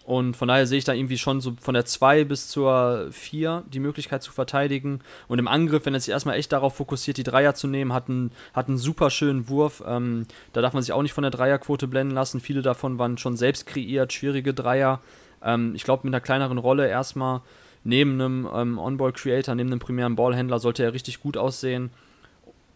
[0.08, 3.64] Und von daher sehe ich da irgendwie schon so von der 2 bis zur 4
[3.70, 5.00] die Möglichkeit zu verteidigen.
[5.26, 8.08] Und im Angriff, wenn er sich erstmal echt darauf fokussiert, die Dreier zu nehmen, hat
[8.08, 9.82] einen, hat einen super schönen Wurf.
[9.86, 12.40] Ähm, da darf man sich auch nicht von der Dreierquote blenden lassen.
[12.40, 15.02] Viele davon waren schon selbst kreiert, schwierige Dreier.
[15.42, 17.42] Ähm, ich glaube, mit einer kleineren Rolle erstmal
[17.84, 21.90] neben einem ähm, On-Ball-Creator, neben einem primären Ballhändler sollte er richtig gut aussehen.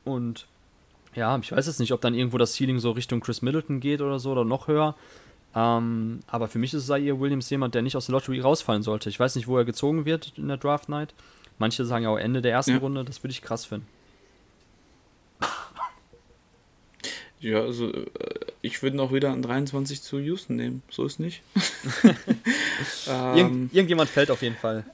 [0.05, 0.47] Und
[1.15, 4.03] ja, ich weiß jetzt nicht, ob dann irgendwo das Ceiling so Richtung Chris Middleton geht
[4.03, 4.97] oder so oder noch höher.
[5.55, 9.09] Ähm, aber für mich ist Zaire Williams jemand, der nicht aus der Lottery rausfallen sollte.
[9.09, 11.15] Ich weiß nicht, wo er gezogen wird in der Draft Night.
[11.59, 12.79] Manche sagen ja auch Ende der ersten ja.
[12.79, 13.05] Runde.
[13.05, 13.87] Das würde ich krass finden.
[17.41, 18.05] Ja, also äh,
[18.61, 20.81] ich würde noch wieder an 23 zu Houston nehmen.
[20.89, 21.43] So ist nicht.
[23.09, 24.85] ähm, Irgend, irgendjemand fällt auf jeden Fall.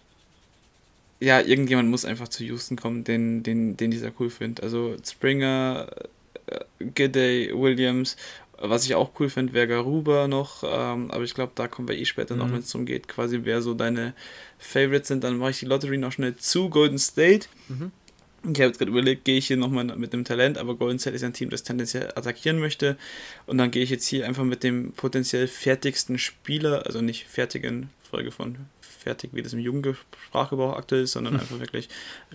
[1.20, 4.62] Ja, irgendjemand muss einfach zu Houston kommen, den, den, den sehr cool finde.
[4.62, 5.88] Also Springer,
[6.46, 8.16] äh, Gidday, Williams
[8.60, 11.96] was ich auch cool finde, wäre Garuba noch, ähm, aber ich glaube, da kommen wir
[11.96, 12.40] eh später mhm.
[12.40, 14.14] noch, wenn es darum geht, quasi wer so deine
[14.58, 15.24] Favorites sind.
[15.24, 17.48] Dann mache ich die Lottery noch schnell zu Golden State.
[17.68, 17.92] Mhm.
[18.44, 21.16] Ich habe jetzt gerade überlegt, gehe ich hier nochmal mit dem Talent, aber Golden State
[21.16, 22.96] ist ein Team, das tendenziell attackieren möchte.
[23.46, 27.90] Und dann gehe ich jetzt hier einfach mit dem potenziell fertigsten Spieler, also nicht fertigen,
[28.08, 28.56] Folge von
[28.98, 31.88] fertig, wie das im Jugendsprachgebrauch aktuell ist, sondern einfach wirklich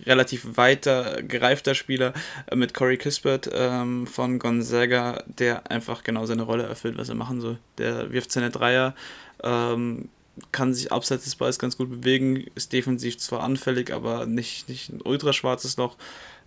[0.06, 2.12] relativ weiter, gereifter Spieler
[2.46, 7.14] äh, mit Corey Kispert ähm, von Gonzaga, der einfach genau seine Rolle erfüllt, was er
[7.14, 7.58] machen soll.
[7.78, 8.94] Der wirft seine Dreier,
[9.42, 10.08] ähm,
[10.52, 14.90] kann sich abseits des Balls ganz gut bewegen, ist defensiv zwar anfällig, aber nicht, nicht
[14.90, 15.96] ein ultraschwarzes Loch.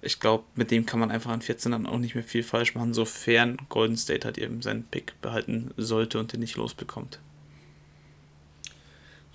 [0.02, 2.76] Ich glaube, mit dem kann man einfach an 14 dann auch nicht mehr viel falsch
[2.76, 7.20] machen, sofern Golden State halt eben seinen Pick behalten sollte und den nicht losbekommt.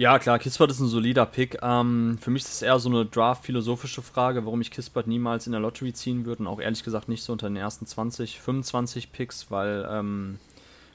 [0.02, 1.58] Ja, klar, Kispert ist ein solider Pick.
[1.62, 5.52] Ähm, für mich ist es eher so eine Draft-philosophische Frage, warum ich Kispert niemals in
[5.52, 9.12] der Lottery ziehen würde und auch ehrlich gesagt nicht so unter den ersten 20, 25
[9.12, 10.40] Picks, weil ähm,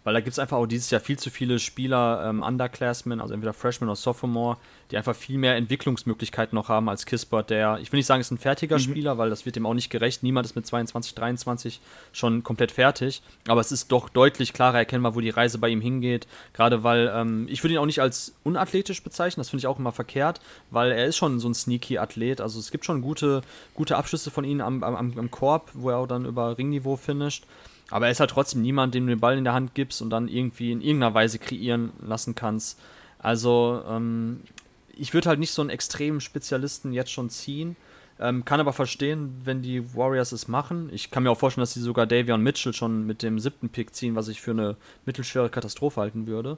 [0.08, 3.34] weil da gibt es einfach auch dieses Jahr viel zu viele Spieler, ähm, Underclassmen, also
[3.34, 4.55] entweder Freshman oder Sophomore,
[4.89, 8.32] die einfach viel mehr Entwicklungsmöglichkeiten noch haben als Kispert, der, ich will nicht sagen, ist
[8.32, 8.84] ein fertiger mhm.
[8.84, 10.24] Spieler, weil das wird ihm auch nicht gerecht.
[10.24, 11.82] Niemand ist mit 22, 23
[12.14, 15.82] schon komplett fertig, aber es ist doch deutlich klarer erkennbar, wo die Reise bei ihm
[15.82, 16.26] hingeht.
[16.53, 19.78] Gerade weil, ähm, ich würde ihn auch nicht als unathletisch bezeichnen, das finde ich auch
[19.78, 20.39] immer verkehrt,
[20.72, 22.39] weil er ist schon so ein sneaky Athlet.
[22.39, 23.41] Also es gibt schon gute,
[23.74, 27.43] gute Abschlüsse von ihm am, am, am Korb, wo er auch dann über Ringniveau finisht.
[27.89, 30.09] Aber er ist halt trotzdem niemand, dem du den Ball in der Hand gibst und
[30.09, 32.79] dann irgendwie in irgendeiner Weise kreieren lassen kannst.
[33.19, 34.41] Also, ähm,
[34.95, 37.75] ich würde halt nicht so einen extremen Spezialisten jetzt schon ziehen.
[38.19, 40.89] Ähm, kann aber verstehen, wenn die Warriors es machen.
[40.91, 43.93] Ich kann mir auch vorstellen, dass sie sogar Davion Mitchell schon mit dem siebten Pick
[43.93, 44.75] ziehen, was ich für eine
[45.05, 46.57] mittelschwere Katastrophe halten würde.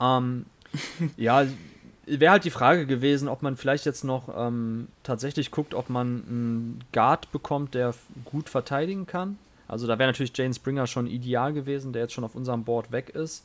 [0.00, 0.46] Ähm,
[1.16, 1.46] ja,
[2.06, 6.24] wäre halt die Frage gewesen, ob man vielleicht jetzt noch ähm, tatsächlich guckt, ob man
[6.28, 9.38] einen Guard bekommt, der gut verteidigen kann.
[9.68, 12.92] Also da wäre natürlich Jane Springer schon ideal gewesen, der jetzt schon auf unserem Board
[12.92, 13.44] weg ist.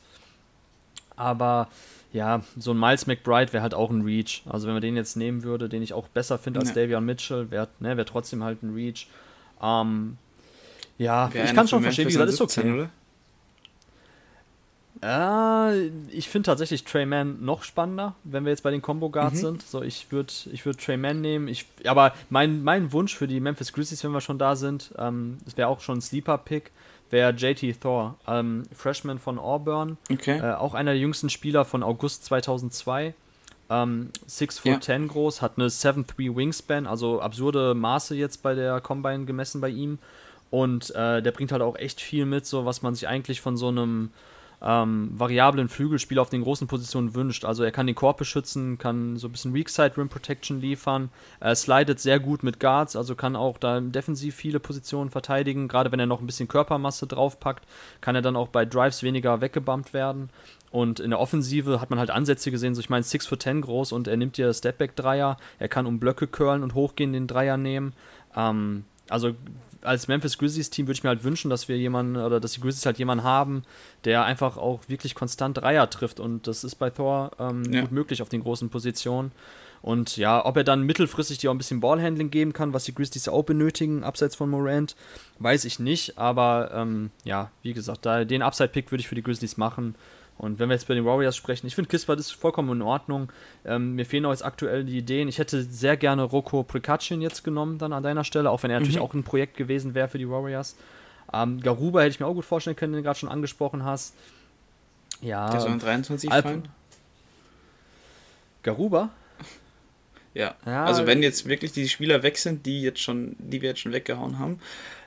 [1.16, 1.68] Aber
[2.12, 4.42] ja, so ein Miles McBride wäre halt auch ein Reach.
[4.48, 6.74] Also wenn man den jetzt nehmen würde, den ich auch besser finde als ja.
[6.74, 9.08] Davion Mitchell, wäre ne, wär trotzdem halt ein Reach.
[9.62, 10.18] Ähm,
[10.98, 12.72] ja, wär ich kann schon verstehen, wie gesagt, ist okay.
[12.72, 12.90] Oder?
[15.02, 19.36] Äh, ich finde tatsächlich Trey Mann noch spannender, wenn wir jetzt bei den Combo Guards
[19.36, 19.46] mhm.
[19.46, 19.62] sind.
[19.62, 21.48] So, ich würde ich würd Trey Mann nehmen.
[21.48, 25.38] Ich, aber mein, mein Wunsch für die Memphis Grizzlies, wenn wir schon da sind, ähm,
[25.44, 26.70] das wäre auch schon ein Sleeper-Pick,
[27.10, 29.98] wäre JT Thor, ähm, Freshman von Auburn.
[30.10, 30.38] Okay.
[30.38, 33.14] Äh, auch einer der jüngsten Spieler von August 2002.
[33.70, 34.80] Ähm, 6 foot ja.
[34.80, 39.70] 10 groß, hat eine 7-3 Wingspan, also absurde Maße jetzt bei der Combine gemessen bei
[39.70, 39.98] ihm
[40.50, 43.56] Und äh, der bringt halt auch echt viel mit, so was man sich eigentlich von
[43.56, 44.10] so einem
[44.62, 47.44] ähm, variablen Flügelspieler auf den großen Positionen wünscht.
[47.44, 51.10] Also er kann den Korb beschützen, kann so ein bisschen Weakside Rim Protection liefern,
[51.40, 55.66] er slidet sehr gut mit Guards, also kann auch da defensiv viele Positionen verteidigen.
[55.66, 57.66] Gerade wenn er noch ein bisschen Körpermasse draufpackt,
[58.00, 60.30] kann er dann auch bei Drives weniger weggebumpt werden.
[60.70, 63.60] Und in der Offensive hat man halt Ansätze gesehen, so ich meine 6 for 10
[63.60, 67.56] groß und er nimmt dir Stepback-Dreier, er kann um Blöcke curlen und hochgehen den Dreier
[67.56, 67.92] nehmen.
[68.34, 69.34] Ähm, also
[69.82, 72.60] als Memphis Grizzlies Team würde ich mir halt wünschen, dass wir jemanden oder dass die
[72.60, 73.64] Grizzlies halt jemanden haben,
[74.04, 77.82] der einfach auch wirklich konstant Dreier trifft und das ist bei Thor ähm, ja.
[77.82, 79.32] gut möglich auf den großen Positionen.
[79.82, 82.94] Und ja, ob er dann mittelfristig dir auch ein bisschen Ballhandling geben kann, was die
[82.94, 84.94] Grizzlies auch benötigen, abseits von Morant,
[85.40, 86.18] weiß ich nicht.
[86.18, 89.96] Aber ähm, ja, wie gesagt, da, den Upside-Pick würde ich für die Grizzlies machen.
[90.38, 93.30] Und wenn wir jetzt bei den Warriors sprechen, ich finde Kispert ist vollkommen in Ordnung.
[93.64, 95.28] Ähm, mir fehlen auch jetzt aktuell die Ideen.
[95.28, 98.80] Ich hätte sehr gerne Roko Prikacin jetzt genommen, dann an deiner Stelle, auch wenn er
[98.80, 98.86] mhm.
[98.86, 100.76] natürlich auch ein Projekt gewesen wäre für die Warriors.
[101.32, 104.14] Ähm, Garuba hätte ich mir auch gut vorstellen können, den du gerade schon angesprochen hast.
[105.20, 105.50] Ja.
[105.50, 106.68] Der soll in 23 Alp fallen.
[108.62, 109.10] Garuba?
[110.34, 110.54] Ja.
[110.64, 110.84] ja.
[110.84, 113.92] Also wenn jetzt wirklich die Spieler weg sind, die jetzt schon, die wir jetzt schon
[113.92, 114.60] weggehauen haben,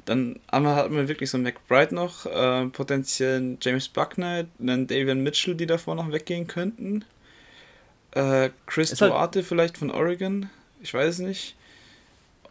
[0.06, 4.88] dann haben wir, hatten wir wirklich so einen McBride noch, äh, potenziell James Buckner, einen
[4.88, 7.06] Davian Mitchell, die davor noch weggehen könnten.
[8.12, 10.50] Äh, Chris ist halt Duarte halt vielleicht von Oregon,
[10.82, 11.56] ich weiß es nicht.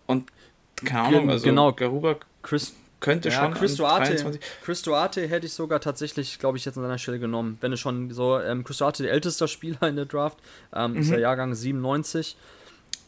[0.06, 0.30] Und
[0.76, 1.72] keine Ahnung, also genau.
[1.72, 2.74] Garuba Chris,
[3.04, 3.54] könnte ja, schon.
[3.54, 7.58] Chris Duarte, Chris Duarte hätte ich sogar tatsächlich, glaube ich, jetzt an seiner Stelle genommen.
[7.60, 10.38] Wenn du schon so, ähm, Chris Duarte, der älteste Spieler in der Draft,
[10.74, 10.98] ähm, mhm.
[10.98, 12.36] ist der Jahrgang 97.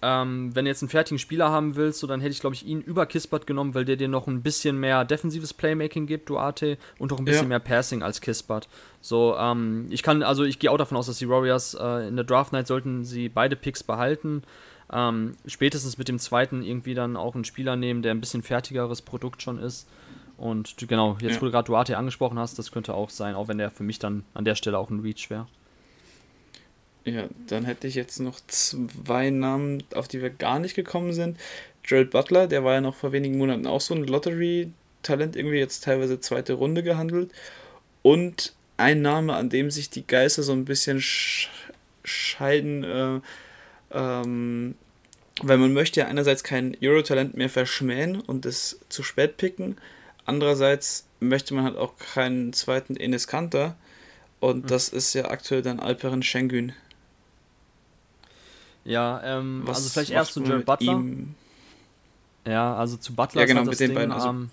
[0.08, 2.64] Ähm, wenn du jetzt einen fertigen Spieler haben willst, so, dann hätte ich, glaube ich,
[2.64, 6.78] ihn über Kispert genommen, weil der dir noch ein bisschen mehr defensives Playmaking gibt, Duarte,
[7.00, 7.48] und auch ein bisschen ja.
[7.48, 8.68] mehr Passing als Kispert.
[9.00, 12.14] So, ähm, ich kann, also ich gehe auch davon aus, dass die Warriors äh, in
[12.14, 14.44] der Draft Night sollten sie beide Picks behalten.
[14.92, 19.02] Ähm, spätestens mit dem zweiten irgendwie dann auch einen Spieler nehmen, der ein bisschen fertigeres
[19.02, 19.88] Produkt schon ist.
[20.36, 21.40] Und genau, jetzt ja.
[21.40, 23.98] wo du gerade Duarte angesprochen hast, das könnte auch sein, auch wenn der für mich
[23.98, 25.48] dann an der Stelle auch ein Reach wäre.
[27.06, 31.38] Ja, dann hätte ich jetzt noch zwei Namen, auf die wir gar nicht gekommen sind.
[31.84, 35.84] Gerald Butler, der war ja noch vor wenigen Monaten auch so ein Lottery-Talent, irgendwie jetzt
[35.84, 37.30] teilweise zweite Runde gehandelt.
[38.02, 41.48] Und ein Name, an dem sich die Geister so ein bisschen sch
[42.02, 43.20] scheiden, äh,
[43.92, 44.74] ähm,
[45.42, 49.76] weil man möchte ja einerseits kein Euro-Talent mehr verschmähen und es zu spät picken.
[50.24, 53.76] Andererseits möchte man halt auch keinen zweiten Enes Kanter.
[54.40, 54.68] Und mhm.
[54.68, 56.72] das ist ja aktuell dann Alperen Schengen.
[58.86, 61.02] Ja, ähm, Was also vielleicht erst zu Jared Butler.
[62.46, 63.40] Ja, also zu Butler.
[63.42, 64.12] Ja, genau, mit den Ding, beiden.
[64.12, 64.28] Also.
[64.28, 64.50] Ähm,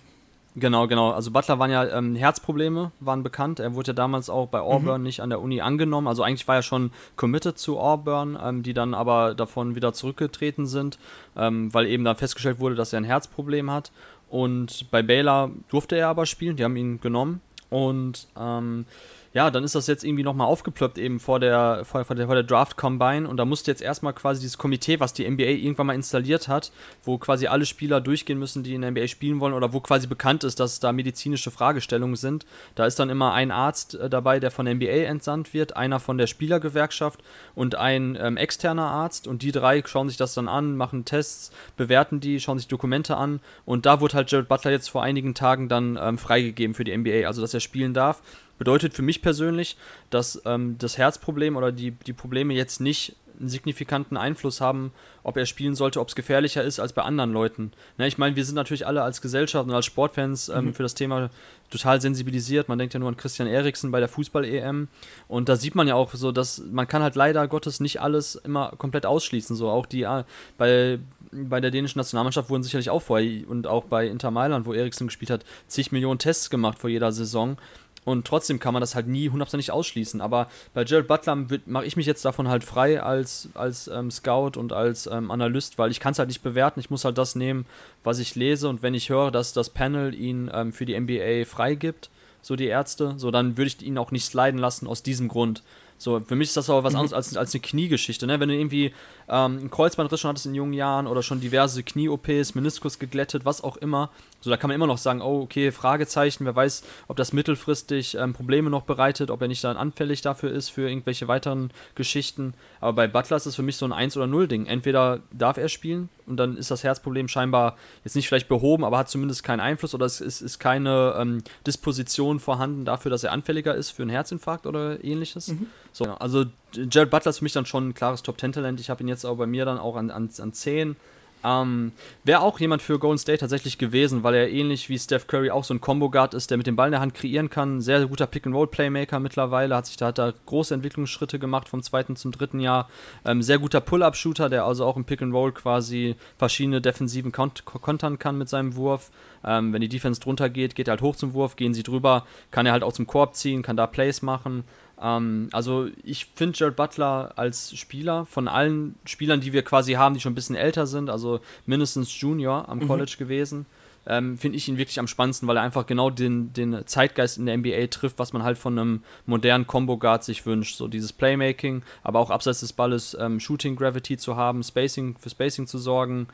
[0.55, 1.11] genau, genau.
[1.11, 3.59] Also Butler waren ja ähm, Herzprobleme, waren bekannt.
[3.59, 5.05] Er wurde ja damals auch bei Auburn mhm.
[5.05, 6.07] nicht an der Uni angenommen.
[6.07, 10.65] Also eigentlich war er schon committed zu Auburn, ähm, die dann aber davon wieder zurückgetreten
[10.65, 10.97] sind,
[11.37, 13.91] ähm, weil eben dann festgestellt wurde, dass er ein Herzproblem hat.
[14.29, 17.39] Und bei Baylor durfte er aber spielen, die haben ihn genommen.
[17.69, 18.85] Und ähm,
[19.33, 22.35] ja, dann ist das jetzt irgendwie nochmal aufgeploppt eben vor der, vor, vor, der, vor
[22.35, 25.87] der Draft Combine und da musste jetzt erstmal quasi dieses Komitee, was die NBA irgendwann
[25.87, 26.71] mal installiert hat,
[27.03, 30.05] wo quasi alle Spieler durchgehen müssen, die in der NBA spielen wollen oder wo quasi
[30.05, 32.45] bekannt ist, dass da medizinische Fragestellungen sind.
[32.75, 35.99] Da ist dann immer ein Arzt äh, dabei, der von der NBA entsandt wird, einer
[35.99, 37.23] von der Spielergewerkschaft
[37.55, 41.51] und ein ähm, externer Arzt und die drei schauen sich das dann an, machen Tests,
[41.75, 45.33] bewerten die, schauen sich Dokumente an und da wurde halt Jared Butler jetzt vor einigen
[45.33, 48.21] Tagen dann ähm, freigegeben für die NBA, also dass er spielen darf.
[48.57, 49.77] Bedeutet für mich persönlich,
[50.09, 54.91] dass ähm, das Herzproblem oder die, die Probleme jetzt nicht einen signifikanten Einfluss haben,
[55.23, 57.71] ob er spielen sollte, ob es gefährlicher ist als bei anderen Leuten.
[57.97, 60.73] Ne, ich meine, wir sind natürlich alle als Gesellschaft und als Sportfans ähm, mhm.
[60.73, 61.29] für das Thema
[61.69, 62.69] total sensibilisiert.
[62.69, 64.87] Man denkt ja nur an Christian Eriksen bei der Fußball-EM.
[65.27, 68.35] Und da sieht man ja auch so, dass man kann halt leider Gottes nicht alles
[68.35, 69.55] immer komplett ausschließen.
[69.55, 70.23] So auch die äh,
[70.57, 70.99] bei,
[71.31, 75.07] bei der dänischen Nationalmannschaft wurden sicherlich auch vorher und auch bei Inter Mailand, wo Eriksen
[75.07, 77.57] gespielt hat, zig Millionen Tests gemacht vor jeder Saison.
[78.05, 80.21] Und trotzdem kann man das halt nie hundertprozentig ausschließen.
[80.21, 84.57] Aber bei Jared Butler mache ich mich jetzt davon halt frei als, als ähm, Scout
[84.57, 86.79] und als ähm, Analyst, weil ich kann es halt nicht bewerten.
[86.79, 87.65] Ich muss halt das nehmen,
[88.03, 88.67] was ich lese.
[88.67, 92.09] Und wenn ich höre, dass das Panel ihn ähm, für die NBA freigibt,
[92.41, 95.63] so die Ärzte, so dann würde ich ihn auch nicht sliden lassen aus diesem Grund.
[96.03, 96.99] So, für mich ist das aber was mhm.
[96.99, 98.27] anderes als, als eine Kniegeschichte.
[98.27, 98.37] Ne?
[98.41, 98.93] Wenn du irgendwie
[99.29, 103.63] ähm, einen Kreuzbandriss schon hattest in jungen Jahren oder schon diverse Knie-OPs, Meniskus geglättet, was
[103.63, 104.09] auch immer,
[104.41, 108.15] so da kann man immer noch sagen, oh, okay, Fragezeichen, wer weiß, ob das mittelfristig
[108.15, 112.53] ähm, Probleme noch bereitet, ob er nicht dann anfällig dafür ist für irgendwelche weiteren Geschichten.
[112.81, 114.65] Aber bei Butler ist es für mich so ein 1 oder 0 Ding.
[114.65, 118.97] Entweder darf er spielen und dann ist das Herzproblem scheinbar jetzt nicht vielleicht behoben, aber
[118.97, 123.31] hat zumindest keinen Einfluss oder es ist, ist keine ähm, Disposition vorhanden dafür, dass er
[123.31, 125.49] anfälliger ist für einen Herzinfarkt oder ähnliches.
[125.49, 125.67] Mhm.
[125.93, 128.79] So, also Jared Butler ist für mich dann schon ein klares Top-10-Talent.
[128.79, 130.95] Ich habe ihn jetzt auch bei mir dann auch an, an, an 10.
[131.43, 131.91] Ähm,
[132.23, 135.63] Wäre auch jemand für Golden State tatsächlich gewesen, weil er ähnlich wie Steph Curry auch
[135.63, 137.81] so ein Combo-Guard ist, der mit dem Ball in der Hand kreieren kann.
[137.81, 142.15] Sehr, sehr guter Pick-and-Roll-Playmaker mittlerweile, hat sich da, hat da große Entwicklungsschritte gemacht vom zweiten
[142.15, 142.89] zum dritten Jahr.
[143.25, 148.37] Ähm, sehr guter Pull-Up-Shooter, der also auch im Pick-and-Roll quasi verschiedene Defensiven kont kontern kann
[148.37, 149.11] mit seinem Wurf.
[149.45, 152.25] Ähm, wenn die Defense drunter geht, geht er halt hoch zum Wurf, gehen sie drüber,
[152.51, 154.63] kann er halt auch zum Korb ziehen, kann da Plays machen.
[155.01, 160.15] Ähm, also ich finde Jared Butler als Spieler von allen Spielern, die wir quasi haben,
[160.15, 162.87] die schon ein bisschen älter sind, also mindestens Junior am mhm.
[162.87, 163.65] College gewesen,
[164.05, 167.45] ähm, finde ich ihn wirklich am spannendsten, weil er einfach genau den, den Zeitgeist in
[167.45, 170.75] der NBA trifft, was man halt von einem modernen Combo Guard sich wünscht.
[170.75, 175.29] So dieses Playmaking, aber auch abseits des Balles ähm, Shooting Gravity zu haben, Spacing für
[175.29, 176.27] Spacing zu sorgen.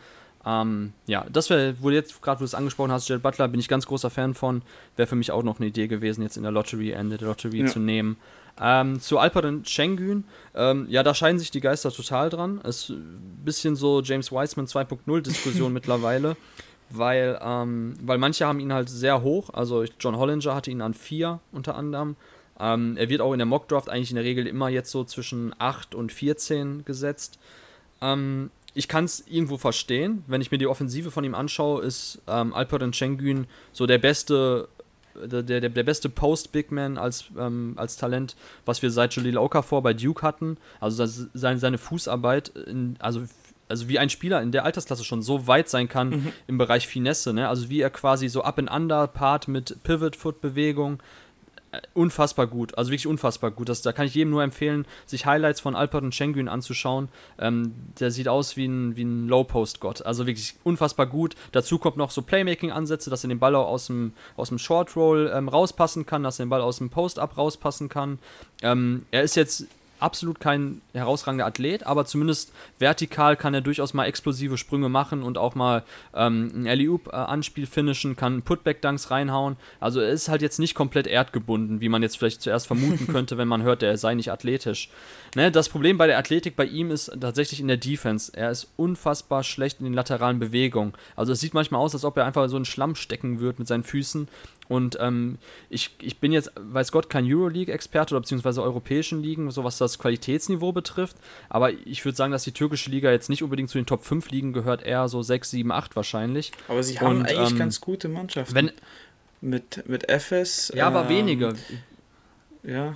[0.45, 3.47] Ähm, ja, das wäre, wo du jetzt gerade, wo du es angesprochen hast, Jared Butler,
[3.47, 4.61] bin ich ganz großer Fan von.
[4.95, 7.61] Wäre für mich auch noch eine Idee gewesen, jetzt in der Lottery, Ende der Lottery
[7.61, 7.65] ja.
[7.67, 8.17] zu nehmen.
[8.61, 12.59] Ähm, zu Alperen Schengen, ähm, ja, da scheiden sich die Geister total dran.
[12.61, 16.35] Ist ein bisschen so James Wiseman 2.0 Diskussion mittlerweile,
[16.89, 19.49] weil, ähm, weil manche haben ihn halt sehr hoch.
[19.53, 22.17] Also John Hollinger hatte ihn an 4 unter anderem.
[22.59, 25.55] Ähm, er wird auch in der Mockdraft eigentlich in der Regel immer jetzt so zwischen
[25.57, 27.39] 8 und 14 gesetzt.
[28.01, 30.23] Ähm, ich kann es irgendwo verstehen.
[30.27, 34.67] Wenn ich mir die Offensive von ihm anschaue, ist ähm, Alperen Schengen so der beste
[35.27, 38.35] der, der, der beste Post-Big-Man als, ähm, als Talent,
[38.65, 40.57] was wir seit Jalil Okafor bei Duke hatten.
[40.79, 43.23] Also seine, seine Fußarbeit, in, also,
[43.67, 46.33] also wie ein Spieler in der Altersklasse schon so weit sein kann mhm.
[46.47, 47.33] im Bereich Finesse.
[47.33, 47.47] Ne?
[47.47, 50.99] Also wie er quasi so Up-and-Under-Part mit Pivot-Foot-Bewegung,
[51.93, 53.69] unfassbar gut, also wirklich unfassbar gut.
[53.69, 57.09] Das, da kann ich jedem nur empfehlen, sich Highlights von Alpert und Schengen anzuschauen.
[57.37, 61.35] Ähm, der sieht aus wie ein, wie ein Low-Post-Gott, also wirklich unfassbar gut.
[61.51, 65.31] Dazu kommt noch so Playmaking-Ansätze, dass er den Ball auch aus dem, aus dem Short-Roll
[65.33, 68.19] ähm, rauspassen kann, dass er den Ball aus dem Post-Up rauspassen kann.
[68.61, 69.67] Ähm, er ist jetzt
[69.99, 75.37] absolut kein herausragender Athlet, aber zumindest vertikal kann er durchaus mal explosive Sprünge machen und
[75.37, 79.57] auch mal ähm, ein Alley-Oop-Anspiel finishen, kann Putback-Dunks reinhauen.
[79.79, 83.37] Also er ist halt jetzt nicht komplett erdgebunden, wie man jetzt vielleicht zuerst vermuten könnte,
[83.37, 84.89] wenn man hört, er sei nicht athletisch.
[85.35, 88.31] Ne, das Problem bei der Athletik bei ihm ist tatsächlich in der Defense.
[88.35, 90.93] Er ist unfassbar schlecht in den lateralen Bewegungen.
[91.15, 93.67] Also es sieht manchmal aus, als ob er einfach so einen Schlamm stecken würde mit
[93.67, 94.27] seinen Füßen.
[94.69, 95.39] Und ähm,
[95.69, 99.97] ich, ich bin jetzt, weiß Gott, kein Euroleague-Experte oder beziehungsweise europäischen Ligen, so was das
[99.97, 101.17] Qualitätsniveau betrifft.
[101.49, 104.29] Aber ich würde sagen, dass die türkische Liga jetzt nicht unbedingt zu den Top 5
[104.29, 106.51] Ligen gehört, eher so 6, 7, 8 wahrscheinlich.
[106.67, 108.53] Aber sie haben Und, eigentlich ähm, ganz gute Mannschaften.
[108.53, 108.71] Wenn,
[109.41, 110.71] mit, mit FS.
[110.75, 111.53] Ja, aber ähm, wenige.
[112.61, 112.95] Ja.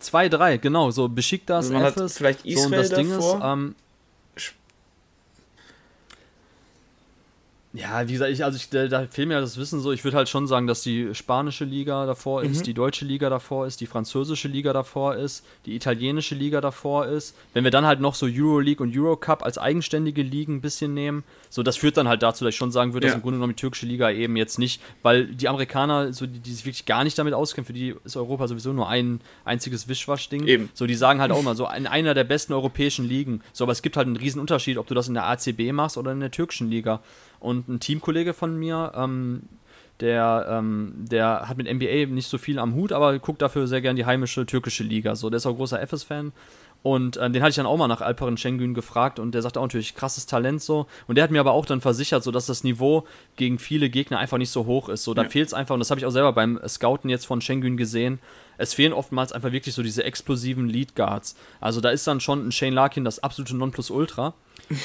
[0.00, 0.90] Zwei, drei, genau.
[0.90, 2.16] So Besiktas, also FS.
[2.18, 3.74] vielleicht Israel so, und das Ding ist, ähm,
[7.72, 9.92] Ja, wie gesagt, ich, also ich, da, da fehlt mir das Wissen so.
[9.92, 12.64] Ich würde halt schon sagen, dass die spanische Liga davor ist, mhm.
[12.64, 17.36] die deutsche Liga davor ist, die französische Liga davor ist, die italienische Liga davor ist.
[17.54, 21.22] Wenn wir dann halt noch so Euroleague und Eurocup als eigenständige Ligen ein bisschen nehmen,
[21.48, 23.12] so das führt dann halt dazu, dass ich schon sagen würde, ja.
[23.12, 26.40] dass im Grunde genommen die türkische Liga eben jetzt nicht, weil die Amerikaner, so die,
[26.40, 29.86] die sich wirklich gar nicht damit auskennen, für die ist Europa sowieso nur ein einziges
[29.86, 30.48] Wischwaschding.
[30.48, 30.70] Eben.
[30.74, 33.42] So, die sagen halt auch immer so, in einer der besten europäischen Ligen.
[33.52, 35.96] So, aber es gibt halt einen riesen Unterschied, ob du das in der ACB machst
[35.96, 37.00] oder in der türkischen Liga.
[37.40, 39.42] Und ein Teamkollege von mir, ähm,
[40.00, 43.80] der, ähm, der hat mit NBA nicht so viel am Hut, aber guckt dafür sehr
[43.80, 45.14] gern die heimische türkische Liga.
[45.14, 46.32] So, der ist auch großer FS-Fan.
[46.82, 49.60] Und äh, den hatte ich dann auch mal nach Alperen Schengen gefragt und der sagte
[49.60, 50.86] auch natürlich krasses Talent so.
[51.06, 53.06] Und der hat mir aber auch dann versichert, so dass das Niveau
[53.36, 55.04] gegen viele Gegner einfach nicht so hoch ist.
[55.04, 55.28] So, da ja.
[55.28, 58.18] fehlt es einfach, und das habe ich auch selber beim Scouten jetzt von Schengen gesehen.
[58.56, 61.36] Es fehlen oftmals einfach wirklich so diese explosiven Lead Guards.
[61.60, 64.32] Also da ist dann schon ein Shane Larkin das absolute Nonplusultra.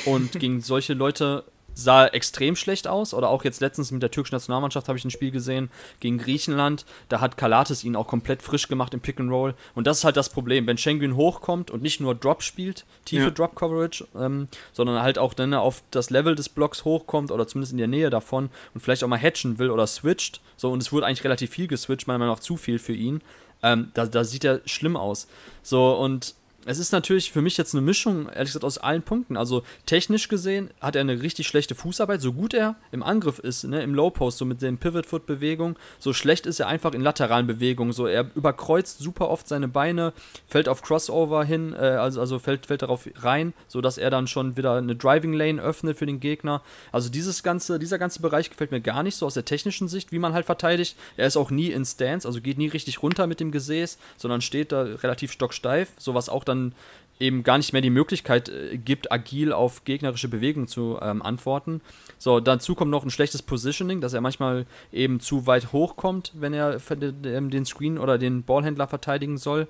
[0.06, 1.46] Und gegen solche Leute
[1.76, 3.14] sah extrem schlecht aus.
[3.14, 5.70] Oder auch jetzt letztens mit der türkischen Nationalmannschaft habe ich ein Spiel gesehen
[6.00, 6.86] gegen Griechenland.
[7.10, 9.54] Da hat Kalates ihn auch komplett frisch gemacht im Pick and Roll.
[9.76, 13.26] Und das ist halt das Problem, wenn Schengen hochkommt und nicht nur Drop spielt, tiefe
[13.26, 13.30] ja.
[13.30, 17.74] Drop Coverage, ähm, sondern halt auch dann auf das Level des Blocks hochkommt oder zumindest
[17.74, 20.42] in der Nähe davon und vielleicht auch mal hatchen will oder switcht.
[20.58, 23.22] So, und es wurde eigentlich relativ viel geswitcht, meiner Meinung nach zu viel für ihn.
[23.62, 25.28] Ähm, da, da sieht er schlimm aus.
[25.62, 26.36] So, und
[26.66, 29.38] es ist natürlich für mich jetzt eine Mischung, ehrlich gesagt, aus allen Punkten.
[29.38, 33.64] Also technisch gesehen hat er eine richtig schlechte Fußarbeit, so gut er im Angriff ist,
[33.66, 37.46] ne, im Low Post, so mit den Pivot-Foot-Bewegungen, so schlecht ist er einfach in lateralen
[37.46, 37.94] Bewegungen.
[37.94, 40.14] So, er überkreuzt super oft seine Beine,
[40.48, 44.58] fällt auf Crossover hin, äh, also, also fällt, fällt darauf rein, sodass er dann schon
[44.58, 46.64] wieder eine Driving Lane öffnet für den Gegner.
[46.92, 50.12] Also dieses ganze, dieser ganze Bereich gefällt mir gar nicht so aus der technischen Sicht,
[50.12, 50.98] wie man halt verteidigt.
[51.16, 54.42] Er ist auch nie in Stance, also geht nie richtig runter mit dem Gesäß, sondern
[54.42, 56.76] steht da relativ stocksteif, sowas auch dann dann
[57.20, 61.82] eben gar nicht mehr die Möglichkeit äh, gibt, agil auf gegnerische Bewegungen zu ähm, antworten.
[62.18, 66.54] So, dazu kommt noch ein schlechtes Positioning, dass er manchmal eben zu weit hochkommt, wenn
[66.54, 69.68] er den Screen oder den Ballhändler verteidigen soll.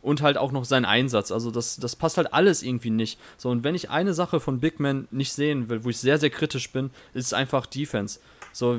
[0.00, 1.32] und halt auch noch sein Einsatz.
[1.32, 3.18] Also das, das passt halt alles irgendwie nicht.
[3.36, 6.18] So, und wenn ich eine Sache von Big Man nicht sehen will, wo ich sehr,
[6.18, 8.20] sehr kritisch bin, ist es einfach Defense.
[8.52, 8.78] So,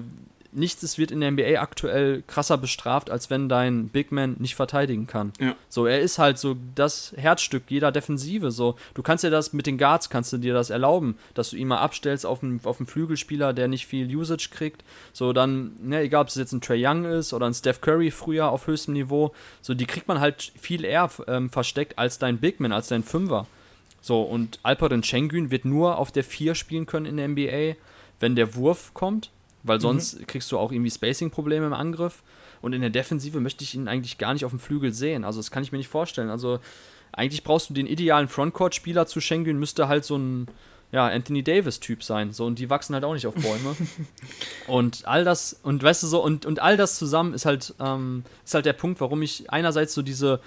[0.51, 5.05] nichts wird in der NBA aktuell krasser bestraft, als wenn dein Big Man nicht verteidigen
[5.07, 5.33] kann.
[5.39, 5.55] Ja.
[5.69, 8.51] So, er ist halt so das Herzstück jeder Defensive.
[8.51, 11.57] So, du kannst dir das mit den Guards, kannst du dir das erlauben, dass du
[11.57, 14.83] ihn mal abstellst auf einen, auf einen Flügelspieler, der nicht viel Usage kriegt.
[15.13, 18.11] So, dann, ne, egal ob es jetzt ein Trey Young ist oder ein Steph Curry
[18.11, 22.39] früher auf höchstem Niveau, so, die kriegt man halt viel eher ähm, versteckt als dein
[22.39, 23.45] Big Man, als dein Fünfer.
[24.01, 27.79] So, und Alperen Schengen wird nur auf der 4 spielen können in der NBA,
[28.19, 29.29] wenn der Wurf kommt
[29.63, 30.27] weil sonst mhm.
[30.27, 32.23] kriegst du auch irgendwie Spacing-Probleme im Angriff.
[32.61, 35.23] Und in der Defensive möchte ich ihn eigentlich gar nicht auf dem Flügel sehen.
[35.23, 36.29] Also das kann ich mir nicht vorstellen.
[36.29, 36.59] Also
[37.11, 40.47] eigentlich brauchst du den idealen Frontcourt-Spieler zu Schengen, müsste halt so ein
[40.91, 42.31] ja, Anthony Davis-Typ sein.
[42.31, 43.75] So, und die wachsen halt auch nicht auf Bäume.
[44.67, 48.23] und all das, und weißt du so, und, und all das zusammen ist halt, ähm,
[48.43, 50.39] ist halt der Punkt, warum ich einerseits so diese,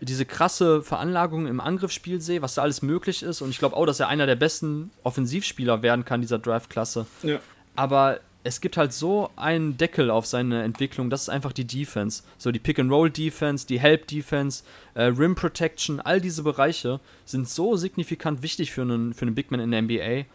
[0.00, 3.40] diese krasse Veranlagung im Angriffsspiel sehe, was da alles möglich ist.
[3.40, 7.06] Und ich glaube auch, dass er einer der besten Offensivspieler werden kann, dieser Draft-Klasse.
[7.22, 7.38] Ja.
[7.76, 12.22] Aber es gibt halt so einen Deckel auf seine Entwicklung, das ist einfach die Defense.
[12.36, 18.82] So die Pick-and-Roll-Defense, die Help-Defense, äh, Rim-Protection, all diese Bereiche sind so signifikant wichtig für
[18.82, 20.26] einen, für einen Big Man in der NBA.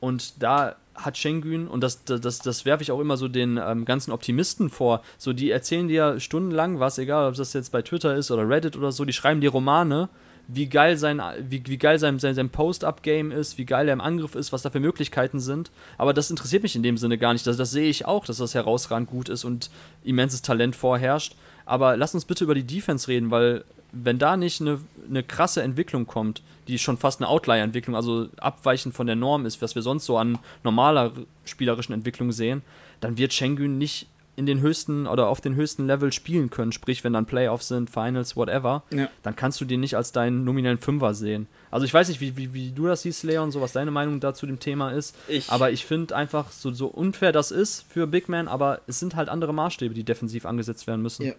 [0.00, 3.84] Und da hat Schengen, und das, das, das werfe ich auch immer so den ähm,
[3.84, 8.16] ganzen Optimisten vor, so die erzählen dir stundenlang was, egal ob das jetzt bei Twitter
[8.16, 10.08] ist oder Reddit oder so, die schreiben dir Romane
[10.50, 14.00] wie geil sein, wie, wie geil sein, sein, sein Post-Up-Game ist, wie geil er im
[14.00, 15.70] Angriff ist, was da für Möglichkeiten sind.
[15.98, 17.46] Aber das interessiert mich in dem Sinne gar nicht.
[17.46, 19.70] Das, das sehe ich auch, dass das herausragend gut ist und
[20.04, 21.36] immenses Talent vorherrscht.
[21.66, 23.62] Aber lass uns bitte über die Defense reden, weil
[23.92, 28.94] wenn da nicht eine, eine krasse Entwicklung kommt, die schon fast eine Outlier-Entwicklung, also abweichend
[28.94, 31.12] von der Norm ist, was wir sonst so an normaler
[31.44, 32.62] spielerischen Entwicklung sehen,
[33.00, 34.06] dann wird Schengen nicht
[34.38, 37.90] in den höchsten oder auf den höchsten Level spielen können, sprich, wenn dann Playoffs sind,
[37.90, 39.10] Finals, whatever, ja.
[39.24, 41.48] dann kannst du den nicht als deinen nominellen Fünfer sehen.
[41.72, 44.20] Also ich weiß nicht, wie, wie, wie du das siehst, Leon, so was deine Meinung
[44.20, 45.16] dazu dem Thema ist.
[45.26, 45.50] Ich.
[45.50, 49.16] Aber ich finde einfach, so, so unfair das ist für Big Man, aber es sind
[49.16, 51.26] halt andere Maßstäbe, die defensiv angesetzt werden müssen.
[51.26, 51.32] Ja,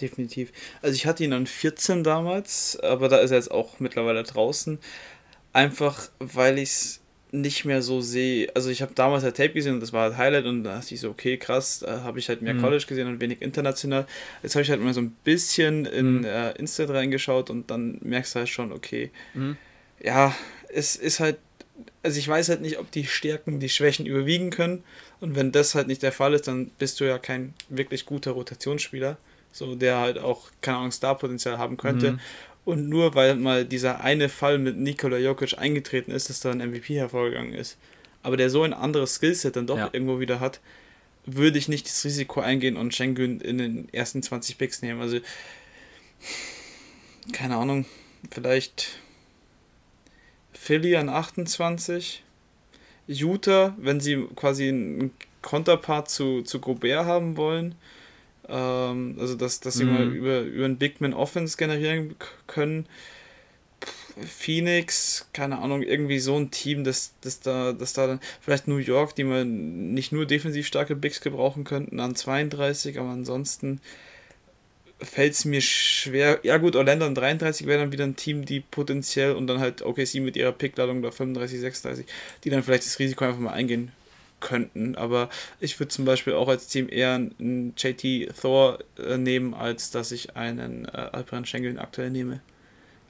[0.00, 0.50] definitiv.
[0.80, 4.78] Also ich hatte ihn an 14 damals, aber da ist er jetzt auch mittlerweile draußen.
[5.52, 6.97] Einfach, weil ich es
[7.30, 8.50] nicht mehr so sehe.
[8.54, 10.94] Also ich habe damals ein Tape gesehen und das war halt Highlight und da dachte
[10.94, 12.62] ich so, okay, krass, da habe ich halt mehr mhm.
[12.62, 14.06] College gesehen und wenig international.
[14.42, 16.24] Jetzt habe ich halt mal so ein bisschen in mhm.
[16.24, 19.56] äh, Insta reingeschaut und dann merkst du halt schon, okay, mhm.
[20.02, 20.34] ja,
[20.68, 21.38] es ist halt,
[22.02, 24.82] also ich weiß halt nicht, ob die Stärken die Schwächen überwiegen können
[25.20, 28.32] und wenn das halt nicht der Fall ist, dann bist du ja kein wirklich guter
[28.32, 29.18] Rotationsspieler,
[29.52, 32.18] so der halt auch, keine Ahnung, Starpotenzial haben könnte.
[32.68, 36.58] Und nur weil mal dieser eine Fall mit Nikola Jokic eingetreten ist, dass da ein
[36.58, 37.78] MVP hervorgegangen ist.
[38.22, 39.88] Aber der so ein anderes Skillset dann doch ja.
[39.90, 40.60] irgendwo wieder hat,
[41.24, 45.00] würde ich nicht das Risiko eingehen und Schengen in den ersten 20 Picks nehmen.
[45.00, 45.20] Also,
[47.32, 47.86] keine Ahnung,
[48.30, 48.98] vielleicht
[50.52, 52.22] Philly an 28,
[53.06, 57.76] Utah, wenn sie quasi einen Konterpart zu, zu Gobert haben wollen,
[58.48, 59.92] ähm, also, dass, dass sie mhm.
[59.92, 62.14] mal über, über einen Big Man Offense generieren
[62.46, 62.86] können.
[64.26, 68.78] Phoenix, keine Ahnung, irgendwie so ein Team, dass, dass, da, dass da dann vielleicht New
[68.78, 73.80] York, die man nicht nur defensiv starke Bigs gebrauchen könnten, an 32, aber ansonsten
[75.00, 76.40] fällt es mir schwer.
[76.42, 79.82] Ja, gut, Orlando an 33 wäre dann wieder ein Team, die potenziell und dann halt
[79.82, 82.06] OKC mit ihrer Pickladung da 35, 36,
[82.42, 83.92] die dann vielleicht das Risiko einfach mal eingehen
[84.40, 84.94] könnten.
[84.96, 85.28] Aber
[85.60, 90.12] ich würde zum Beispiel auch als Team eher einen JT Thor äh, nehmen, als dass
[90.12, 92.40] ich einen äh, Alperen Schengen aktuell nehme.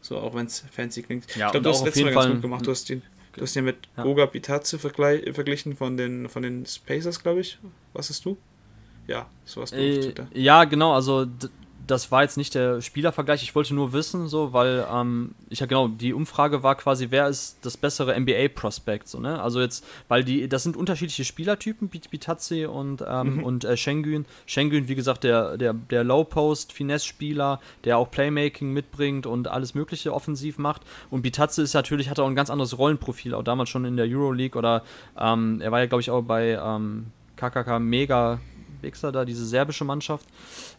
[0.00, 1.24] So, auch wenn es fancy klingt.
[1.36, 2.66] Ja, ich glaube, du hast letztes Mal ganz gut gemacht.
[2.66, 3.02] Du hast, den,
[3.34, 4.02] du hast den mit ja.
[4.02, 7.58] Goga Pitaze verglichen von den, von den Spacers, glaube ich.
[7.92, 8.36] Was hast du?
[9.06, 10.92] Ja, so hast du äh, Ja, genau.
[10.92, 11.26] Also
[11.90, 13.42] das war jetzt nicht der Spielervergleich.
[13.42, 17.28] Ich wollte nur wissen, so, weil ähm, ich ja genau, die Umfrage war quasi, wer
[17.28, 19.40] ist das bessere NBA-Prospect, so, ne?
[19.42, 23.42] Also jetzt, weil die, das sind unterschiedliche Spielertypen, Bitazzi und, ähm, mhm.
[23.42, 24.26] und äh, Schengen.
[24.46, 30.58] Schengen, wie gesagt, der, der, der Low-Post-Finesse-Spieler, der auch Playmaking mitbringt und alles Mögliche offensiv
[30.58, 30.82] macht.
[31.10, 34.06] Und Bitazzi ist natürlich, hat auch ein ganz anderes Rollenprofil, auch damals schon in der
[34.06, 34.82] Euroleague oder
[35.18, 36.54] ähm, er war ja, glaube ich, auch bei
[37.36, 38.40] KKK ähm, Mega
[38.82, 40.26] Wichser da, diese serbische Mannschaft.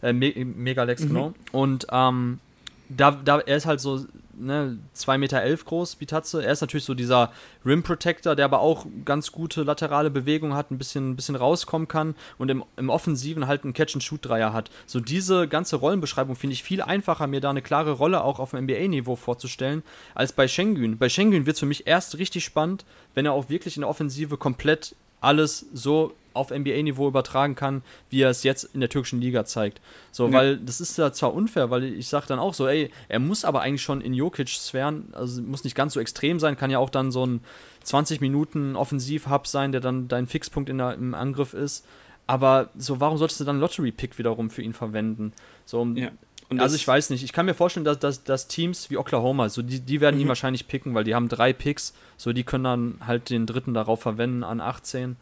[0.02, 1.08] Äh, Me Megalex, mhm.
[1.08, 1.34] genau.
[1.52, 2.40] Und ähm,
[2.88, 4.04] da, da, er ist halt so
[4.40, 6.44] ne, 2,11 Meter elf groß, Bitazze.
[6.44, 7.30] Er ist natürlich so dieser
[7.64, 11.86] Rim Protector, der aber auch ganz gute laterale Bewegungen hat, ein bisschen, ein bisschen rauskommen
[11.86, 14.70] kann und im, im Offensiven halt einen Catch-and-Shoot-Dreier hat.
[14.86, 18.50] So diese ganze Rollenbeschreibung finde ich viel einfacher, mir da eine klare Rolle auch auf
[18.50, 19.82] dem NBA-Niveau vorzustellen,
[20.14, 20.98] als bei Schengen.
[20.98, 23.90] Bei Schengen wird es für mich erst richtig spannend, wenn er auch wirklich in der
[23.90, 29.20] Offensive komplett alles so auf NBA-Niveau übertragen kann, wie er es jetzt in der türkischen
[29.20, 29.80] Liga zeigt.
[30.12, 30.32] So, ja.
[30.32, 33.44] weil das ist ja zwar unfair, weil ich sage dann auch so, ey, er muss
[33.44, 36.90] aber eigentlich schon in Jokic-Sphären, also muss nicht ganz so extrem sein, kann ja auch
[36.90, 37.40] dann so ein
[37.84, 41.84] 20 Minuten Offensiv-Hub sein, der dann dein Fixpunkt in der, im Angriff ist.
[42.26, 45.32] Aber so, warum solltest du dann Lottery-Pick wiederum für ihn verwenden?
[45.64, 46.10] So, ja.
[46.58, 47.24] also ich weiß nicht.
[47.24, 50.22] Ich kann mir vorstellen, dass, dass, dass Teams wie Oklahoma, so die, die werden mhm.
[50.22, 53.74] ihn wahrscheinlich picken, weil die haben drei Picks, so die können dann halt den dritten
[53.74, 55.16] darauf verwenden an 18.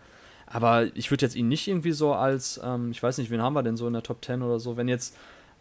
[0.50, 3.54] Aber ich würde jetzt ihn nicht irgendwie so als, ähm, ich weiß nicht, wen haben
[3.54, 5.14] wir denn so in der Top 10 oder so, wenn jetzt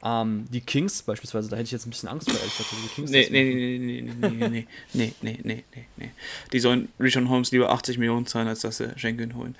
[0.03, 2.53] ähm, die Kings beispielsweise, da hätte ich jetzt ein bisschen Angst vor, ehrlich.
[2.55, 6.11] Die Kings nee, nee, nee, nee, nee, nee, nee, nee, nee, nee, nee, nee.
[6.53, 9.55] Die sollen Richard Holmes lieber 80 Millionen zahlen, als dass sie Schengen holen.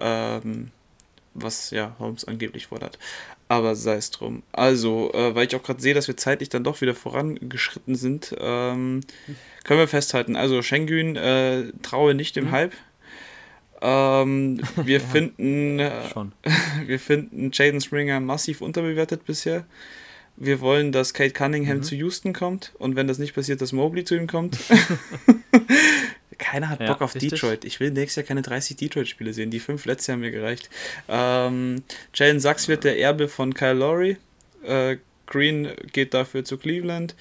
[0.00, 0.70] Ähm,
[1.34, 2.98] was ja Holmes angeblich fordert.
[3.48, 4.42] Aber sei es drum.
[4.52, 8.34] Also, äh, weil ich auch gerade sehe, dass wir zeitlich dann doch wieder vorangeschritten sind,
[8.38, 9.00] ähm,
[9.64, 10.36] können wir festhalten.
[10.36, 12.50] Also, Schengen äh, traue nicht dem mhm.
[12.52, 12.72] Hype.
[13.82, 15.90] Ähm, wir ja, finden, äh,
[16.86, 19.66] wir finden Jaden Springer massiv unterbewertet bisher.
[20.36, 21.82] Wir wollen, dass Kate Cunningham mhm.
[21.82, 24.56] zu Houston kommt und wenn das nicht passiert, dass Mobley zu ihm kommt.
[26.38, 27.30] Keiner hat ja, Bock auf richtig.
[27.30, 27.64] Detroit.
[27.64, 29.50] Ich will nächstes Jahr keine 30 Detroit-Spiele sehen.
[29.50, 30.70] Die fünf letztes Jahr haben mir gereicht.
[31.08, 31.82] Ähm,
[32.14, 34.16] Jalen Sachs wird der Erbe von Kyle Lowry.
[34.64, 34.96] Äh,
[35.26, 37.14] Green geht dafür zu Cleveland.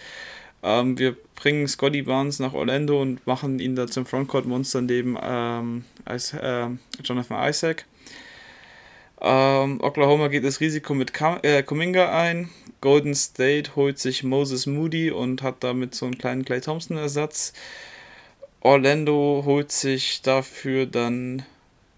[0.64, 5.86] Ähm, wir bringen Scotty Barnes nach Orlando und machen ihn da zum Frontcourt-Monster neben ähm,
[6.06, 6.68] als, äh,
[7.04, 7.86] Jonathan Isaac.
[9.20, 12.50] Ähm, Oklahoma geht das Risiko mit Kam äh, Kuminga ein.
[12.82, 17.54] Golden State holt sich Moses Moody und hat damit so einen kleinen Clay Thompson-Ersatz.
[18.62, 21.44] Orlando holt sich dafür dann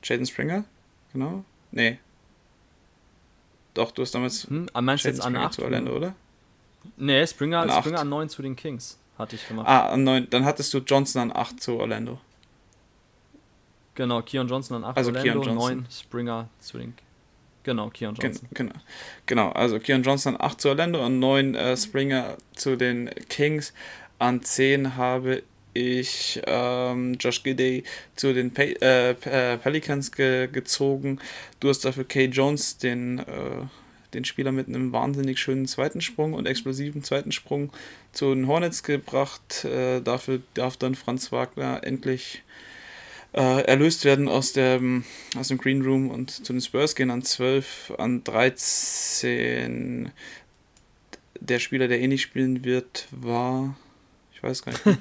[0.04, 0.66] Jaden Springer.
[1.14, 1.46] Genau.
[1.72, 2.00] Nee.
[3.74, 4.48] Doch, du hast damals.
[4.50, 6.16] Hm, meinst Jaden jetzt an 8 zu Orlando, oder?
[6.98, 9.00] Nee, Springer an, Springer an 9 zu den Kings.
[9.18, 9.68] Hatte ich gemacht.
[9.68, 10.30] Ah, an 9.
[10.30, 12.20] Dann hattest du Johnson an 8 zu Orlando.
[13.96, 16.96] Genau, Keon Johnson an 8 also Orlando, 9 Springer zu den
[17.64, 18.50] Genau, Keon Johnson.
[18.54, 18.80] Gen genau,
[19.26, 23.74] genau, also Keon Johnson an 8 zu Orlando und 9 äh, Springer zu den Kings.
[24.20, 25.44] An 10 habe
[25.74, 27.84] ich ähm, Josh Gidey
[28.16, 31.20] zu den Pe äh, äh, Pelicans ge gezogen.
[31.60, 33.24] Du hast dafür Kay Jones, den, äh,
[34.14, 37.72] den Spieler mit einem wahnsinnig schönen zweiten Sprung und explosiven zweiten Sprung,
[38.12, 39.66] zu den Hornets gebracht.
[39.66, 42.44] Äh, dafür darf dann Franz Wagner endlich
[43.34, 44.80] äh, erlöst werden aus, der,
[45.36, 50.12] aus dem Green Room und zu den Spurs gehen an 12, an 13.
[51.40, 53.76] Der Spieler, der eh nicht spielen wird, war.
[54.34, 54.86] Ich weiß gar nicht.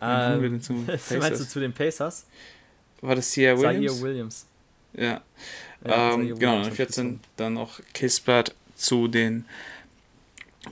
[0.00, 0.40] ähm,
[1.18, 2.26] meinst du zu den Pacers?
[3.00, 3.92] War das Sierra Williams?
[3.92, 4.46] Zaire Williams.
[4.98, 5.20] Ja.
[5.84, 9.44] ja ähm, genau, dann 14 dann noch Kispert zu den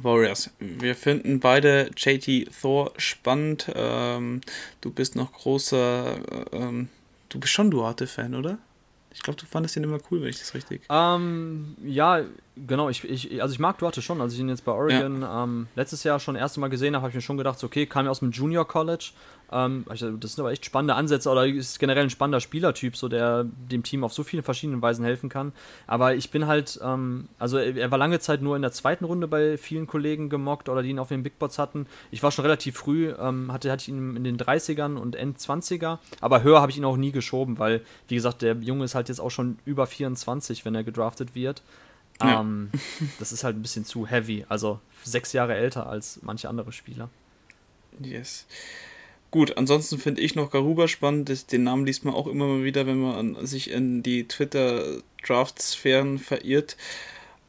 [0.02, 0.50] Warriors.
[0.58, 3.70] Wir finden beide JT Thor spannend.
[3.74, 4.40] Ähm,
[4.80, 6.16] du bist noch großer.
[6.52, 6.88] Äh, ähm,
[7.28, 8.58] du bist schon Duarte-Fan, oder?
[9.12, 10.82] Ich glaube, du fandest ihn immer cool, wenn ich das richtig.
[10.90, 12.22] Ähm, ja,
[12.54, 12.90] genau.
[12.90, 14.20] Ich, ich, also ich mag Duarte schon.
[14.20, 15.44] Als ich ihn jetzt bei Oregon ja.
[15.44, 17.86] ähm, letztes Jahr schon das erste Mal gesehen habe, habe ich mir schon gedacht, okay,
[17.86, 19.12] kam ja aus dem Junior College.
[19.52, 23.44] Ähm, das sind aber echt spannende Ansätze oder ist generell ein spannender Spielertyp, so der
[23.44, 25.52] dem Team auf so vielen verschiedenen Weisen helfen kann.
[25.86, 29.28] Aber ich bin halt, ähm, also er war lange Zeit nur in der zweiten Runde
[29.28, 31.86] bei vielen Kollegen gemockt oder die ihn auf den Big Bots hatten.
[32.10, 35.38] Ich war schon relativ früh, ähm, hatte, hatte ich ihn in den 30ern und End
[35.38, 38.94] 20er, aber höher habe ich ihn auch nie geschoben, weil, wie gesagt, der Junge ist
[38.94, 41.62] halt jetzt auch schon über 24, wenn er gedraftet wird.
[42.20, 42.40] Ja.
[42.40, 42.70] Ähm,
[43.18, 47.08] das ist halt ein bisschen zu heavy, also sechs Jahre älter als manche andere Spieler.
[48.00, 48.46] Yes.
[49.36, 51.52] Gut, ansonsten finde ich noch Garuba spannend.
[51.52, 56.78] Den Namen liest man auch immer mal wieder, wenn man sich in die Twitter-Draft-Sphären verirrt.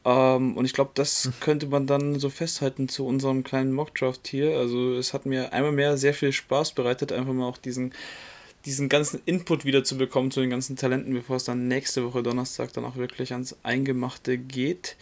[0.04, 1.32] Ähm, und ich glaube, das hm.
[1.40, 4.58] könnte man dann so festhalten zu unserem kleinen Mock-Draft hier.
[4.58, 7.94] Also es hat mir einmal mehr sehr viel Spaß bereitet, einfach mal auch diesen,
[8.66, 12.22] diesen ganzen Input wieder zu bekommen zu den ganzen Talenten, bevor es dann nächste Woche
[12.22, 14.96] Donnerstag dann auch wirklich ans Eingemachte geht.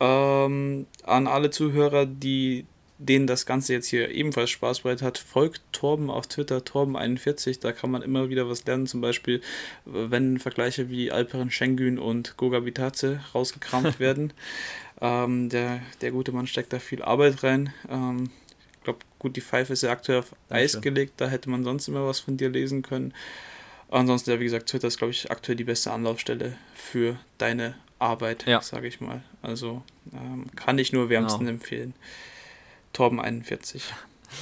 [0.00, 2.64] Ähm, an alle Zuhörer, die
[3.00, 7.72] denen das Ganze jetzt hier ebenfalls Spaß bereitet hat, folgt Torben auf Twitter, Torben41, da
[7.72, 9.40] kann man immer wieder was lernen, zum Beispiel,
[9.86, 14.34] wenn Vergleiche wie Alperen Schengen und Goga Bitaze rausgekramt werden.
[15.00, 17.72] Ähm, der, der gute Mann steckt da viel Arbeit rein.
[17.88, 18.28] Ähm,
[18.76, 21.88] ich glaube, gut, die Pfeife ist ja aktuell auf Eis gelegt, da hätte man sonst
[21.88, 23.14] immer was von dir lesen können.
[23.88, 28.46] Ansonsten, ja, wie gesagt, Twitter ist, glaube ich, aktuell die beste Anlaufstelle für deine Arbeit,
[28.46, 28.60] ja.
[28.60, 29.22] sage ich mal.
[29.42, 29.82] Also
[30.12, 31.52] ähm, kann ich nur wärmsten genau.
[31.52, 31.94] empfehlen.
[32.94, 33.82] Torben41.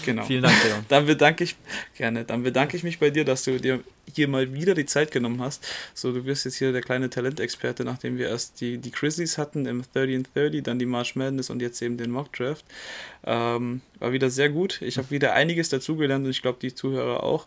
[0.04, 0.24] Genau.
[0.24, 0.84] Vielen Dank, Leon.
[0.88, 1.56] Dann bedanke ich
[1.96, 2.24] gerne.
[2.24, 5.40] Dann bedanke ich mich bei dir, dass du dir hier mal wieder die Zeit genommen
[5.40, 5.66] hast.
[5.94, 9.66] So, du wirst jetzt hier der kleine Talentexperte, nachdem wir erst die, die Grizzlies hatten
[9.66, 12.64] im 30 and 30, dann die March Madness und jetzt eben den Mock Draft.
[13.24, 14.82] Ähm, war wieder sehr gut.
[14.82, 17.46] Ich habe wieder einiges dazugelernt und ich glaube, die Zuhörer auch.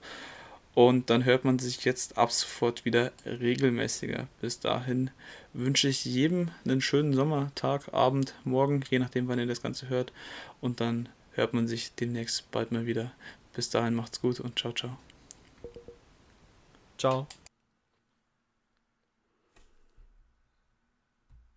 [0.73, 4.27] Und dann hört man sich jetzt ab sofort wieder regelmäßiger.
[4.39, 5.11] Bis dahin
[5.53, 10.13] wünsche ich jedem einen schönen Sommertag, Abend, Morgen, je nachdem, wann ihr das Ganze hört.
[10.61, 13.11] Und dann hört man sich demnächst bald mal wieder.
[13.53, 14.97] Bis dahin macht's gut und ciao, ciao.
[16.97, 17.27] Ciao.